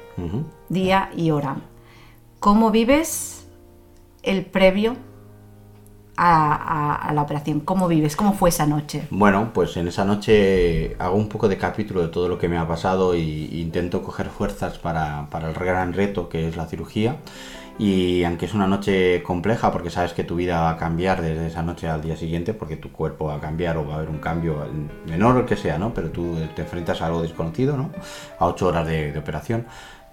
día 0.70 1.11
y 1.14 1.30
hora. 1.30 1.57
¿Cómo 2.40 2.70
vives 2.70 3.46
el 4.22 4.46
previo 4.46 4.96
a, 6.16 7.11
la 7.14 7.22
operación? 7.22 7.61
¿Cómo 7.61 7.88
vives? 7.88 8.16
¿Cómo 8.16 8.33
fue 8.33 8.48
esa 8.48 8.66
noche? 8.66 9.07
Bueno, 9.11 9.50
pues 9.53 9.77
en 9.77 9.88
esa 9.88 10.05
noche 10.05 10.96
hago 10.98 11.16
un 11.16 11.29
poco 11.29 11.48
de 11.48 11.57
capítulo 11.57 12.03
de 12.03 12.09
todo 12.09 12.29
lo 12.29 12.38
que 12.38 12.48
me 12.48 12.59
ha 12.59 12.66
pasado 12.66 13.14
e 13.14 13.20
intento 13.20 14.03
coger 14.03 14.29
fuerzas 14.29 14.79
para, 14.79 15.29
para 15.31 15.48
el 15.48 15.55
gran 15.55 15.92
reto 15.92 16.29
que 16.29 16.48
es 16.48 16.57
la 16.57 16.66
cirugía. 16.66 17.16
Y 17.77 18.22
aunque 18.22 18.46
es 18.46 18.55
una 18.55 18.68
noche 18.68 19.22
compleja, 19.24 19.72
porque 19.72 19.90
sabes 19.90 20.12
que 20.12 20.22
tu 20.22 20.37
vida 20.37 20.61
va 20.61 20.70
a 20.70 20.77
cambiar 20.77 21.20
desde 21.22 21.48
esa 21.48 21.62
noche 21.62 21.88
al 21.88 22.03
día 22.03 22.16
siguiente, 22.16 22.55
porque 22.55 22.77
tu 22.77 22.92
cuerpo 22.92 23.27
va 23.27 23.35
a 23.35 23.40
cambiar 23.40 23.77
o 23.79 23.87
va 23.87 23.94
a 23.94 23.96
haber 23.96 24.11
un 24.11 24.18
cambio 24.18 24.64
menor 25.07 25.37
o 25.38 25.46
que 25.46 25.57
sea, 25.57 25.77
¿no? 25.77 25.92
Pero 25.92 26.11
tú 26.11 26.37
te 26.55 26.62
enfrentas 26.62 27.03
a 27.03 27.07
algo 27.07 27.22
desconocido, 27.22 27.77
¿no? 27.77 27.90
A 28.38 28.46
ocho 28.46 28.68
horas 28.68 28.87
de, 28.87 29.11
de 29.11 29.18
operación. 29.18 29.66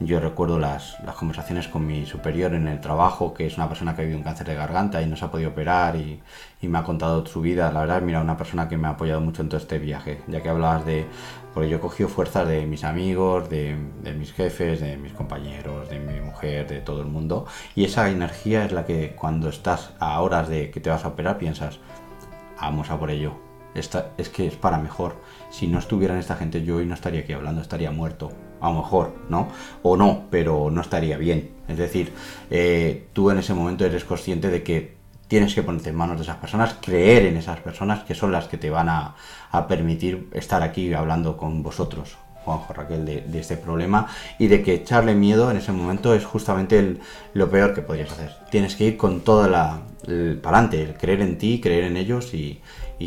Yo 0.03 0.19
recuerdo 0.19 0.57
las, 0.57 0.97
conversaciones 1.15 1.67
con 1.67 1.85
mi 1.85 2.07
superior 2.07 2.55
en 2.55 2.67
el 2.67 2.79
trabajo, 2.81 3.35
que 3.35 3.45
es 3.45 3.57
una 3.57 3.67
persona 3.69 3.95
que 3.95 4.01
ha 4.01 4.03
vivido 4.03 4.17
un 4.17 4.23
cáncer 4.23 4.47
de 4.47 4.55
garganta 4.55 4.99
y 4.99 5.05
no 5.05 5.15
se 5.15 5.25
ha 5.25 5.29
podido 5.29 5.51
operar 5.51 5.95
y, 5.95 6.19
me 6.63 6.79
ha 6.79 6.83
contado 6.83 7.23
su 7.27 7.39
vida. 7.39 7.71
La 7.71 7.81
verdad, 7.81 8.01
mira, 8.01 8.19
una 8.19 8.35
persona 8.35 8.67
que 8.67 8.77
me 8.77 8.87
ha 8.87 8.91
apoyado 8.91 9.21
mucho 9.21 9.43
en 9.43 9.49
todo 9.49 9.59
este 9.59 9.77
viaje, 9.77 10.21
ya 10.27 10.41
que 10.41 10.49
hablabas 10.49 10.85
de... 10.87 11.05
Porque 11.53 11.69
yo 11.69 11.77
he 11.77 11.79
cogido 11.79 12.09
fuerzas 12.09 12.47
de 12.47 12.65
mis 12.65 12.83
amigos, 12.83 13.47
de, 13.49 13.75
mis 14.17 14.33
jefes, 14.33 14.79
de 14.81 14.97
mis 14.97 15.13
compañeros, 15.13 15.87
de 15.89 15.99
mi 15.99 16.19
mujer, 16.19 16.67
de 16.67 16.79
todo 16.79 17.01
el 17.01 17.07
mundo. 17.07 17.45
Y 17.75 17.85
esa 17.85 18.09
energía 18.09 18.65
es 18.65 18.71
la 18.71 18.85
que 18.85 19.15
cuando 19.15 19.49
estás 19.49 19.91
a 19.99 20.19
horas 20.19 20.49
de 20.49 20.71
que 20.71 20.79
te 20.79 20.89
vas 20.89 21.05
a 21.05 21.09
operar 21.09 21.37
piensas, 21.37 21.79
vamos 22.59 22.89
a 22.89 22.97
por 22.97 23.11
ello. 23.11 23.33
Esta, 23.75 24.13
es 24.17 24.29
que 24.29 24.47
es 24.47 24.55
para 24.55 24.79
mejor. 24.79 25.17
Si 25.51 25.67
no 25.67 25.77
estuvieran 25.77 26.17
esta 26.17 26.35
gente, 26.35 26.63
yo 26.63 26.77
hoy 26.77 26.87
no 26.87 26.95
estaría 26.95 27.21
aquí 27.21 27.33
hablando, 27.33 27.61
estaría 27.61 27.91
muerto 27.91 28.31
a 28.61 28.69
lo 28.69 28.75
mejor, 28.75 29.13
¿no? 29.29 29.47
O 29.83 29.97
no, 29.97 30.23
pero 30.29 30.69
no 30.71 30.81
estaría 30.81 31.17
bien. 31.17 31.49
Es 31.67 31.77
decir, 31.77 32.13
eh, 32.49 33.07
tú 33.13 33.31
en 33.31 33.39
ese 33.39 33.53
momento 33.53 33.85
eres 33.85 34.05
consciente 34.05 34.49
de 34.49 34.63
que 34.63 35.01
tienes 35.27 35.55
que 35.55 35.63
ponerte 35.63 35.89
en 35.89 35.95
manos 35.95 36.17
de 36.17 36.23
esas 36.23 36.37
personas, 36.37 36.75
creer 36.81 37.25
en 37.25 37.37
esas 37.37 37.59
personas 37.61 38.03
que 38.03 38.13
son 38.13 38.33
las 38.33 38.47
que 38.49 38.57
te 38.57 38.69
van 38.69 38.89
a, 38.89 39.15
permitir 39.67 40.27
estar 40.33 40.61
aquí 40.61 40.93
hablando 40.93 41.37
con 41.37 41.63
vosotros, 41.63 42.17
Juanjo 42.43 42.73
Raquel, 42.73 43.05
de, 43.05 43.39
este 43.39 43.55
problema 43.55 44.07
y 44.39 44.47
de 44.47 44.61
que 44.61 44.73
echarle 44.73 45.15
miedo 45.15 45.49
en 45.49 45.57
ese 45.57 45.71
momento 45.71 46.13
es 46.13 46.25
justamente 46.25 46.97
lo 47.33 47.49
peor 47.49 47.73
que 47.73 47.81
podrías 47.81 48.11
hacer. 48.11 48.35
Tienes 48.49 48.75
que 48.75 48.85
ir 48.85 48.97
con 48.97 49.21
toda 49.21 49.47
la. 49.47 49.79
para 50.41 50.57
adelante, 50.57 50.95
creer 50.99 51.21
en 51.21 51.37
ti, 51.37 51.61
creer 51.61 51.85
en 51.85 51.95
ellos 51.95 52.33
y, 52.33 52.59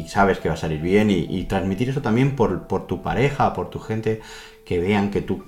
sabes 0.08 0.38
que 0.38 0.48
va 0.48 0.54
a 0.54 0.58
salir 0.58 0.80
bien 0.80 1.10
y, 1.10 1.44
transmitir 1.44 1.90
eso 1.90 2.02
también 2.02 2.36
por, 2.36 2.66
por 2.66 2.86
tu 2.86 3.02
pareja, 3.02 3.52
por 3.52 3.70
tu 3.70 3.78
gente 3.78 4.20
que 4.64 4.78
vean 4.78 5.10
que 5.10 5.20
tú 5.20 5.44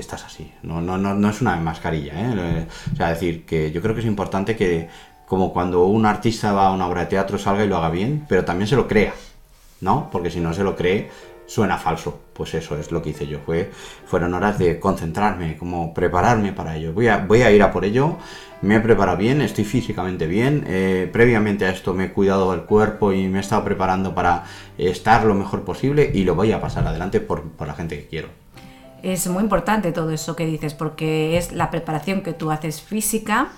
estás 0.00 0.24
así. 0.24 0.52
No, 0.62 0.80
no, 0.80 0.98
no, 0.98 1.14
no 1.14 1.28
es 1.28 1.40
una 1.40 1.56
mascarilla, 1.56 2.14
¿eh? 2.14 2.66
O 2.92 2.96
sea, 2.96 3.10
decir 3.10 3.44
que 3.44 3.70
yo 3.72 3.80
creo 3.80 3.94
que 3.94 4.00
es 4.00 4.06
importante 4.06 4.56
que, 4.56 4.88
como 5.26 5.52
cuando 5.52 5.86
un 5.86 6.06
artista 6.06 6.52
va 6.52 6.68
a 6.68 6.72
una 6.72 6.86
obra 6.86 7.02
de 7.02 7.06
teatro, 7.06 7.38
salga 7.38 7.64
y 7.64 7.68
lo 7.68 7.76
haga 7.76 7.90
bien, 7.90 8.24
pero 8.28 8.44
también 8.44 8.68
se 8.68 8.76
lo 8.76 8.88
crea, 8.88 9.14
¿no? 9.80 10.08
Porque 10.10 10.30
si 10.30 10.40
no 10.40 10.52
se 10.52 10.64
lo 10.64 10.76
cree, 10.76 11.10
suena 11.46 11.78
falso. 11.78 12.20
Pues 12.32 12.54
eso 12.54 12.76
es 12.78 12.90
lo 12.90 13.02
que 13.02 13.10
hice 13.10 13.26
yo. 13.26 13.38
Fue, 13.40 13.70
fueron 14.06 14.34
horas 14.34 14.58
de 14.58 14.80
concentrarme, 14.80 15.56
como 15.56 15.94
prepararme 15.94 16.52
para 16.52 16.76
ello. 16.76 16.92
Voy 16.92 17.08
a, 17.08 17.18
voy 17.18 17.42
a 17.42 17.50
ir 17.50 17.62
a 17.62 17.70
por 17.70 17.84
ello. 17.84 18.16
Me 18.64 18.76
he 18.76 18.80
preparado 18.80 19.18
bien, 19.18 19.42
estoy 19.42 19.64
físicamente 19.64 20.26
bien. 20.26 20.64
Eh, 20.66 21.08
previamente 21.12 21.66
a 21.66 21.70
esto 21.70 21.92
me 21.92 22.06
he 22.06 22.12
cuidado 22.12 22.50
del 22.52 22.62
cuerpo 22.62 23.12
y 23.12 23.28
me 23.28 23.38
he 23.38 23.40
estado 23.40 23.62
preparando 23.62 24.14
para 24.14 24.44
estar 24.78 25.24
lo 25.24 25.34
mejor 25.34 25.64
posible 25.64 26.10
y 26.14 26.24
lo 26.24 26.34
voy 26.34 26.50
a 26.52 26.60
pasar 26.60 26.86
adelante 26.86 27.20
por, 27.20 27.42
por 27.42 27.68
la 27.68 27.74
gente 27.74 27.98
que 27.98 28.06
quiero. 28.06 28.28
Es 29.02 29.26
muy 29.28 29.42
importante 29.42 29.92
todo 29.92 30.10
eso 30.10 30.34
que 30.34 30.46
dices 30.46 30.72
porque 30.72 31.36
es 31.36 31.52
la 31.52 31.70
preparación 31.70 32.22
que 32.22 32.32
tú 32.32 32.50
haces 32.50 32.80
física. 32.80 33.48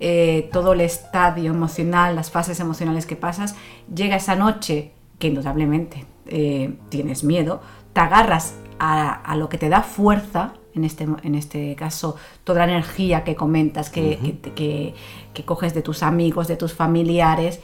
Eh, 0.00 0.48
todo 0.50 0.72
el 0.72 0.80
estadio 0.80 1.50
emocional, 1.50 2.16
las 2.16 2.30
fases 2.30 2.58
emocionales 2.58 3.04
que 3.04 3.16
pasas, 3.16 3.54
llega 3.94 4.16
esa 4.16 4.34
noche 4.34 4.92
que 5.18 5.26
indudablemente 5.26 6.06
eh, 6.26 6.74
tienes 6.88 7.22
miedo, 7.22 7.60
te 7.92 8.00
agarras 8.00 8.54
a, 8.78 9.34
lo 9.36 9.48
que 9.48 9.58
te 9.58 9.68
da 9.68 9.82
fuerza, 9.82 10.54
en 10.78 10.84
este, 10.84 11.06
en 11.22 11.34
este 11.34 11.74
caso 11.74 12.16
toda 12.44 12.66
la 12.66 12.72
energía 12.72 13.24
que 13.24 13.34
comentas, 13.34 13.90
que, 13.90 14.38
que, 14.54 15.44
coges 15.44 15.74
de 15.74 15.82
tus 15.82 16.02
amigos, 16.02 16.48
de 16.48 16.56
tus 16.56 16.72
familiares, 16.72 17.60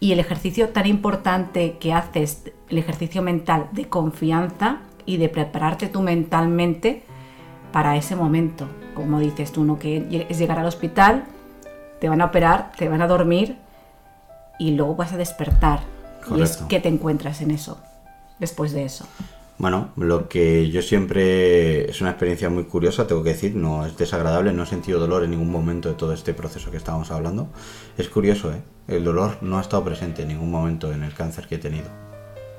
y 0.00 0.12
el 0.12 0.20
ejercicio 0.20 0.70
tan 0.70 0.86
importante 0.86 1.76
que 1.78 1.92
haces, 1.92 2.50
el 2.68 2.78
ejercicio 2.78 3.22
mental 3.22 3.68
de 3.72 3.88
confianza 3.88 4.80
y 5.06 5.16
de 5.16 5.28
prepararte 5.28 5.88
tú 5.88 6.02
mentalmente 6.02 7.02
para 7.72 7.96
ese 7.96 8.16
momento. 8.16 8.66
Como 8.94 9.20
dices 9.20 9.52
tú, 9.52 9.64
¿no? 9.64 9.78
que 9.78 10.26
es 10.28 10.38
llegar 10.38 10.58
al 10.58 10.66
hospital, 10.66 11.24
te 12.00 12.08
van 12.08 12.20
a 12.20 12.26
operar, 12.26 12.72
te 12.76 12.88
van 12.88 13.02
a 13.02 13.06
dormir 13.06 13.56
y 14.58 14.72
luego 14.72 14.96
vas 14.96 15.12
a 15.12 15.16
despertar 15.16 15.80
y 16.36 16.42
es 16.42 16.56
que 16.56 16.80
te 16.80 16.88
encuentras 16.88 17.40
en 17.40 17.50
eso, 17.50 17.78
después 18.38 18.72
de 18.72 18.84
eso. 18.84 19.06
Bueno, 19.58 19.90
lo 19.96 20.28
que 20.28 20.70
yo 20.70 20.82
siempre 20.82 21.90
es 21.90 22.00
una 22.00 22.10
experiencia 22.10 22.48
muy 22.48 22.64
curiosa, 22.64 23.08
tengo 23.08 23.24
que 23.24 23.30
decir, 23.30 23.56
no 23.56 23.84
es 23.84 23.96
desagradable, 23.96 24.52
no 24.52 24.62
he 24.62 24.66
sentido 24.66 25.00
dolor 25.00 25.24
en 25.24 25.32
ningún 25.32 25.50
momento 25.50 25.88
de 25.88 25.96
todo 25.96 26.12
este 26.12 26.32
proceso 26.32 26.70
que 26.70 26.76
estábamos 26.76 27.10
hablando. 27.10 27.48
Es 27.96 28.08
curioso, 28.08 28.52
¿eh? 28.52 28.62
El 28.86 29.02
dolor 29.02 29.38
no 29.40 29.58
ha 29.58 29.60
estado 29.60 29.84
presente 29.84 30.22
en 30.22 30.28
ningún 30.28 30.52
momento 30.52 30.92
en 30.92 31.02
el 31.02 31.12
cáncer 31.12 31.48
que 31.48 31.56
he 31.56 31.58
tenido. 31.58 31.88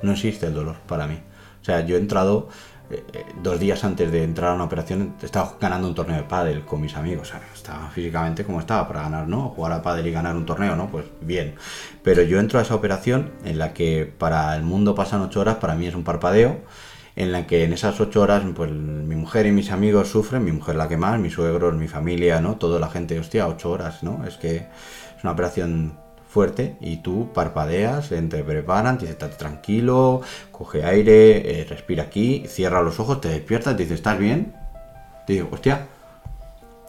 No 0.02 0.12
existe 0.12 0.48
el 0.48 0.54
dolor 0.54 0.76
para 0.88 1.08
mí. 1.08 1.18
O 1.62 1.64
sea, 1.64 1.86
yo 1.86 1.96
he 1.96 2.00
entrado 2.00 2.50
eh, 2.92 3.02
eh, 3.14 3.26
dos 3.42 3.60
días 3.62 3.82
antes 3.86 4.12
de 4.12 4.24
entrar 4.24 4.52
a 4.52 4.56
una 4.56 4.66
operación, 4.66 5.16
estaba 5.22 5.56
ganando 5.62 5.88
un 5.88 5.96
torneo 5.96 6.18
de 6.18 6.24
pádel 6.24 6.66
con 6.66 6.82
mis 6.82 6.98
amigos. 6.98 7.30
O 7.30 7.32
sea, 7.32 7.42
estaba 7.54 7.90
físicamente 7.92 8.44
como 8.44 8.60
estaba 8.60 8.86
para 8.90 9.04
ganar, 9.04 9.26
¿no? 9.26 9.50
Jugar 9.50 9.72
a 9.72 9.82
pádel 9.82 10.08
y 10.08 10.12
ganar 10.12 10.36
un 10.36 10.46
torneo, 10.46 10.76
¿no? 10.76 10.90
Pues 10.90 11.06
bien. 11.22 11.56
Pero 12.04 12.24
yo 12.24 12.40
entro 12.40 12.60
a 12.60 12.64
esa 12.64 12.76
operación 12.76 13.32
en 13.46 13.58
la 13.58 13.72
que 13.74 14.12
para 14.18 14.54
el 14.58 14.64
mundo 14.64 14.96
pasan 14.96 15.22
ocho 15.22 15.40
horas, 15.40 15.56
para 15.58 15.76
mí 15.76 15.88
es 15.88 15.96
un 15.96 16.04
parpadeo. 16.04 16.60
En 17.15 17.32
la 17.32 17.48
que 17.48 17.63
en 17.63 17.74
esas 17.74 18.00
ocho 18.00 18.22
horas, 18.22 18.43
pues 18.56 18.72
mi 18.72 19.15
mujer 19.15 19.45
y 19.45 19.52
mis 19.52 19.72
amigos 19.72 20.10
sufren, 20.10 20.43
mi 20.43 20.52
mujer 20.52 20.76
la 20.76 20.88
que 20.88 20.98
más, 20.98 21.19
mis 21.19 21.34
suegros, 21.34 21.76
mi 21.76 21.88
familia, 21.88 22.41
¿no? 22.41 22.56
Toda 22.56 22.80
la 22.80 22.89
gente, 22.89 23.19
hostia, 23.19 23.48
ocho 23.48 23.72
horas, 23.72 24.04
¿no? 24.04 24.26
Es 24.26 24.38
que 24.38 24.56
es 24.58 25.24
una 25.24 25.34
operación 25.34 25.98
fuerte 26.30 26.78
y 26.80 26.98
tú 26.98 27.32
parpadeas, 27.34 28.10
te 28.10 28.43
preparan, 28.43 28.98
te 29.00 29.10
estate 29.10 29.36
tranquilo, 29.36 30.22
coge 30.52 30.86
aire, 30.86 31.62
eh, 31.62 31.65
respira 31.65 32.04
aquí, 32.04 32.45
cierra 32.48 32.82
los 32.84 33.00
ojos, 33.00 33.19
te 33.19 33.30
despiertas, 33.30 33.76
te 33.76 33.84
dices, 33.84 33.98
¿estás 33.98 34.19
bien? 34.19 34.54
Te 35.26 35.34
digo, 35.34 35.50
hostia, 35.52 35.88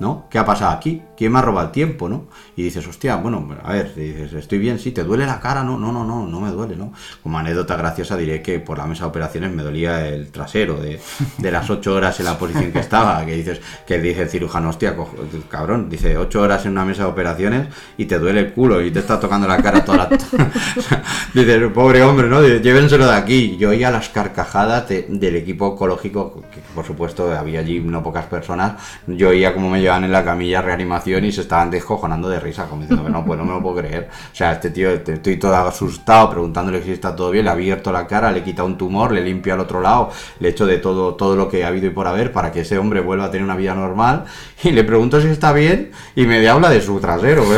¿no? 0.00 0.26
¿Qué 0.30 0.38
ha 0.38 0.44
pasado 0.44 0.72
aquí? 0.72 1.02
¿Quién 1.16 1.32
me 1.32 1.38
ha 1.38 1.42
robado 1.42 1.66
el 1.66 1.72
tiempo, 1.72 2.08
no? 2.08 2.26
Y 2.56 2.62
dices, 2.62 2.86
hostia, 2.86 3.16
bueno, 3.16 3.46
a 3.62 3.72
ver, 3.74 3.94
dices, 3.94 4.32
estoy 4.32 4.58
bien, 4.58 4.78
sí, 4.78 4.90
¿te 4.92 5.04
duele 5.04 5.26
la 5.26 5.38
cara? 5.38 5.62
No, 5.62 5.78
no, 5.78 5.92
no, 5.92 6.04
no, 6.04 6.26
no 6.26 6.40
me 6.40 6.50
duele, 6.50 6.76
¿no? 6.76 6.92
Como 7.22 7.38
anécdota 7.38 7.76
graciosa 7.76 8.16
diré 8.16 8.42
que 8.42 8.58
por 8.58 8.78
la 8.78 8.86
mesa 8.86 9.04
de 9.04 9.10
operaciones 9.10 9.52
me 9.52 9.62
dolía 9.62 10.08
el 10.08 10.30
trasero 10.30 10.76
de, 10.76 10.98
las 11.50 11.68
ocho 11.70 11.94
horas 11.94 12.18
en 12.18 12.26
la 12.26 12.38
posición 12.38 12.72
que 12.72 12.78
estaba, 12.78 13.24
que 13.26 13.34
dices, 13.34 13.60
que 13.86 13.98
dice 13.98 14.22
el 14.22 14.30
cirujano, 14.30 14.70
hostia, 14.70 14.96
cabrón, 15.48 15.90
dice, 15.90 16.16
ocho 16.16 16.40
horas 16.40 16.64
en 16.64 16.72
una 16.72 16.84
mesa 16.84 17.04
de 17.04 17.10
operaciones 17.10 17.68
y 17.98 18.06
te 18.06 18.18
duele 18.18 18.40
el 18.40 18.52
culo 18.52 18.80
y 18.80 18.90
te 18.90 19.00
está 19.00 19.20
tocando 19.20 19.46
la 19.46 19.62
cara 19.62 19.84
toda 19.84 19.98
la... 19.98 20.08
dices, 21.34 21.72
pobre 21.72 22.02
hombre, 22.02 22.28
¿no? 22.28 22.42
llévenselo 22.42 23.06
de 23.06 23.14
aquí. 23.14 23.56
Yo 23.58 23.70
oía 23.70 23.90
las 23.90 24.08
carcajadas 24.08 24.88
del 24.88 25.36
equipo 25.36 25.66
oncológico, 25.66 26.42
que 26.52 26.60
por 26.74 26.86
supuesto 26.86 27.30
había 27.36 27.60
allí 27.60 27.80
no 27.80 28.02
pocas 28.02 28.26
personas, 28.26 28.80
yo 29.06 29.28
oía 29.28 29.52
como 29.52 29.68
me 29.70 29.82
en 29.96 30.12
la 30.12 30.24
camilla 30.24 30.62
reanimación 30.62 31.24
y 31.24 31.33
se 31.33 31.42
estaban 31.42 31.70
descojonando 31.70 32.29
de 32.29 32.40
risa, 32.40 32.66
como 32.66 32.83
diciendo, 32.83 33.09
no, 33.09 33.24
pues 33.24 33.38
no 33.38 33.44
me 33.44 33.53
lo 33.53 33.62
puedo 33.62 33.76
creer. 33.76 34.09
O 34.33 34.35
sea, 34.35 34.53
este 34.53 34.70
tío, 34.70 34.90
estoy 34.90 35.37
todo 35.37 35.55
asustado 35.57 36.31
preguntándole 36.31 36.83
si 36.83 36.92
está 36.92 37.14
todo 37.14 37.31
bien, 37.31 37.44
le 37.44 37.50
ha 37.50 37.55
abierto 37.55 37.92
la 37.92 38.07
cara, 38.07 38.31
le 38.31 38.40
he 38.40 38.42
quitado 38.42 38.66
un 38.66 38.79
tumor, 38.79 39.12
le 39.12 39.22
limpio 39.22 39.55
al 39.55 39.61
otro 39.61 39.81
lado, 39.81 40.11
le 40.38 40.48
he 40.48 40.50
hecho 40.53 40.66
de 40.66 40.79
todo, 40.79 41.14
todo 41.14 41.37
lo 41.37 41.48
que 41.48 41.64
ha 41.64 41.68
habido 41.68 41.87
y 41.87 41.90
por 41.90 42.07
haber 42.07 42.33
para 42.33 42.53
que 42.53 42.61
ese 42.61 42.79
hombre 42.79 43.00
vuelva 43.00 43.26
a 43.26 43.31
tener 43.31 43.44
una 43.44 43.57
vida 43.57 43.74
normal 43.74 44.24
y 44.62 44.70
le 44.70 44.85
pregunto 44.85 45.20
si 45.20 45.29
está 45.29 45.53
bien 45.53 45.92
y 46.14 46.26
me 46.26 46.46
habla 46.48 46.70
de 46.70 46.81
su 46.81 46.98
trasero. 47.00 47.44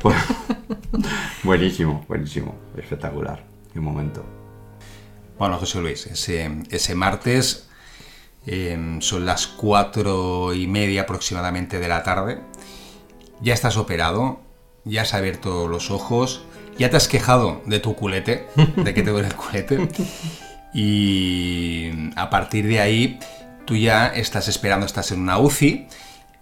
Pues, 0.00 0.16
buenísimo, 1.42 2.04
buenísimo, 2.08 2.54
espectacular. 2.76 3.42
Un 3.74 3.84
momento. 3.84 4.24
Bueno, 5.38 5.56
José 5.58 5.80
Luis, 5.80 6.06
ese, 6.06 6.50
ese 6.70 6.94
martes 6.94 7.68
Em, 8.46 9.00
son 9.00 9.24
las 9.24 9.46
cuatro 9.46 10.52
y 10.52 10.66
media 10.66 11.02
aproximadamente 11.02 11.78
de 11.78 11.88
la 11.88 12.02
tarde. 12.02 12.40
Ya 13.40 13.54
estás 13.54 13.76
operado, 13.76 14.40
ya 14.84 15.02
has 15.02 15.14
abierto 15.14 15.66
los 15.66 15.90
ojos, 15.90 16.44
ya 16.78 16.90
te 16.90 16.96
has 16.96 17.08
quejado 17.08 17.62
de 17.66 17.80
tu 17.80 17.94
culete, 17.94 18.46
de 18.76 18.94
que 18.94 19.02
te 19.02 19.10
duele 19.10 19.28
el 19.28 19.34
culete. 19.34 19.88
Y 20.76 22.10
a 22.16 22.30
partir 22.30 22.66
de 22.66 22.80
ahí, 22.80 23.20
tú 23.64 23.76
ya 23.76 24.08
estás 24.08 24.48
esperando, 24.48 24.86
estás 24.86 25.12
en 25.12 25.20
una 25.20 25.38
UCI, 25.38 25.86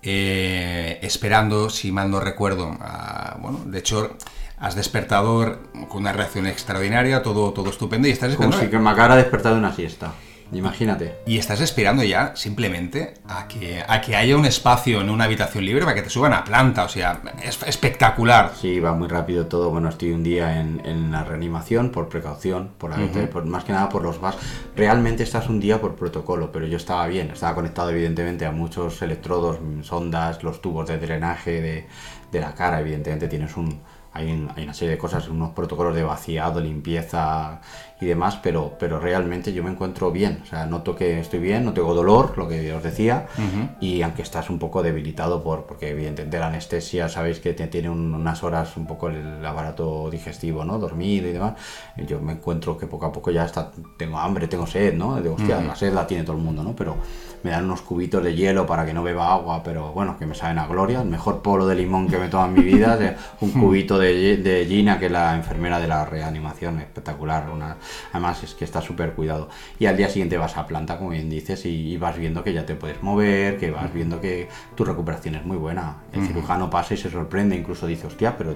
eh, 0.01 0.99
esperando, 1.03 1.69
si 1.69 1.93
mal 1.93 2.11
no 2.11 2.19
recuerdo, 2.19 2.79
bueno, 3.41 3.61
de 3.67 3.79
hecho, 3.79 4.17
has 4.59 4.75
despertado 4.75 5.59
con 5.87 6.01
una 6.01 6.15
reacción 6.15 6.47
extraordinaria, 6.47 7.23
todo, 7.23 7.53
todo 7.53 7.69
estupendo 7.69 8.09
y 8.09 8.13
estás 8.13 8.31
esperando. 8.31 8.57
Como 8.57 8.65
si 8.65 8.71
que 8.71 8.79
me 8.79 8.89
acabara 8.89 9.17
despertado 9.17 9.57
de 9.57 9.59
una 9.61 9.75
siesta. 9.75 10.15
Imagínate. 10.53 11.17
Y 11.27 11.39
estás 11.39 11.61
esperando 11.61 12.03
ya 12.03 12.37
simplemente 12.37 13.15
a 13.27 13.49
que, 13.49 13.83
a 13.87 14.01
que 14.01 14.17
haya 14.17 14.37
un 14.37 14.45
espacio 14.45 15.01
en 15.01 15.09
una 15.09 15.25
habitación 15.25 15.65
libre 15.65 15.85
para 15.85 15.95
que 15.95 16.03
te 16.03 16.11
suban 16.11 16.35
a 16.35 16.45
planta. 16.45 16.85
O 16.85 16.89
sea, 16.89 17.23
es 17.43 17.59
espectacular. 17.67 18.53
Sí, 18.61 18.79
va 18.79 18.93
muy 18.93 19.09
rápido 19.09 19.47
todo. 19.47 19.71
Bueno, 19.71 19.89
estoy 19.89 20.13
un 20.13 20.23
día 20.23 20.61
en, 20.61 21.11
la 21.11 21.25
reanimación 21.25 21.91
por 21.91 22.09
precaución, 22.09 22.73
por, 22.79 22.91
la, 22.91 23.29
por, 23.29 23.45
más 23.45 23.65
que 23.65 23.73
nada 23.73 23.89
por 23.89 24.03
los 24.03 24.21
VAS. 24.21 24.37
Realmente 24.77 25.23
estás 25.23 25.49
un 25.49 25.61
día 25.61 25.81
por 25.81 25.95
protocolo, 25.95 26.53
pero 26.53 26.67
yo 26.67 26.77
estaba 26.77 27.07
bien. 27.07 27.31
Estaba 27.31 27.55
conectado 27.55 27.91
evidentemente 27.91 28.45
a 28.45 28.53
muchos 28.53 29.01
electrodos, 29.03 29.59
sondas, 29.83 30.43
los 30.43 30.61
tubos 30.61 30.87
de 30.87 30.99
drenaje 30.99 31.61
de, 31.61 31.87
de 32.31 32.41
la 32.41 32.55
cara. 32.55 32.81
Evidentemente 32.81 33.29
tienes 33.29 33.57
un 33.57 33.81
hay, 34.15 34.31
una 34.31 34.75
serie 34.75 34.93
de 34.93 34.99
cosas, 34.99 35.29
unos 35.29 35.53
protocolos 35.53 35.95
de 35.95 36.03
vaciado, 36.03 36.61
limpieza 36.61 37.61
y 38.03 38.07
demás, 38.07 38.39
pero, 38.43 38.77
pero 38.79 38.99
realmente 38.99 39.53
yo 39.53 39.63
me 39.63 39.71
encuentro 39.71 40.11
bien. 40.11 40.41
O 40.43 40.47
sea, 40.47 40.67
noto 40.67 40.97
que 40.97 41.21
estoy 41.21 41.39
bien, 41.39 41.65
no 41.65 41.73
tengo 41.73 41.95
dolor, 41.95 42.37
lo 42.37 42.49
que 42.49 42.73
os 42.73 42.83
decía, 42.83 43.29
y 43.81 44.03
aunque 44.03 44.23
estás 44.23 44.51
un 44.51 44.59
poco 44.59 44.83
debilitado 44.83 45.43
por, 45.43 45.67
porque 45.67 45.91
evidentemente 45.91 46.39
la 46.39 46.49
anestesia, 46.49 47.09
sabéis 47.09 47.39
que 47.39 47.53
tiene 47.55 47.91
unas 47.91 48.43
horas 48.43 48.77
un 48.77 48.87
poco 48.87 49.09
el 49.09 49.45
aparato 49.45 50.11
digestivo, 50.11 50.65
¿no? 50.65 50.79
Dormido 50.79 51.29
y 51.29 51.33
demás. 51.33 51.55
Yo 51.97 52.21
me 52.21 52.33
encuentro 52.33 52.77
que 52.77 52.87
poco 52.87 53.07
a 53.07 53.13
poco 53.13 53.31
ya 53.31 53.45
está, 53.45 53.71
tengo 53.97 54.19
hambre, 54.19 54.49
tengo 54.49 54.67
sed, 54.67 54.95
¿no? 54.95 55.21
Digo, 55.21 55.37
hostia, 55.37 55.61
la 55.61 55.77
sed 55.77 55.93
la 55.93 56.07
tiene 56.07 56.25
todo 56.25 56.37
el 56.37 56.43
mundo, 56.43 56.65
¿no? 56.65 56.75
Pero 56.75 56.97
me 57.43 57.51
dan 57.51 57.65
unos 57.65 57.83
cubitos 57.83 58.23
de 58.23 58.35
hielo 58.35 58.67
para 58.67 58.87
que 58.87 58.95
no 58.95 59.03
beba 59.03 59.33
agua, 59.33 59.63
pero 59.63 59.93
bueno, 59.93 60.17
que 60.19 60.27
me 60.27 60.35
saben 60.35 60.59
a 60.59 60.67
gloria. 60.67 61.03
El 61.03 61.09
mejor 61.09 61.43
polo 61.43 61.67
de 61.67 61.75
limón 61.75 62.09
que 62.09 62.19
me 62.19 62.29
tomo 62.29 62.47
en 62.47 62.55
mi 62.55 62.63
vida, 62.63 63.17
un 63.41 63.51
cubito 63.61 63.99
de, 63.99 64.37
de 64.37 64.67
Gina, 64.67 64.99
que 64.99 65.07
es 65.07 65.13
la 65.13 65.35
enfermera 65.35 65.81
de 65.81 65.89
la 65.89 66.05
reanimación, 66.05 66.81
espectacular. 66.81 67.49
Una, 67.51 67.77
además 68.13 68.43
es 68.43 68.55
que 68.55 68.65
está 68.65 68.81
súper 68.81 69.13
cuidado. 69.15 69.49
Y 69.79 69.87
al 69.87 69.97
día 69.97 70.09
siguiente 70.09 70.37
vas 70.39 70.57
a 70.57 70.67
planta, 70.67 70.99
como 70.99 71.11
bien 71.11 71.31
dices, 71.31 71.65
y, 71.67 71.97
vas 71.97 72.19
viendo 72.19 72.43
que 72.43 72.53
ya 72.53 72.67
te 72.67 72.75
puedes 72.75 73.03
mover, 73.03 73.59
que 73.59 73.71
vas 73.71 73.93
viendo 73.93 74.21
que 74.21 74.49
tu 74.75 74.85
recuperación 74.85 75.35
es 75.37 75.45
muy 75.45 75.57
buena. 75.57 75.99
El 76.13 76.27
cirujano 76.27 76.71
pasa 76.71 76.95
y 76.95 76.97
se 76.97 77.11
sorprende, 77.11 77.57
incluso 77.57 77.87
dice, 77.87 78.07
hostia, 78.07 78.37
pero 78.37 78.55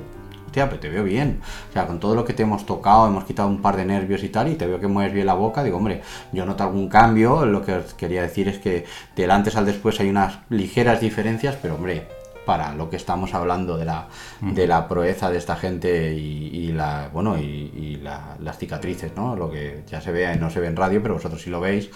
pero 0.64 0.80
te 0.80 0.88
veo 0.88 1.04
bien. 1.04 1.40
O 1.68 1.72
sea, 1.72 1.86
con 1.86 2.00
todo 2.00 2.14
lo 2.14 2.24
que 2.24 2.32
te 2.32 2.42
hemos 2.42 2.64
tocado, 2.64 3.06
hemos 3.06 3.24
quitado 3.24 3.48
un 3.48 3.60
par 3.60 3.76
de 3.76 3.84
nervios 3.84 4.24
y 4.24 4.30
tal, 4.30 4.48
y 4.48 4.54
te 4.54 4.66
veo 4.66 4.80
que 4.80 4.86
mueves 4.86 5.12
bien 5.12 5.26
la 5.26 5.34
boca. 5.34 5.62
Digo, 5.62 5.76
hombre, 5.76 6.00
yo 6.32 6.46
noto 6.46 6.64
algún 6.64 6.88
cambio. 6.88 7.44
Lo 7.44 7.62
que 7.62 7.74
os 7.74 7.92
quería 7.94 8.22
decir 8.22 8.48
es 8.48 8.58
que 8.58 8.86
del 9.14 9.30
antes 9.30 9.56
al 9.56 9.66
después 9.66 10.00
hay 10.00 10.08
unas 10.08 10.38
ligeras 10.48 11.00
diferencias, 11.00 11.56
pero 11.60 11.74
hombre, 11.74 12.08
para 12.46 12.72
lo 12.74 12.88
que 12.88 12.96
estamos 12.96 13.34
hablando 13.34 13.76
de 13.76 13.84
la, 13.84 14.08
de 14.40 14.66
la 14.66 14.88
proeza 14.88 15.28
de 15.30 15.36
esta 15.36 15.56
gente 15.56 16.14
y, 16.14 16.72
la 16.72 17.10
bueno 17.12 17.36
y, 17.38 18.00
las 18.40 18.58
cicatrices, 18.58 19.12
¿no? 19.16 19.36
Lo 19.36 19.50
que 19.50 19.82
ya 19.90 20.00
se 20.00 20.12
ve 20.12 20.36
no 20.36 20.48
se 20.48 20.60
ve 20.60 20.68
en 20.68 20.76
radio, 20.76 21.02
pero 21.02 21.14
vosotros 21.14 21.42
sí 21.42 21.50
lo 21.50 21.60
veis. 21.60 21.90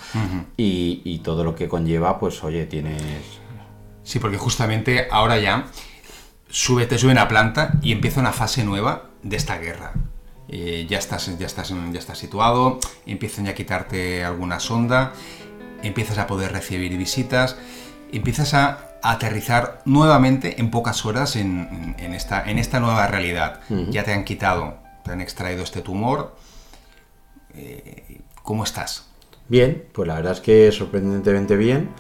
y, 0.57 1.01
y 1.05 1.21
todo 1.21 1.45
lo 1.45 1.55
que 1.55 1.69
conlleva, 1.69 2.19
pues 2.19 2.43
oye, 2.45 2.67
tienes. 2.67 3.03
Sí, 4.03 4.19
porque 4.19 4.37
justamente 4.37 5.07
ahora 5.11 5.39
ya 5.39 5.67
sube, 6.51 6.87
te 6.87 6.99
suben 6.99 7.19
a 7.19 7.29
planta 7.29 7.73
y 7.83 7.93
empieza 7.93 8.21
una 8.21 8.33
fase 8.33 8.65
nueva 8.65 9.05
de 9.23 9.37
esta 9.37 9.59
guerra. 9.59 9.93
Eh, 10.49 10.87
ya, 10.89 10.99
estás, 10.99 11.39
ya, 11.39 11.47
estás, 11.47 11.69
ya 11.69 11.99
estás 11.99 12.19
situado, 12.19 12.81
empiezan 13.07 13.45
ya 13.45 13.53
a 13.53 13.55
quitarte 13.55 14.25
alguna 14.25 14.59
sonda, 14.59 15.13
empiezas 15.83 16.19
a 16.19 16.27
poder 16.27 16.51
recibir 16.53 16.97
visitas, 16.97 17.57
empiezas 18.11 18.55
a, 18.55 18.90
aterrizar 19.03 19.83
nuevamente 19.85 20.61
en 20.61 20.71
pocas 20.71 21.05
horas 21.05 21.37
en, 21.37 21.95
esta, 21.99 22.49
en 22.49 22.59
esta 22.59 22.81
nueva 22.81 23.07
realidad. 23.07 23.61
Ya 23.91 24.05
te 24.05 24.13
han 24.13 24.25
quitado, 24.25 24.79
te 25.05 25.13
han 25.13 25.21
extraído 25.21 25.63
este 25.63 25.83
tumor. 25.83 26.37
Eh, 27.55 28.21
¿Cómo 28.43 28.65
estás? 28.65 29.07
Bien, 29.49 29.85
pues 29.93 30.07
la 30.07 30.15
verdad 30.15 30.33
es 30.33 30.41
que 30.41 30.71
sorprendentemente 30.73 31.57
bien 31.57 31.91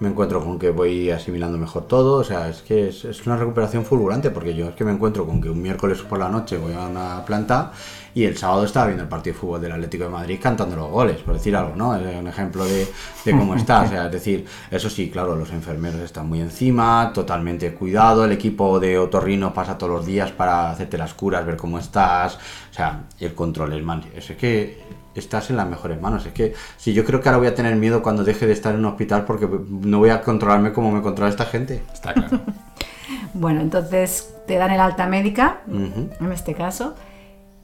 me 0.00 0.08
encuentro 0.08 0.44
con 0.44 0.58
que 0.58 0.70
voy 0.70 1.10
asimilando 1.10 1.58
mejor 1.58 1.88
todo, 1.88 2.20
o 2.20 2.24
sea, 2.24 2.48
es 2.48 2.62
que 2.62 2.88
es, 2.88 3.26
una 3.26 3.36
recuperación 3.36 3.84
fulgurante, 3.84 4.30
porque 4.30 4.54
yo 4.54 4.68
es 4.68 4.74
que 4.76 4.84
me 4.84 4.92
encuentro 4.92 5.26
con 5.26 5.40
que 5.40 5.50
un 5.50 5.60
miércoles 5.60 5.98
por 6.02 6.18
la 6.18 6.28
noche 6.28 6.56
voy 6.56 6.72
a 6.74 6.86
una 6.86 7.24
planta 7.24 7.72
y 8.14 8.24
el 8.24 8.36
sábado 8.36 8.64
estaba 8.64 8.86
viendo 8.86 9.02
el 9.02 9.08
partido 9.08 9.34
de 9.34 9.40
fútbol 9.40 9.60
del 9.60 9.72
Atlético 9.72 10.04
de 10.04 10.10
Madrid 10.10 10.38
cantando 10.40 10.76
los 10.76 10.90
goles, 10.90 11.18
por 11.18 11.34
decir 11.34 11.54
algo, 11.56 11.74
¿no? 11.74 11.96
Es 11.96 12.16
un 12.16 12.28
ejemplo 12.28 12.64
de, 12.64 12.86
cómo 13.24 13.54
está, 13.54 13.82
o 13.82 13.88
sea, 13.88 14.06
es 14.06 14.12
decir, 14.12 14.46
eso 14.70 14.88
sí, 14.88 15.10
claro, 15.10 15.34
los 15.34 15.50
enfermeros 15.50 16.00
están 16.00 16.28
muy 16.28 16.40
encima, 16.40 17.10
totalmente 17.12 17.74
cuidado, 17.74 18.24
el 18.24 18.32
equipo 18.32 18.78
de 18.78 18.98
otorrino 18.98 19.52
pasa 19.52 19.76
todos 19.76 19.92
los 19.92 20.06
días 20.06 20.30
para 20.30 20.70
hacerte 20.70 20.96
las 20.96 21.14
curas, 21.14 21.44
ver 21.44 21.56
cómo 21.56 21.78
estás, 21.78 22.36
o 22.70 22.74
sea, 22.74 23.04
el 23.18 23.34
control 23.34 23.72
es 23.72 23.82
mal, 23.82 24.04
es 24.14 24.30
que 24.36 24.97
estás 25.14 25.50
en 25.50 25.56
las 25.56 25.68
mejores 25.68 26.00
manos. 26.00 26.26
Es 26.26 26.32
que 26.32 26.54
si 26.76 26.92
yo 26.92 27.04
creo 27.04 27.20
que 27.20 27.28
ahora 27.28 27.38
voy 27.38 27.48
a 27.48 27.54
tener 27.54 27.74
miedo 27.76 28.02
cuando 28.02 28.24
deje 28.24 28.46
de 28.46 28.52
estar 28.52 28.74
en 28.74 28.80
un 28.80 28.86
hospital 28.86 29.24
porque 29.24 29.48
no 29.68 29.98
voy 29.98 30.10
a 30.10 30.22
controlarme 30.22 30.72
como 30.72 30.90
me 30.90 31.02
controla 31.02 31.30
esta 31.30 31.46
gente. 31.46 31.82
Está 31.92 32.14
claro. 32.14 32.40
bueno, 33.34 33.60
entonces 33.60 34.34
te 34.46 34.56
dan 34.56 34.70
el 34.70 34.80
alta 34.80 35.06
médica, 35.06 35.62
en 35.68 36.32
este 36.32 36.54
caso. 36.54 36.94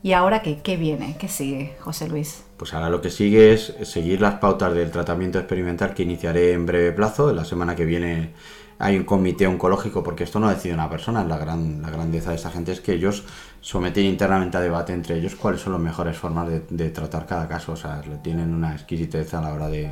¿Y 0.05 0.13
ahora 0.13 0.43
qué? 0.43 0.59
¿Qué 0.59 0.77
viene? 0.77 1.17
¿Qué 1.19 1.29
sigue, 1.29 1.77
José 1.81 2.09
Luis? 2.09 2.45
Pues 2.59 2.75
ahora 2.75 2.91
lo 2.91 3.01
que 3.01 3.11
sigue 3.11 3.55
es 3.55 3.75
seguir 3.85 4.21
las 4.21 4.35
pautas 4.35 4.75
del 4.75 4.91
tratamiento 4.91 5.39
experimental 5.39 5.95
que 5.95 6.03
iniciaré 6.03 6.53
en 6.53 6.67
breve 6.67 6.93
plazo. 6.93 7.33
La 7.33 7.47
semana 7.47 7.75
que 7.75 7.87
viene 7.87 8.35
hay 8.79 8.99
un 8.99 9.05
comité 9.05 9.47
oncológico, 9.47 10.03
porque 10.03 10.25
esto 10.25 10.41
no 10.41 10.51
decide 10.51 10.75
una 10.75 10.91
persona. 10.91 11.25
La, 11.25 11.39
gran, 11.39 11.81
la 11.81 11.89
grandeza 11.89 12.31
de 12.31 12.37
esta 12.37 12.51
gente 12.51 12.73
es 12.73 12.83
que 12.83 12.93
ellos 12.93 13.25
someten 13.65 14.05
internamente 14.05 14.59
a 14.59 14.61
debate 14.61 14.93
entre 14.93 15.17
ellos 15.17 15.37
cuáles 15.37 15.63
son 15.63 15.73
las 15.73 15.81
mejores 15.81 16.19
formas 16.19 16.47
de, 16.69 16.91
tratar 16.91 17.25
cada 17.25 17.49
caso. 17.49 17.73
O 17.73 17.77
sea, 17.77 18.03
tienen 18.23 18.53
una 18.53 18.75
exquisitez 18.75 19.33
a 19.33 19.41
la 19.41 19.55
hora 19.55 19.69
de, 19.69 19.91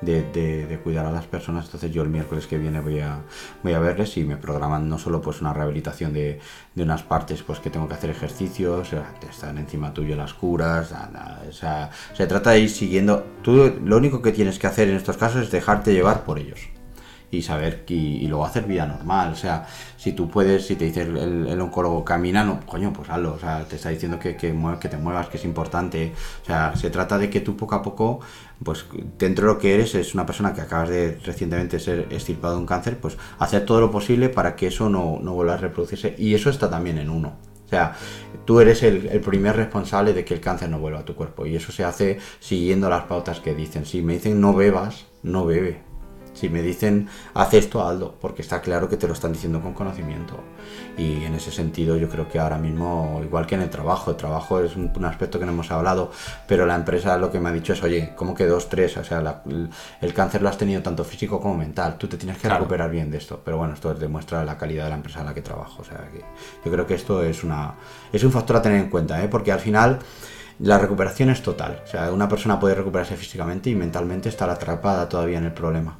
de, 0.00 0.80
cuidar 0.82 1.04
a 1.04 1.12
las 1.12 1.26
personas. 1.26 1.66
Entonces 1.66 1.92
yo 1.92 2.02
el 2.02 2.08
miércoles 2.08 2.46
que 2.46 2.56
viene 2.56 2.80
voy 2.80 3.00
a, 3.00 3.18
voy 3.62 3.74
a 3.74 3.78
verles 3.78 4.16
y 4.16 4.24
me 4.24 4.38
programan 4.38 4.88
no 4.88 4.96
solo 4.96 5.20
pues 5.20 5.42
una 5.42 5.52
rehabilitación 5.52 6.14
de, 6.14 6.40
unas 6.76 7.02
partes 7.02 7.42
pues 7.42 7.58
que 7.60 7.68
tengo 7.68 7.86
que 7.86 7.94
hacer 7.94 8.08
ejercicios, 8.08 8.88
están 9.28 9.58
encima 9.58 9.92
tuyo 9.92 10.16
las 10.16 10.32
curas, 10.32 10.90
o 11.46 11.52
sea, 11.52 11.90
Se 12.14 12.26
trata 12.26 12.52
de 12.52 12.60
ir 12.60 12.70
siguiendo. 12.70 13.22
Tú 13.42 13.80
lo 13.84 13.98
único 13.98 14.22
que 14.22 14.32
tienes 14.32 14.58
que 14.58 14.66
hacer 14.66 14.88
en 14.88 14.96
estos 14.96 15.18
casos 15.18 15.42
es 15.42 15.50
dejarte 15.50 15.92
llevar 15.92 16.24
por 16.24 16.38
ellos 16.38 16.79
y 17.30 17.42
saber 17.42 17.84
y, 17.86 17.94
y, 17.94 18.26
luego 18.26 18.44
hacer 18.44 18.64
vida 18.64 18.86
normal. 18.86 19.32
O 19.32 19.36
sea, 19.36 19.66
si 19.96 20.12
tú 20.12 20.28
puedes, 20.28 20.66
si 20.66 20.76
te 20.76 20.86
dice 20.86 21.02
el, 21.02 21.60
oncólogo 21.60 22.04
camina, 22.04 22.44
no, 22.44 22.60
coño, 22.66 22.92
pues 22.92 23.08
hazlo. 23.08 23.34
O 23.34 23.38
sea, 23.38 23.64
te 23.64 23.76
está 23.76 23.90
diciendo 23.90 24.18
que, 24.18 24.36
que, 24.36 24.54
que, 24.80 24.88
te 24.88 24.96
muevas, 24.96 25.28
que 25.28 25.36
es 25.36 25.44
importante. 25.44 26.12
O 26.42 26.46
sea, 26.46 26.74
se 26.76 26.90
trata 26.90 27.18
de 27.18 27.30
que 27.30 27.40
tú 27.40 27.56
poco 27.56 27.74
a 27.76 27.82
poco, 27.82 28.20
pues 28.64 28.84
dentro 29.18 29.46
de 29.46 29.54
lo 29.54 29.58
que 29.58 29.74
eres, 29.74 29.94
es 29.94 30.14
una 30.14 30.26
persona 30.26 30.52
que 30.52 30.60
acabas 30.60 30.88
de 30.88 31.18
recientemente 31.24 31.78
ser 31.78 32.08
extirpado 32.10 32.54
de 32.54 32.60
un 32.60 32.66
cáncer, 32.66 32.98
pues 32.98 33.16
hacer 33.38 33.64
todo 33.64 33.80
lo 33.80 33.90
posible 33.90 34.28
para 34.28 34.56
que 34.56 34.66
eso 34.66 34.88
no, 34.88 35.18
no 35.22 35.34
vuelva 35.34 35.54
a 35.54 35.58
reproducirse. 35.58 36.14
Y 36.18 36.34
eso 36.34 36.50
está 36.50 36.68
también 36.68 36.98
en 36.98 37.10
uno. 37.10 37.36
O 37.64 37.68
sea, 37.70 37.94
tú 38.44 38.58
eres 38.58 38.82
el, 38.82 39.06
el, 39.06 39.20
primer 39.20 39.54
responsable 39.54 40.12
de 40.12 40.24
que 40.24 40.34
el 40.34 40.40
cáncer 40.40 40.68
no 40.68 40.80
vuelva 40.80 41.00
a 41.00 41.04
tu 41.04 41.14
cuerpo. 41.14 41.46
Y 41.46 41.54
eso 41.54 41.70
se 41.70 41.84
hace 41.84 42.18
siguiendo 42.40 42.90
las 42.90 43.04
pautas 43.04 43.38
que 43.38 43.54
dicen. 43.54 43.86
Si 43.86 44.02
me 44.02 44.14
dicen 44.14 44.40
no 44.40 44.54
bebas, 44.54 45.06
no 45.22 45.46
bebe. 45.46 45.89
Si 46.32 46.48
me 46.48 46.62
dicen, 46.62 47.08
haz 47.34 47.54
esto, 47.54 47.86
hazlo, 47.86 48.14
porque 48.20 48.42
está 48.42 48.60
claro 48.60 48.88
que 48.88 48.96
te 48.96 49.06
lo 49.06 49.14
están 49.14 49.32
diciendo 49.32 49.60
con 49.60 49.74
conocimiento. 49.74 50.36
Y 50.96 51.24
en 51.24 51.34
ese 51.34 51.50
sentido 51.50 51.96
yo 51.96 52.08
creo 52.08 52.28
que 52.28 52.38
ahora 52.38 52.56
mismo, 52.56 53.20
igual 53.22 53.46
que 53.46 53.56
en 53.56 53.62
el 53.62 53.70
trabajo, 53.70 54.12
el 54.12 54.16
trabajo 54.16 54.60
es 54.60 54.76
un, 54.76 54.92
un 54.94 55.04
aspecto 55.04 55.38
que 55.38 55.44
no 55.44 55.52
hemos 55.52 55.70
hablado, 55.70 56.12
pero 56.46 56.66
la 56.66 56.76
empresa 56.76 57.18
lo 57.18 57.30
que 57.30 57.40
me 57.40 57.48
ha 57.48 57.52
dicho 57.52 57.72
es, 57.72 57.82
oye, 57.82 58.12
¿cómo 58.16 58.34
que 58.34 58.46
dos, 58.46 58.68
tres? 58.68 58.96
O 58.96 59.04
sea, 59.04 59.20
la, 59.20 59.42
el, 60.00 60.14
cáncer 60.14 60.42
lo 60.42 60.48
has 60.48 60.56
tenido 60.56 60.82
tanto 60.82 61.04
físico 61.04 61.40
como 61.40 61.56
mental, 61.56 61.98
tú 61.98 62.06
te 62.06 62.16
tienes 62.16 62.36
que 62.36 62.42
claro. 62.42 62.60
recuperar 62.60 62.90
bien 62.90 63.10
de 63.10 63.18
esto. 63.18 63.40
Pero 63.44 63.58
bueno, 63.58 63.74
esto 63.74 63.92
demuestra 63.94 64.44
la 64.44 64.56
calidad 64.56 64.84
de 64.84 64.90
la 64.90 64.96
empresa 64.96 65.20
en 65.20 65.26
la 65.26 65.34
que 65.34 65.42
trabajo. 65.42 65.82
O 65.82 65.84
sea, 65.84 66.08
que 66.12 66.24
yo 66.64 66.72
creo 66.72 66.86
que 66.86 66.94
esto 66.94 67.22
es, 67.24 67.42
una, 67.42 67.74
es 68.12 68.22
un 68.22 68.30
factor 68.30 68.56
a 68.56 68.62
tener 68.62 68.80
en 68.80 68.88
cuenta, 68.88 69.22
¿eh? 69.22 69.28
porque 69.28 69.50
al 69.52 69.60
final 69.60 69.98
la 70.60 70.78
recuperación 70.78 71.30
es 71.30 71.42
total. 71.42 71.82
O 71.84 71.86
sea, 71.86 72.12
una 72.12 72.28
persona 72.28 72.60
puede 72.60 72.74
recuperarse 72.74 73.16
físicamente 73.16 73.70
y 73.70 73.74
mentalmente 73.74 74.28
estar 74.28 74.48
atrapada 74.48 75.08
todavía 75.08 75.38
en 75.38 75.44
el 75.44 75.52
problema 75.52 75.98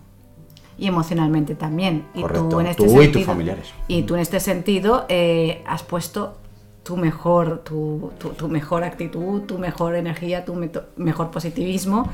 y 0.80 0.86
emocionalmente 0.86 1.54
también. 1.54 2.06
Y 2.14 2.22
Correcto. 2.22 2.48
tú 2.48 2.60
en 2.60 2.66
este 2.66 2.82
tú 2.82 2.90
sentido, 2.90 3.10
y 3.10 3.12
tus 3.12 3.24
familiares. 3.24 3.72
Y 3.86 4.02
tú 4.02 4.14
en 4.14 4.20
este 4.20 4.40
sentido 4.40 5.04
eh, 5.08 5.62
has 5.66 5.82
puesto 5.82 6.38
tu 6.82 6.96
mejor, 6.96 7.58
tu, 7.58 8.10
tu, 8.18 8.30
tu, 8.30 8.48
mejor 8.48 8.82
actitud, 8.82 9.42
tu 9.42 9.58
mejor 9.58 9.94
energía, 9.94 10.44
tu 10.46 10.54
mejor 10.96 11.30
positivismo. 11.30 12.10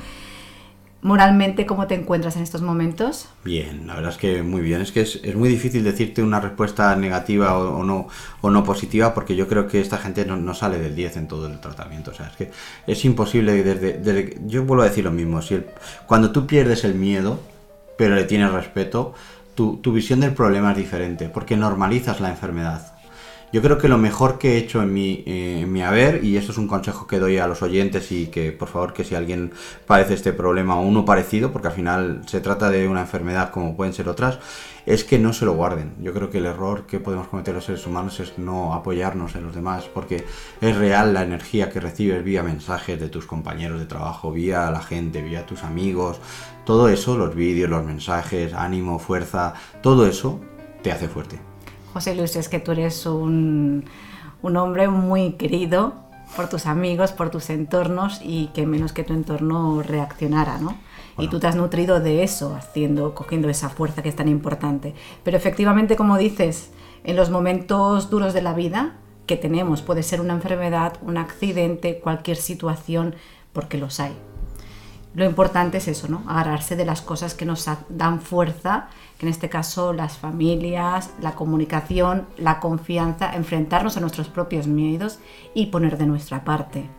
Moralmente, 1.03 1.67
¿cómo 1.67 1.87
te 1.87 1.95
encuentras 1.95 2.35
en 2.35 2.43
estos 2.43 2.63
momentos? 2.63 3.29
Bien, 3.45 3.87
la 3.87 3.95
verdad 3.95 4.11
es 4.11 4.17
que 4.17 4.43
muy 4.43 4.63
bien. 4.63 4.81
Es 4.81 4.91
que 4.91 5.03
es, 5.03 5.21
es 5.23 5.37
muy 5.37 5.49
difícil 5.49 5.85
decirte 5.85 6.21
una 6.21 6.41
respuesta 6.41 6.97
negativa 6.97 7.57
o, 7.57 7.79
o, 7.79 7.85
no, 7.85 8.09
o 8.41 8.51
no 8.51 8.65
positiva 8.65 9.15
porque 9.15 9.37
yo 9.37 9.47
creo 9.47 9.69
que 9.69 9.81
esta 9.81 9.99
gente 9.99 10.25
no, 10.25 10.37
no, 10.37 10.55
sale 10.55 10.81
del 10.81 10.97
10 10.97 11.19
en 11.19 11.29
todo 11.29 11.47
el 11.47 11.61
tratamiento. 11.61 12.11
O 12.11 12.15
sea, 12.15 12.27
es 12.27 12.37
que 12.37 12.51
es 12.89 13.05
imposible 13.05 13.63
desde... 13.63 13.93
desde 13.99 14.39
yo 14.47 14.65
vuelvo 14.65 14.83
a 14.83 14.89
decir 14.89 15.05
lo 15.05 15.13
mismo. 15.13 15.41
Si 15.41 15.55
el, 15.55 15.67
cuando 16.09 16.33
tú 16.33 16.49
pierdes 16.49 16.83
el 16.83 16.97
miedo, 16.97 17.39
pero 17.97 18.15
le 18.15 18.25
tienes 18.25 18.53
respeto, 18.53 19.15
tu, 19.55 19.79
tu, 19.79 19.93
visión 19.93 20.21
del 20.21 20.35
problema 20.35 20.73
es 20.73 20.77
diferente, 20.77 21.29
porque 21.29 21.57
normalizas 21.57 22.21
la 22.21 22.31
enfermedad. 22.31 22.96
Yo 23.57 23.63
creo 23.63 23.79
que 23.79 23.89
lo 23.89 23.97
mejor 23.97 24.37
que 24.37 24.53
he 24.53 24.59
hecho 24.59 24.83
en 24.83 24.93
mi, 24.93 25.25
eh, 25.25 25.61
en 25.63 25.73
mi 25.73 25.81
haber, 25.81 26.23
y 26.23 26.37
esto 26.37 26.53
es 26.53 26.59
un 26.59 26.69
consejo 26.69 27.07
que 27.07 27.19
doy 27.19 27.39
a 27.39 27.47
los 27.47 27.63
oyentes 27.63 28.13
y 28.13 28.27
que 28.27 28.53
por 28.53 28.69
favor 28.69 28.93
que 28.93 29.03
si 29.03 29.15
alguien 29.15 29.51
padece 29.87 30.13
este 30.13 30.35
problema 30.35 30.79
o 30.79 30.83
uno 30.83 31.07
parecido, 31.07 31.53
porque 31.53 31.69
al 31.69 31.73
final 31.73 32.21
se 32.27 32.43
trata 32.43 32.69
de 32.69 32.87
una 32.87 33.01
enfermedad 33.01 33.51
como 33.51 33.75
pueden 33.75 33.95
ser 33.95 34.11
otras, 34.11 34.41
es 34.85 35.05
que 35.05 35.19
no 35.19 35.33
se 35.33 35.47
lo 35.47 35.55
guarden. 35.55 35.95
Yo 36.03 36.13
creo 36.13 36.29
que 36.29 36.37
el 36.37 36.45
error 36.45 36.85
que 36.87 37.01
podemos 37.01 37.29
cometer 37.29 37.55
los 37.55 37.65
seres 37.65 37.87
humanos 37.87 38.21
es 38.21 38.37
no 38.37 38.75
apoyarnos 38.75 39.37
en 39.37 39.45
los 39.45 39.55
demás, 39.55 39.85
porque 39.85 40.27
es 40.61 40.77
real 40.77 41.15
la 41.15 41.23
energía 41.23 41.71
que 41.71 41.81
recibes 41.81 42.23
vía 42.23 42.43
mensajes 42.43 43.01
de 43.01 43.09
tus 43.09 43.25
compañeros 43.25 43.81
de 43.81 43.87
trabajo, 43.87 44.33
vía 44.33 44.71
la 44.71 44.83
gente, 44.83 45.23
vía 45.23 45.47
tus 45.47 45.63
amigos, 45.63 46.21
todo 46.67 46.91
eso, 46.91 47.17
los 47.17 47.35
vídeos, 47.35 47.71
los 47.71 47.87
mensajes, 47.87 48.53
ánimo, 48.53 48.99
fuerza, 48.99 49.55
todo 49.81 50.07
eso 50.07 50.43
te 50.83 50.93
hace 50.93 51.09
fuerte. 51.09 51.46
José 51.97 52.15
Luis, 52.15 52.37
es 52.37 52.51
que 52.51 52.61
tú 52.61 52.73
eres 52.73 53.07
un, 53.07 53.87
un 54.43 54.57
hombre 54.59 54.87
muy 54.87 55.33
querido 55.33 55.95
por 56.37 56.47
tus 56.47 56.67
amigos, 56.67 57.13
por 57.13 57.31
tus 57.31 57.49
entornos 57.49 58.21
y 58.23 58.49
que 58.49 58.67
menos 58.67 58.93
que 58.93 59.03
tu 59.03 59.15
entorno 59.15 59.83
reaccionara, 59.83 60.59
¿no? 60.59 60.77
Bueno. 61.15 61.27
Y 61.27 61.29
tú 61.29 61.41
te 61.41 61.47
has 61.47 61.57
nutrido 61.57 61.99
de 62.01 62.23
eso, 62.23 62.55
haciendo, 62.55 63.15
cogiendo 63.15 63.49
esa 63.49 63.71
fuerza 63.71 64.03
que 64.03 64.11
es 64.11 64.17
tan 64.17 64.29
importante. 64.29 64.95
Pero 65.25 65.39
efectivamente, 65.39 65.97
como 65.97 66.19
dices, 66.19 66.71
en 67.03 67.17
los 67.17 67.31
momentos 67.31 68.11
duros 68.11 68.35
de 68.35 68.43
la 68.43 68.53
vida 68.53 68.97
que 69.25 69.39
tenemos, 69.39 69.81
puede 69.81 70.03
ser 70.03 70.21
una 70.21 70.35
enfermedad, 70.35 70.99
un 71.01 71.17
accidente, 71.17 72.01
cualquier 72.01 72.37
situación, 72.37 73.15
porque 73.55 73.79
los 73.79 74.01
hay. 74.01 74.13
Lo 75.17 75.25
importante 75.25 75.79
es 75.79 75.89
eso, 75.89 76.09
¿no? 76.09 76.23
Agarrarse 76.27 76.77
de 76.77 76.85
las 76.85 77.01
cosas 77.01 77.33
que 77.33 77.47
nos 77.47 77.67
dan 77.89 78.21
fuerza, 78.21 78.89
que 79.17 79.25
en 79.25 79.31
este 79.31 79.49
caso 79.49 79.95
las 79.95 80.19
familias, 80.19 81.11
la 81.23 81.35
comunicación, 81.35 82.27
la 82.37 82.61
confianza, 82.61 83.35
enfrentarnos 83.35 83.97
a 83.97 84.01
nuestros 84.01 84.29
propios 84.29 84.67
miedos 84.67 85.19
y 85.55 85.67
poner 85.67 85.97
de 85.97 86.05
nuestra 86.05 86.45
parte. 86.45 86.91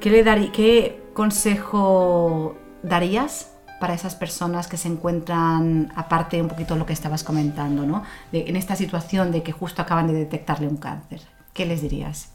¿Qué, 0.00 0.10
le 0.10 0.22
darí, 0.22 0.50
qué 0.50 1.02
consejo 1.14 2.56
darías 2.82 3.54
para 3.80 3.94
esas 3.94 4.14
personas 4.14 4.68
que 4.68 4.76
se 4.76 4.88
encuentran, 4.88 5.90
aparte 5.96 6.42
un 6.42 6.48
poquito 6.48 6.74
de 6.74 6.80
lo 6.80 6.84
que 6.84 6.92
estabas 6.92 7.24
comentando, 7.24 7.86
¿no? 7.86 8.02
De, 8.32 8.50
en 8.50 8.56
esta 8.56 8.76
situación 8.76 9.32
de 9.32 9.42
que 9.42 9.52
justo 9.52 9.80
acaban 9.80 10.08
de 10.08 10.12
detectarle 10.12 10.68
un 10.68 10.76
cáncer? 10.76 11.22
¿Qué 11.54 11.64
les 11.64 11.80
dirías? 11.80 12.32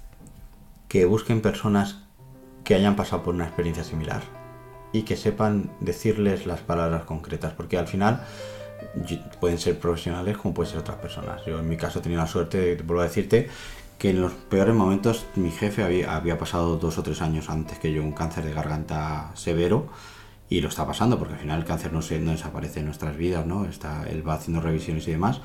Que 0.87 1.05
busquen 1.05 1.43
personas 1.43 1.99
que 2.63 2.75
hayan 2.75 2.95
pasado 2.95 3.23
por 3.23 3.33
una 3.33 3.45
experiencia 3.45 3.83
similar 3.83 4.21
y 4.93 5.03
que 5.03 5.15
sepan 5.15 5.71
decirles 5.79 6.45
las 6.45 6.59
palabras 6.59 7.03
concretas, 7.03 7.53
porque 7.53 7.77
al 7.77 7.87
final 7.87 8.23
pueden 9.39 9.57
ser 9.57 9.79
profesionales 9.79 10.37
como 10.37 10.53
pueden 10.53 10.71
ser 10.71 10.79
otras 10.79 10.97
personas. 10.97 11.45
Yo 11.45 11.59
en 11.59 11.69
mi 11.69 11.77
caso 11.77 11.99
he 11.99 12.01
tenido 12.01 12.21
la 12.21 12.27
suerte, 12.27 12.75
vuelvo 12.83 13.01
a 13.01 13.05
decirte, 13.05 13.49
que 13.97 14.09
en 14.09 14.21
los 14.21 14.31
peores 14.31 14.73
momentos 14.73 15.25
mi 15.35 15.51
jefe 15.51 15.83
había, 15.83 16.15
había 16.15 16.37
pasado 16.37 16.77
dos 16.77 16.97
o 16.97 17.03
tres 17.03 17.21
años 17.21 17.49
antes 17.49 17.77
que 17.77 17.93
yo 17.93 18.01
un 18.01 18.13
cáncer 18.13 18.43
de 18.43 18.53
garganta 18.53 19.31
severo 19.35 19.87
y 20.49 20.59
lo 20.59 20.69
está 20.69 20.85
pasando 20.87 21.19
porque 21.19 21.35
al 21.35 21.39
final 21.39 21.59
el 21.59 21.65
cáncer 21.65 21.93
no, 21.93 22.01
se, 22.01 22.19
no 22.19 22.31
desaparece 22.31 22.79
en 22.79 22.87
nuestras 22.87 23.15
vidas, 23.15 23.45
¿no? 23.45 23.65
Está, 23.65 24.05
él 24.09 24.27
va 24.27 24.33
haciendo 24.33 24.59
revisiones 24.59 25.07
y 25.07 25.11
demás 25.11 25.39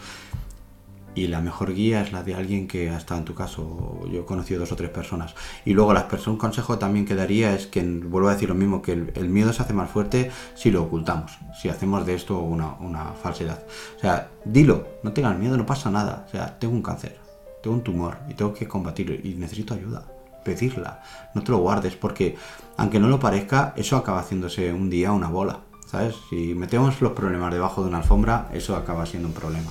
y 1.17 1.29
la 1.29 1.41
mejor 1.41 1.75
guía 1.75 2.03
es 2.03 2.13
la 2.13 2.23
de 2.23 2.35
alguien 2.35 2.69
que 2.69 2.91
ha 2.91 2.99
estado 2.99 3.19
en 3.19 3.25
tu 3.25 3.35
caso. 3.35 4.01
Yo 4.13 4.21
he 4.21 4.25
conocido 4.27 4.61
dos 4.61 4.71
o 4.71 4.77
tres 4.77 4.91
personas. 4.91 5.35
Y 5.65 5.73
luego 5.73 5.95
las 5.95 6.05
personas, 6.05 6.35
un 6.35 6.37
consejo 6.37 6.79
también 6.79 7.07
que 7.07 7.15
daría 7.15 7.55
es 7.55 7.67
que, 7.67 7.83
vuelvo 7.83 8.29
a 8.29 8.35
decir 8.35 8.51
lo 8.51 8.55
mismo, 8.55 8.83
que 8.83 8.93
el, 8.93 9.29
miedo 9.31 9.53
se 9.55 9.63
hace 9.63 9.73
más 9.73 9.91
fuerte 9.91 10.31
si 10.55 10.71
lo 10.71 10.83
ocultamos, 10.83 11.39
si 11.61 11.71
hacemos 11.71 12.05
de 12.05 12.15
esto 12.15 12.39
una, 12.39 12.75
una, 12.81 13.15
falsedad. 13.15 13.65
O 13.97 14.01
sea, 14.01 14.29
dilo, 14.45 14.87
no 15.03 15.13
tengas 15.13 15.39
miedo, 15.39 15.57
no 15.57 15.65
pasa 15.65 15.91
nada. 15.91 16.27
O 16.29 16.31
sea, 16.31 16.59
tengo 16.59 16.75
un 16.75 16.83
cáncer, 16.83 17.19
tengo 17.63 17.77
un 17.77 17.83
tumor 17.83 18.19
y 18.29 18.35
tengo 18.35 18.53
que 18.53 18.69
combatirlo 18.69 19.15
y 19.15 19.35
necesito 19.35 19.73
ayuda. 19.73 20.05
Pedirla, 20.45 21.03
no 21.35 21.43
te 21.43 21.51
lo 21.51 21.59
guardes 21.59 21.97
porque 21.97 22.37
aunque 22.77 23.01
no 23.01 23.09
lo 23.09 23.19
parezca, 23.19 23.73
eso 23.77 23.97
acaba 23.97 24.21
haciéndose 24.21 24.73
un 24.73 24.91
día 24.91 25.13
una 25.13 25.29
bola. 25.29 25.61
¿Sabes? 25.87 26.17
Si 26.29 26.55
metemos 26.55 27.01
los 27.01 27.13
problemas 27.13 27.53
debajo 27.53 27.81
de 27.83 27.89
una 27.89 27.99
alfombra, 27.99 28.49
eso 28.53 28.77
acaba 28.77 29.07
siendo 29.07 29.29
un 29.29 29.35
problema. 29.35 29.71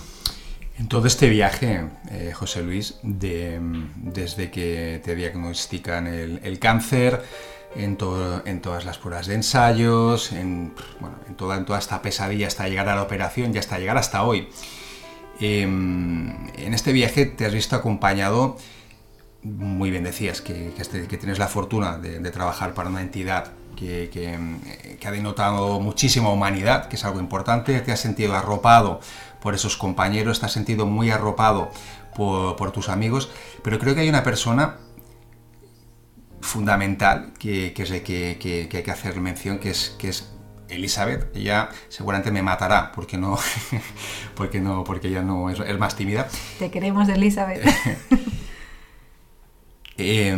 En 0.78 0.90
todo 0.90 1.08
este 1.08 1.30
viaje, 1.30 1.88
eh, 2.12 2.34
José 2.34 2.62
Luis, 2.62 3.00
de, 3.02 3.60
desde 3.96 4.52
que 4.52 5.02
te 5.04 5.16
diagnostican 5.16 6.06
el, 6.06 6.60
cáncer, 6.60 7.24
en, 7.78 7.96
to, 7.96 8.46
en, 8.46 8.60
todas 8.60 8.84
las 8.84 8.98
pruebas 8.98 9.28
de 9.28 9.36
ensayos, 9.36 10.34
en, 10.34 10.74
bueno, 11.00 11.16
en, 11.30 11.36
toda, 11.36 11.80
esta 11.80 12.02
pesadilla 12.02 12.48
hasta 12.48 12.68
llegar 12.68 12.90
a 12.90 12.96
la 12.96 13.04
operación 13.04 13.56
y 13.56 13.58
hasta 13.58 13.80
llegar 13.80 13.98
hasta 13.98 14.24
hoy. 14.24 14.50
Eh, 15.40 15.62
en 15.62 16.74
este 16.74 16.92
viaje 16.92 17.26
te 17.26 17.46
has 17.46 17.54
visto 17.54 17.78
acompañado, 17.78 18.58
muy 19.44 19.92
bien 19.92 20.04
decías, 20.04 20.42
que, 20.42 20.74
este, 20.78 21.04
tienes 21.04 21.40
la 21.40 21.48
fortuna 21.48 21.98
de, 22.00 22.32
trabajar 22.32 22.74
para 22.74 22.90
una 22.90 23.02
entidad 23.02 23.54
que, 23.78 24.10
que 24.12 25.08
ha 25.08 25.12
denotado 25.12 25.80
muchísima 25.80 26.30
humanidad, 26.32 26.90
que 26.90 26.98
es 26.98 27.06
algo 27.06 27.22
importante, 27.22 27.80
te 27.80 27.94
has 27.94 28.00
sentido 28.02 28.36
arropado 28.36 29.00
por 29.46 29.54
esos 29.54 29.78
compañeros, 29.78 30.40
te 30.40 30.48
has 30.48 30.54
sentido 30.54 30.88
muy 30.88 31.12
arropado 31.12 31.70
por, 32.16 32.56
por 32.56 32.72
tus 32.72 32.90
amigos, 32.90 33.30
pero 33.62 33.78
creo 33.78 33.94
que 33.94 34.02
hay 34.02 34.10
una 34.10 34.24
persona 34.24 34.78
fundamental 36.42 37.32
que, 37.38 37.72
que, 37.72 37.84
que, 38.02 38.40
que, 38.40 38.68
que 38.68 38.78
hay 38.78 38.84
que 38.84 38.92
hacer 38.92 39.22
mención, 39.22 39.60
que 39.60 39.70
es, 39.70 39.96
que 40.00 40.10
es 40.10 40.34
Elizabeth. 40.68 41.36
Ella 41.36 41.70
seguramente 41.90 42.32
me 42.32 42.42
matará 42.42 42.92
porque 42.92 43.20
no, 43.20 43.38
porque 44.36 44.60
no, 44.60 44.84
porque 44.84 45.10
ella 45.10 45.22
no 45.22 45.52
es, 45.52 45.60
es 45.60 45.78
más 45.78 45.96
tímida. 45.96 46.28
Te 46.58 46.72
queremos, 46.72 47.08
Elizabeth. 47.08 47.64
eh, 50.00 50.36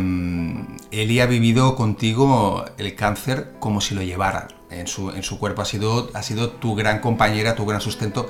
Eli 0.90 1.20
ha 1.20 1.26
vivido 1.26 1.76
contigo 1.76 2.66
el 2.76 2.94
cáncer 2.94 3.54
como 3.58 3.80
si 3.80 3.94
lo 3.94 4.02
llevara 4.02 4.48
en 4.70 4.86
su, 4.86 5.10
en 5.10 5.22
su 5.22 5.38
cuerpo. 5.38 5.62
Ha 5.62 5.64
sido, 5.64 6.10
ha 6.14 6.22
sido 6.22 6.50
tu 6.50 6.74
gran 6.74 7.00
compañera, 7.00 7.54
tu 7.54 7.66
gran 7.66 7.80
sustento. 7.80 8.28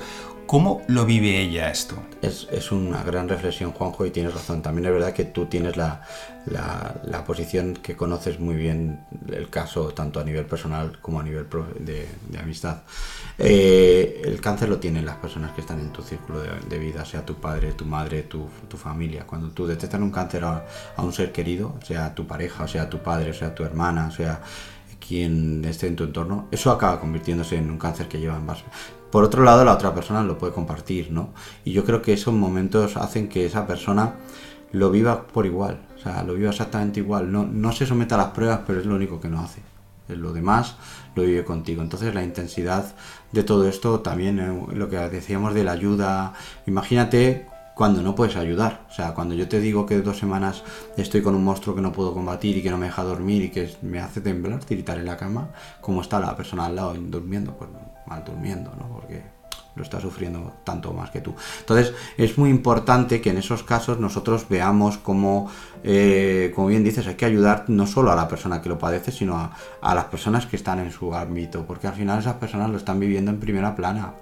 ¿Cómo 0.49 0.81
lo 0.87 1.05
vive 1.05 1.39
ella 1.39 1.69
esto? 1.69 1.95
Es, 2.23 2.47
es, 2.51 2.71
una 2.71 3.03
gran 3.03 3.29
reflexión, 3.29 3.71
Juanjo, 3.71 4.07
y 4.07 4.09
tienes 4.09 4.33
razón. 4.33 4.63
También 4.63 4.87
es 4.87 4.93
verdad 4.93 5.13
que 5.13 5.25
tú 5.25 5.45
tienes 5.45 5.77
la, 5.77 6.01
la, 6.47 7.23
posición 7.23 7.75
que 7.75 7.95
conoces 7.95 8.39
muy 8.39 8.55
bien 8.55 8.99
el 9.31 9.51
caso, 9.51 9.89
tanto 9.93 10.19
a 10.19 10.23
nivel 10.23 10.47
personal 10.47 10.97
como 11.03 11.19
a 11.19 11.23
nivel 11.23 11.45
de, 11.77 12.07
de 12.29 12.39
amistad. 12.39 12.81
Eh, 13.37 14.23
el 14.25 14.41
cáncer 14.41 14.69
lo 14.69 14.79
tienen 14.79 15.05
las 15.05 15.17
personas 15.17 15.51
que 15.51 15.61
están 15.61 15.81
en 15.81 15.91
tu 15.91 16.01
círculo 16.01 16.39
de, 16.41 16.79
vida, 16.79 17.05
sea 17.05 17.23
tu 17.23 17.35
padre, 17.35 17.73
tu 17.73 17.85
madre, 17.85 18.23
tu, 18.23 18.47
tu 18.67 18.75
familia. 18.75 19.27
Cuando 19.27 19.51
tú 19.51 19.67
detectas 19.67 20.01
un 20.01 20.09
cáncer 20.09 20.45
a, 20.45 20.65
a, 20.95 21.03
un 21.03 21.13
ser 21.13 21.31
querido, 21.31 21.75
sea 21.83 22.15
tu 22.15 22.25
pareja, 22.25 22.67
sea 22.67 22.89
tu 22.89 22.97
padre, 23.03 23.35
sea 23.35 23.53
tu 23.53 23.63
hermana, 23.63 24.09
sea 24.09 24.41
quien 24.99 25.63
esté 25.65 25.85
en 25.85 25.95
tu 25.95 26.05
entorno, 26.05 26.47
eso 26.49 26.71
acaba 26.71 26.99
convirtiéndose 26.99 27.55
en 27.55 27.69
un 27.69 27.77
cáncer 27.77 28.07
que 28.07 28.19
lleva 28.19 28.37
en 28.37 28.47
base 28.47 28.63
por 29.11 29.23
otro 29.23 29.43
lado 29.43 29.65
la 29.65 29.73
otra 29.73 29.93
persona 29.93 30.23
lo 30.23 30.37
puede 30.37 30.53
compartir, 30.53 31.11
¿no? 31.11 31.29
Y 31.65 31.71
yo 31.71 31.85
creo 31.85 32.01
que 32.01 32.13
esos 32.13 32.33
momentos 32.33 32.97
hacen 32.97 33.27
que 33.27 33.45
esa 33.45 33.65
persona 33.65 34.15
lo 34.71 34.91
viva 34.91 35.23
por 35.27 35.45
igual, 35.45 35.79
o 35.97 35.99
sea, 35.99 36.23
lo 36.23 36.35
viva 36.35 36.51
exactamente 36.51 36.99
igual, 36.99 37.31
no, 37.31 37.45
no 37.45 37.71
se 37.71 37.85
someta 37.85 38.15
a 38.15 38.19
las 38.19 38.27
pruebas, 38.27 38.61
pero 38.67 38.79
es 38.79 38.85
lo 38.85 38.95
único 38.95 39.19
que 39.19 39.27
no 39.27 39.41
hace. 39.41 39.61
Lo 40.07 40.33
demás 40.33 40.75
lo 41.15 41.23
vive 41.23 41.43
contigo. 41.43 41.81
Entonces 41.81 42.13
la 42.15 42.23
intensidad 42.23 42.95
de 43.31 43.43
todo 43.43 43.67
esto 43.67 43.99
también, 43.99 44.39
eh, 44.39 44.75
lo 44.75 44.89
que 44.89 44.97
decíamos 44.97 45.53
de 45.53 45.63
la 45.63 45.73
ayuda, 45.73 46.33
imagínate 46.65 47.45
cuando 47.75 48.01
no 48.01 48.15
puedes 48.15 48.35
ayudar. 48.35 48.85
O 48.89 48.93
sea, 48.93 49.13
cuando 49.13 49.35
yo 49.35 49.47
te 49.47 49.59
digo 49.59 49.85
que 49.85 50.01
dos 50.01 50.17
semanas 50.17 50.63
estoy 50.97 51.21
con 51.21 51.35
un 51.35 51.43
monstruo 51.43 51.75
que 51.75 51.81
no 51.81 51.93
puedo 51.93 52.13
combatir 52.13 52.57
y 52.57 52.63
que 52.63 52.71
no 52.71 52.77
me 52.77 52.87
deja 52.87 53.03
dormir 53.03 53.43
y 53.43 53.51
que 53.51 53.73
me 53.83 53.99
hace 53.99 54.19
temblar, 54.19 54.63
tiritar 54.65 54.97
en 54.97 55.05
la 55.05 55.15
cama, 55.15 55.49
¿cómo 55.79 56.01
está 56.01 56.19
la 56.19 56.35
persona 56.35 56.65
al 56.65 56.75
lado 56.75 56.93
durmiendo? 56.93 57.53
Pues 57.53 57.69
mal 58.09 58.23
durmiendo, 58.25 58.73
¿no? 58.77 58.87
Porque 58.87 59.23
lo 59.75 59.83
está 59.83 60.01
sufriendo 60.01 60.53
tanto 60.63 60.91
más 60.93 61.09
que 61.09 61.21
tú. 61.21 61.33
Entonces 61.59 61.93
es 62.17 62.37
muy 62.37 62.49
importante 62.49 63.21
que 63.21 63.29
en 63.29 63.37
esos 63.37 63.63
casos 63.63 63.99
nosotros 63.99 64.47
veamos 64.49 64.97
cómo, 64.97 65.49
eh, 65.83 66.51
como 66.55 66.67
bien 66.67 66.83
dices, 66.83 67.07
hay 67.07 67.15
que 67.15 67.25
ayudar 67.25 67.65
no 67.67 67.87
solo 67.87 68.11
a 68.11 68.15
la 68.15 68.27
persona 68.27 68.61
que 68.61 68.69
lo 68.69 68.77
padece, 68.77 69.11
sino 69.11 69.37
a, 69.37 69.51
a, 69.81 69.95
las 69.95 70.05
personas 70.05 70.45
que 70.45 70.57
están 70.57 70.79
en 70.79 70.91
su 70.91 71.13
ámbito, 71.15 71.65
porque 71.65 71.87
al 71.87 71.93
final 71.93 72.19
esas 72.19 72.35
personas 72.35 72.69
lo 72.69 72.77
están 72.77 72.99
viviendo 72.99 73.31
en 73.31 73.39
primera 73.39 73.75
plana. 73.75 74.13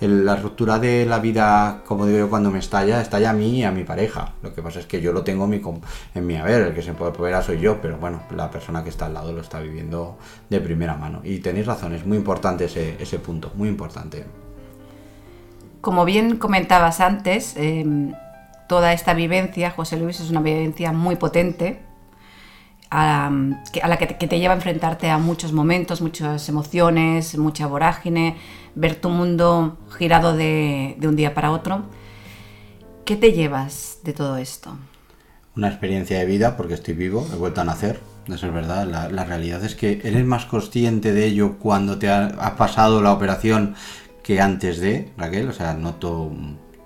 La 0.00 0.36
ruptura 0.36 0.78
de 0.78 1.06
la 1.06 1.18
vida, 1.18 1.82
como 1.86 2.06
digo 2.06 2.18
yo, 2.18 2.30
cuando 2.30 2.50
me 2.50 2.58
estalla, 2.58 3.00
estalla 3.00 3.30
a 3.30 3.32
mí 3.32 3.58
y 3.58 3.64
a 3.64 3.70
mi 3.70 3.84
pareja. 3.84 4.34
Lo 4.42 4.54
que 4.54 4.62
pasa 4.62 4.80
es 4.80 4.86
que 4.86 5.00
yo 5.00 5.12
lo 5.12 5.22
tengo 5.22 5.44
en 5.44 6.26
mi, 6.26 6.36
haber, 6.36 6.62
el 6.62 6.74
que 6.74 6.82
se 6.82 6.92
proveer 6.92 7.42
soy 7.42 7.60
yo, 7.60 7.80
pero 7.80 7.98
bueno, 7.98 8.22
la 8.34 8.50
persona 8.50 8.82
que 8.82 8.90
está 8.90 9.06
al 9.06 9.14
lado 9.14 9.32
lo 9.32 9.40
está 9.40 9.60
viviendo 9.60 10.18
de 10.48 10.60
primera 10.60 10.96
mano. 10.96 11.20
Y 11.24 11.38
tenéis 11.38 11.66
razón, 11.66 11.94
es 11.94 12.04
muy 12.04 12.16
importante 12.16 12.66
ese, 12.66 13.18
punto, 13.18 13.52
muy 13.54 13.68
importante. 13.68 14.24
Como 15.80 16.04
bien 16.04 16.36
comentabas 16.36 17.00
antes, 17.00 17.54
eh, 17.56 17.84
toda 18.68 18.92
esta 18.92 19.14
vivencia, 19.14 19.70
José 19.70 19.96
Luis, 19.96 20.20
es 20.20 20.30
una 20.30 20.40
vivencia 20.40 20.92
muy 20.92 21.16
potente, 21.16 21.80
a, 22.90 23.26
a, 23.82 23.88
la 23.88 23.98
que 23.98 24.06
te, 24.06 24.16
que 24.16 24.26
te, 24.26 24.38
lleva 24.38 24.54
a 24.54 24.56
enfrentarte 24.56 25.10
a 25.10 25.18
muchos 25.18 25.52
momentos, 25.52 26.00
muchas 26.00 26.48
emociones, 26.48 27.36
mucha 27.36 27.66
vorágine, 27.66 28.36
ver 28.78 28.94
tu 28.94 29.08
mundo 29.08 29.76
girado 29.98 30.36
de, 30.36 30.96
un 31.02 31.16
día 31.16 31.34
para 31.34 31.50
otro. 31.50 31.82
¿Qué 33.04 33.16
te 33.16 33.32
llevas 33.32 33.98
de 34.04 34.12
todo 34.12 34.36
esto? 34.36 34.76
Una 35.56 35.68
experiencia 35.68 36.18
de 36.18 36.26
vida, 36.26 36.56
porque 36.56 36.74
estoy 36.74 36.94
vivo, 36.94 37.26
he 37.32 37.36
vuelto 37.36 37.60
a 37.60 37.64
nacer, 37.64 37.98
eso 38.28 38.46
es 38.46 38.54
verdad. 38.54 38.86
La, 38.86 39.24
realidad 39.24 39.64
es 39.64 39.74
que 39.74 40.00
eres 40.04 40.24
más 40.24 40.44
consciente 40.44 41.12
de 41.12 41.26
ello 41.26 41.58
cuando 41.58 41.98
te 41.98 42.08
ha, 42.08 42.26
ha 42.26 42.56
pasado 42.56 43.02
la 43.02 43.12
operación 43.12 43.74
que 44.22 44.40
antes 44.40 44.78
de, 44.78 45.10
Raquel. 45.16 45.48
O 45.48 45.52
sea, 45.52 45.74
noto 45.74 46.30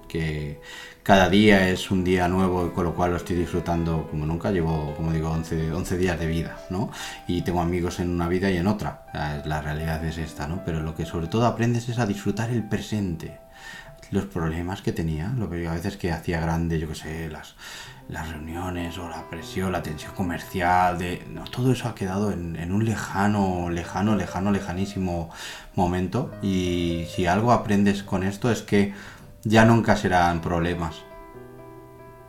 que 0.09 0.61
cada 1.03 1.29
día 1.29 1.69
es 1.69 1.91
un 1.91 2.05
día 2.05 2.29
nuevo 2.29 2.67
y 2.67 2.71
con 2.71 2.85
lo 2.85 2.95
cual 2.95 3.11
lo 3.11 3.17
estoy 3.17 3.37
disfrutando 3.37 4.07
como 4.09 4.25
nunca. 4.25 4.53
Llevo, 4.53 4.95
como 4.95 5.13
digo, 5.13 5.31
11, 5.31 5.73
11 5.73 5.99
días 5.99 6.19
de 6.19 6.27
vida, 6.27 6.59
¿no? 6.71 6.91
Y 7.27 7.43
tengo 7.43 7.61
amigos 7.61 7.99
en 7.99 8.11
una 8.11 8.29
vida 8.29 8.51
y 8.51 8.57
en 8.57 8.69
otra. 8.69 9.07
La 9.45 9.61
realidad 9.61 10.05
es 10.05 10.19
esta, 10.19 10.47
¿no? 10.47 10.63
Pero 10.65 10.81
lo 10.81 10.95
que 10.95 11.05
sobre 11.05 11.27
todo 11.27 11.47
aprendes 11.47 11.89
es 11.89 11.99
a 11.99 12.07
disfrutar 12.07 12.51
el 12.51 12.63
presente. 12.63 13.39
Los 14.11 14.27
problemas 14.27 14.83
que 14.83 14.93
tenía, 14.93 15.29
lo 15.37 15.51
que 15.51 15.67
a 15.67 15.73
veces 15.73 15.97
que 15.97 16.13
hacía 16.13 16.41
grande, 16.41 16.79
yo 16.79 16.87
que 16.87 16.95
sé, 16.95 17.31
las, 17.31 17.55
las 18.09 18.29
reuniones 18.29 18.99
o 18.99 19.09
la 19.09 19.29
presión, 19.31 19.73
la 19.73 19.83
tensión 19.83 20.13
comercial, 20.15 20.99
de, 20.99 21.27
no, 21.31 21.45
todo 21.45 21.73
eso 21.73 21.89
ha 21.89 21.95
quedado 21.95 22.31
en, 22.31 22.57
en 22.57 22.73
un 22.73 22.85
lejano, 22.85 23.71
lejano, 23.71 24.15
lejano, 24.15 24.53
lejanísimo 24.53 25.31
momento. 25.75 26.31
Y 26.43 27.07
si 27.09 27.27
algo 27.27 27.53
aprendes 27.53 28.03
con 28.03 28.23
esto 28.23 28.53
es 28.53 28.63
que 28.63 28.93
ya 29.45 29.65
nunca 29.65 29.97
serán 29.97 30.41
problemas. 30.41 31.03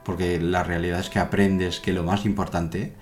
Porque 0.03 0.39
la 0.39 0.63
realidad 0.63 0.99
es 0.99 1.09
que 1.09 1.19
aprendes 1.19 1.79
que 1.79 1.93
lo 1.93 2.03
más 2.03 2.25
importante 2.25 2.95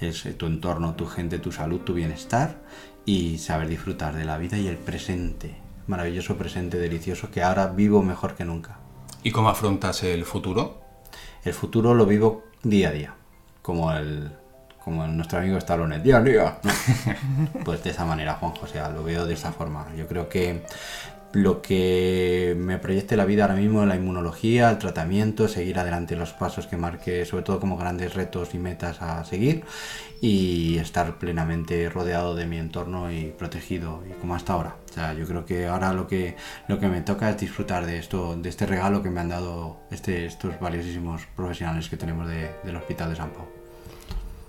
es 0.00 0.26
tu 0.36 0.46
entorno, 0.46 0.94
tu 0.94 1.06
gente, 1.06 1.38
tu 1.38 1.52
salud, 1.52 1.80
tu 1.80 1.94
bienestar 1.94 2.62
y 3.04 3.38
saber 3.38 3.68
disfrutar 3.68 4.14
de 4.14 4.24
la 4.24 4.38
vida 4.38 4.58
y 4.58 4.66
el 4.66 4.76
presente. 4.76 5.56
Maravilloso 5.86 6.36
presente, 6.36 6.78
delicioso, 6.78 7.30
que 7.30 7.42
ahora 7.42 7.68
vivo 7.68 8.02
mejor 8.02 8.34
que 8.34 8.44
nunca. 8.44 8.78
¿Y 9.22 9.30
cómo 9.30 9.48
afrontas 9.48 10.02
el 10.02 10.24
futuro? 10.24 10.82
El 11.44 11.54
futuro 11.54 11.94
lo 11.94 12.06
vivo 12.06 12.44
día 12.62 12.90
a 12.90 12.92
día, 12.92 13.14
como 13.62 13.92
el, 13.92 14.30
como 14.84 15.06
nuestro 15.06 15.38
amigo 15.38 15.56
Stallone, 15.58 16.00
día 16.00 16.18
a 16.18 16.22
día. 16.22 16.58
pues 17.64 17.82
de 17.82 17.90
esa 17.90 18.04
manera, 18.04 18.34
Juan 18.34 18.52
José, 18.52 18.80
lo 18.92 19.02
veo 19.02 19.24
de 19.24 19.34
esa 19.34 19.52
forma. 19.52 19.86
Yo 19.96 20.06
creo 20.06 20.28
que 20.28 20.64
lo 21.32 21.60
que 21.60 22.56
me 22.58 22.78
proyecte 22.78 23.16
la 23.16 23.26
vida 23.26 23.42
ahora 23.42 23.54
mismo, 23.54 23.84
la 23.84 23.96
inmunología, 23.96 24.70
el 24.70 24.78
tratamiento, 24.78 25.46
seguir 25.46 25.78
adelante 25.78 26.16
los 26.16 26.32
pasos 26.32 26.66
que 26.66 26.76
marque, 26.76 27.26
sobre 27.26 27.42
todo 27.42 27.60
como 27.60 27.76
grandes 27.76 28.14
retos 28.14 28.54
y 28.54 28.58
metas 28.58 29.02
a 29.02 29.24
seguir 29.24 29.64
y 30.20 30.78
estar 30.78 31.18
plenamente 31.18 31.90
rodeado 31.90 32.34
de 32.34 32.46
mi 32.46 32.56
entorno 32.56 33.12
y 33.12 33.26
protegido 33.26 34.02
como 34.20 34.34
hasta 34.34 34.54
ahora. 34.54 34.76
O 34.90 34.92
sea, 34.92 35.12
yo 35.12 35.26
creo 35.26 35.44
que 35.44 35.66
ahora 35.66 35.92
lo 35.92 36.06
que 36.06 36.36
lo 36.66 36.78
que 36.78 36.88
me 36.88 37.02
toca 37.02 37.30
es 37.30 37.38
disfrutar 37.38 37.84
de 37.84 37.98
esto, 37.98 38.34
de 38.34 38.48
este 38.48 38.64
regalo 38.64 39.02
que 39.02 39.10
me 39.10 39.20
han 39.20 39.28
dado 39.28 39.80
este, 39.90 40.24
estos 40.24 40.58
valiosísimos 40.58 41.26
profesionales 41.36 41.88
que 41.88 41.96
tenemos 41.98 42.26
de, 42.26 42.50
del 42.64 42.76
Hospital 42.76 43.10
de 43.10 43.16
San 43.16 43.30
Pau. 43.30 43.46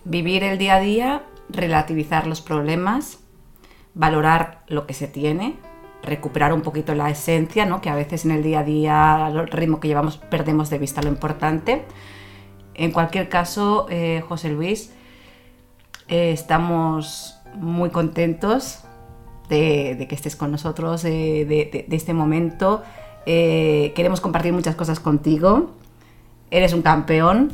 Vivir 0.06 0.44
el 0.44 0.58
día 0.58 0.76
a 0.76 0.80
día, 0.80 1.24
relativizar 1.50 2.26
los 2.26 2.42
problemas, 2.42 3.20
valorar 3.94 4.64
lo 4.68 4.88
que 4.88 4.94
se 4.94 5.08
tiene, 5.08 5.58
recuperar 6.04 6.54
un 6.54 6.62
poquito 6.62 6.96
la 6.96 7.10
esencia, 7.10 7.66
¿no? 7.66 7.82
que 7.82 7.90
a 7.90 7.96
veces 7.96 8.26
en 8.26 8.32
el 8.32 8.44
día 8.44 8.60
a 8.60 8.64
día, 8.64 9.26
al 9.26 9.48
ritmo 9.48 9.80
que 9.80 9.88
llevamos, 9.88 10.18
perdemos 10.18 10.70
de 10.70 10.78
vista 10.78 11.02
lo 11.02 11.10
importante. 11.10 11.84
En 12.74 12.92
cualquier 12.92 13.28
caso, 13.28 13.88
eh, 13.90 14.24
José 14.28 14.50
Luis, 14.50 14.94
eh, 16.08 16.32
estamos 16.32 17.36
muy 17.56 17.90
contentos 17.90 18.80
de, 19.50 20.06
que 20.08 20.16
estés 20.16 20.36
con 20.36 20.52
nosotros, 20.52 21.04
de, 21.04 21.86
este 21.90 22.14
momento. 22.14 22.84
Eh, 23.26 23.92
queremos 23.96 24.22
compartir 24.22 24.54
muchas 24.54 24.76
cosas 24.76 25.00
contigo. 25.00 25.72
Eres 26.52 26.74
un 26.74 26.82
campeón. 26.82 27.52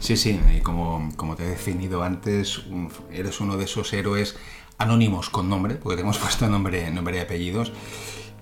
Sí, 0.00 0.16
sí, 0.16 0.38
como, 0.62 1.08
como 1.16 1.36
te 1.36 1.44
he 1.44 1.48
definido 1.48 2.02
antes, 2.02 2.62
eres 3.10 3.40
uno 3.40 3.56
de 3.56 3.64
esos 3.64 3.92
héroes 3.92 4.36
anónimos 4.80 5.30
con 5.30 5.48
nombre, 5.48 5.76
porque 5.76 5.96
te 5.96 6.02
hemos 6.02 6.18
puesto 6.24 6.48
nombre, 6.48 6.90
nombre 6.90 7.18
y 7.18 7.20
apellidos. 7.20 7.72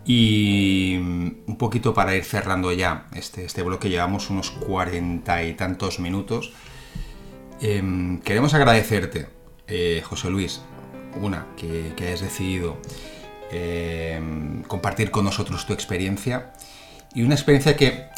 Y 0.07 0.97
un 0.97 1.57
poquito 1.59 1.93
para 1.93 2.16
ir 2.16 2.24
cerrando 2.24 2.72
ya 2.72 3.09
este, 3.14 3.45
este 3.45 3.62
bloque, 3.62 3.91
llevamos 3.91 4.30
unos 4.30 4.51
cuarenta 4.51 5.45
y 5.45 5.53
tantos 5.53 6.01
minutos. 6.01 6.53
Eh, 7.61 8.18
queremos 8.24 8.55
agradecerte, 8.55 9.28
eh, 9.66 10.03
José 10.03 10.30
Luis, 10.30 10.62
una, 11.20 11.49
que, 11.59 11.93
que 11.95 12.07
hayas 12.07 12.20
decidido 12.20 12.78
eh, 13.51 14.20
compartir 14.66 15.11
con 15.11 15.24
nosotros 15.24 15.66
tu 15.66 15.72
experiencia 15.72 16.53
y 17.14 17.22
una 17.22 17.34
experiencia 17.34 17.76
que 17.76 18.09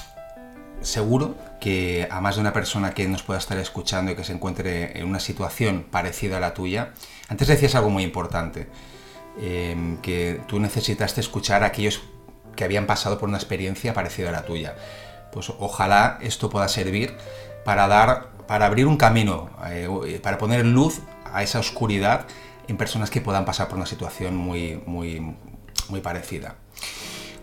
seguro 0.82 1.36
que 1.60 2.08
a 2.10 2.20
más 2.20 2.36
de 2.36 2.40
una 2.40 2.52
persona 2.52 2.92
que 2.94 3.06
nos 3.06 3.22
pueda 3.22 3.38
estar 3.38 3.58
escuchando 3.58 4.12
y 4.12 4.16
que 4.16 4.24
se 4.24 4.32
encuentre 4.32 4.98
en 4.98 5.06
una 5.06 5.20
situación 5.20 5.86
parecida 5.90 6.38
a 6.38 6.40
la 6.40 6.54
tuya, 6.54 6.92
antes 7.28 7.48
decías 7.48 7.74
algo 7.74 7.90
muy 7.90 8.02
importante, 8.02 8.68
eh, 9.38 9.96
que 10.02 10.40
tú 10.46 10.58
necesitaste 10.58 11.20
escuchar 11.20 11.62
a 11.62 11.66
aquellos 11.66 12.00
que 12.56 12.64
habían 12.64 12.86
pasado 12.86 13.18
por 13.18 13.28
una 13.28 13.38
experiencia 13.38 13.94
parecida 13.94 14.30
a 14.30 14.32
la 14.32 14.44
tuya. 14.44 14.74
Pues 15.32 15.52
ojalá 15.58 16.18
esto 16.20 16.50
pueda 16.50 16.68
servir 16.68 17.16
para 17.64 17.86
dar, 17.86 18.30
para 18.46 18.66
abrir 18.66 18.86
un 18.86 18.96
camino, 18.96 19.50
eh, 19.68 20.20
para 20.22 20.38
poner 20.38 20.66
luz 20.66 21.00
a 21.24 21.42
esa 21.42 21.60
oscuridad 21.60 22.26
en 22.68 22.76
personas 22.76 23.10
que 23.10 23.20
puedan 23.20 23.44
pasar 23.44 23.68
por 23.68 23.76
una 23.76 23.86
situación 23.86 24.36
muy, 24.36 24.82
muy, 24.86 25.36
muy 25.88 26.00
parecida. 26.00 26.56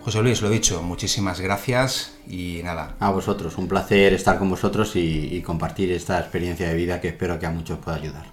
José 0.08 0.22
Luis, 0.22 0.41
lo 0.41 0.49
dicho, 0.49 0.82
muchísimas 0.84 1.41
gracias 1.41 2.14
y 2.30 2.62
nada. 2.64 2.95
A 3.01 3.10
vosotros, 3.10 3.58
un 3.58 3.68
placer 3.68 4.14
estar 4.14 4.39
con 4.39 4.49
vosotros 4.49 4.95
y, 4.95 5.36
y, 5.36 5.41
compartir 5.41 5.91
esta 5.91 6.18
experiencia 6.18 6.70
de 6.70 6.76
vida 6.76 7.01
que 7.01 7.10
espero 7.10 7.38
que 7.39 7.45
a 7.45 7.51
muchos 7.51 7.80
pueda 7.80 7.97
ayudar. 7.97 8.24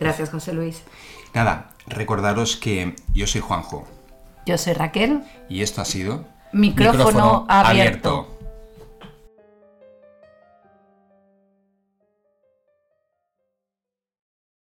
Gracias, 0.00 0.30
José 0.30 0.52
Luis. 0.54 0.82
Nada, 1.34 1.70
recordaros 1.86 2.56
que 2.56 2.96
yo 3.14 3.28
soy 3.28 3.40
Juanjo. 3.40 3.86
Yo 4.44 4.58
soy 4.58 4.72
Raquel. 4.72 5.22
Y 5.48 5.62
esto 5.62 5.82
ha 5.82 5.84
sido 5.84 6.24
Micrófono 6.50 7.46
abierto. 7.48 8.36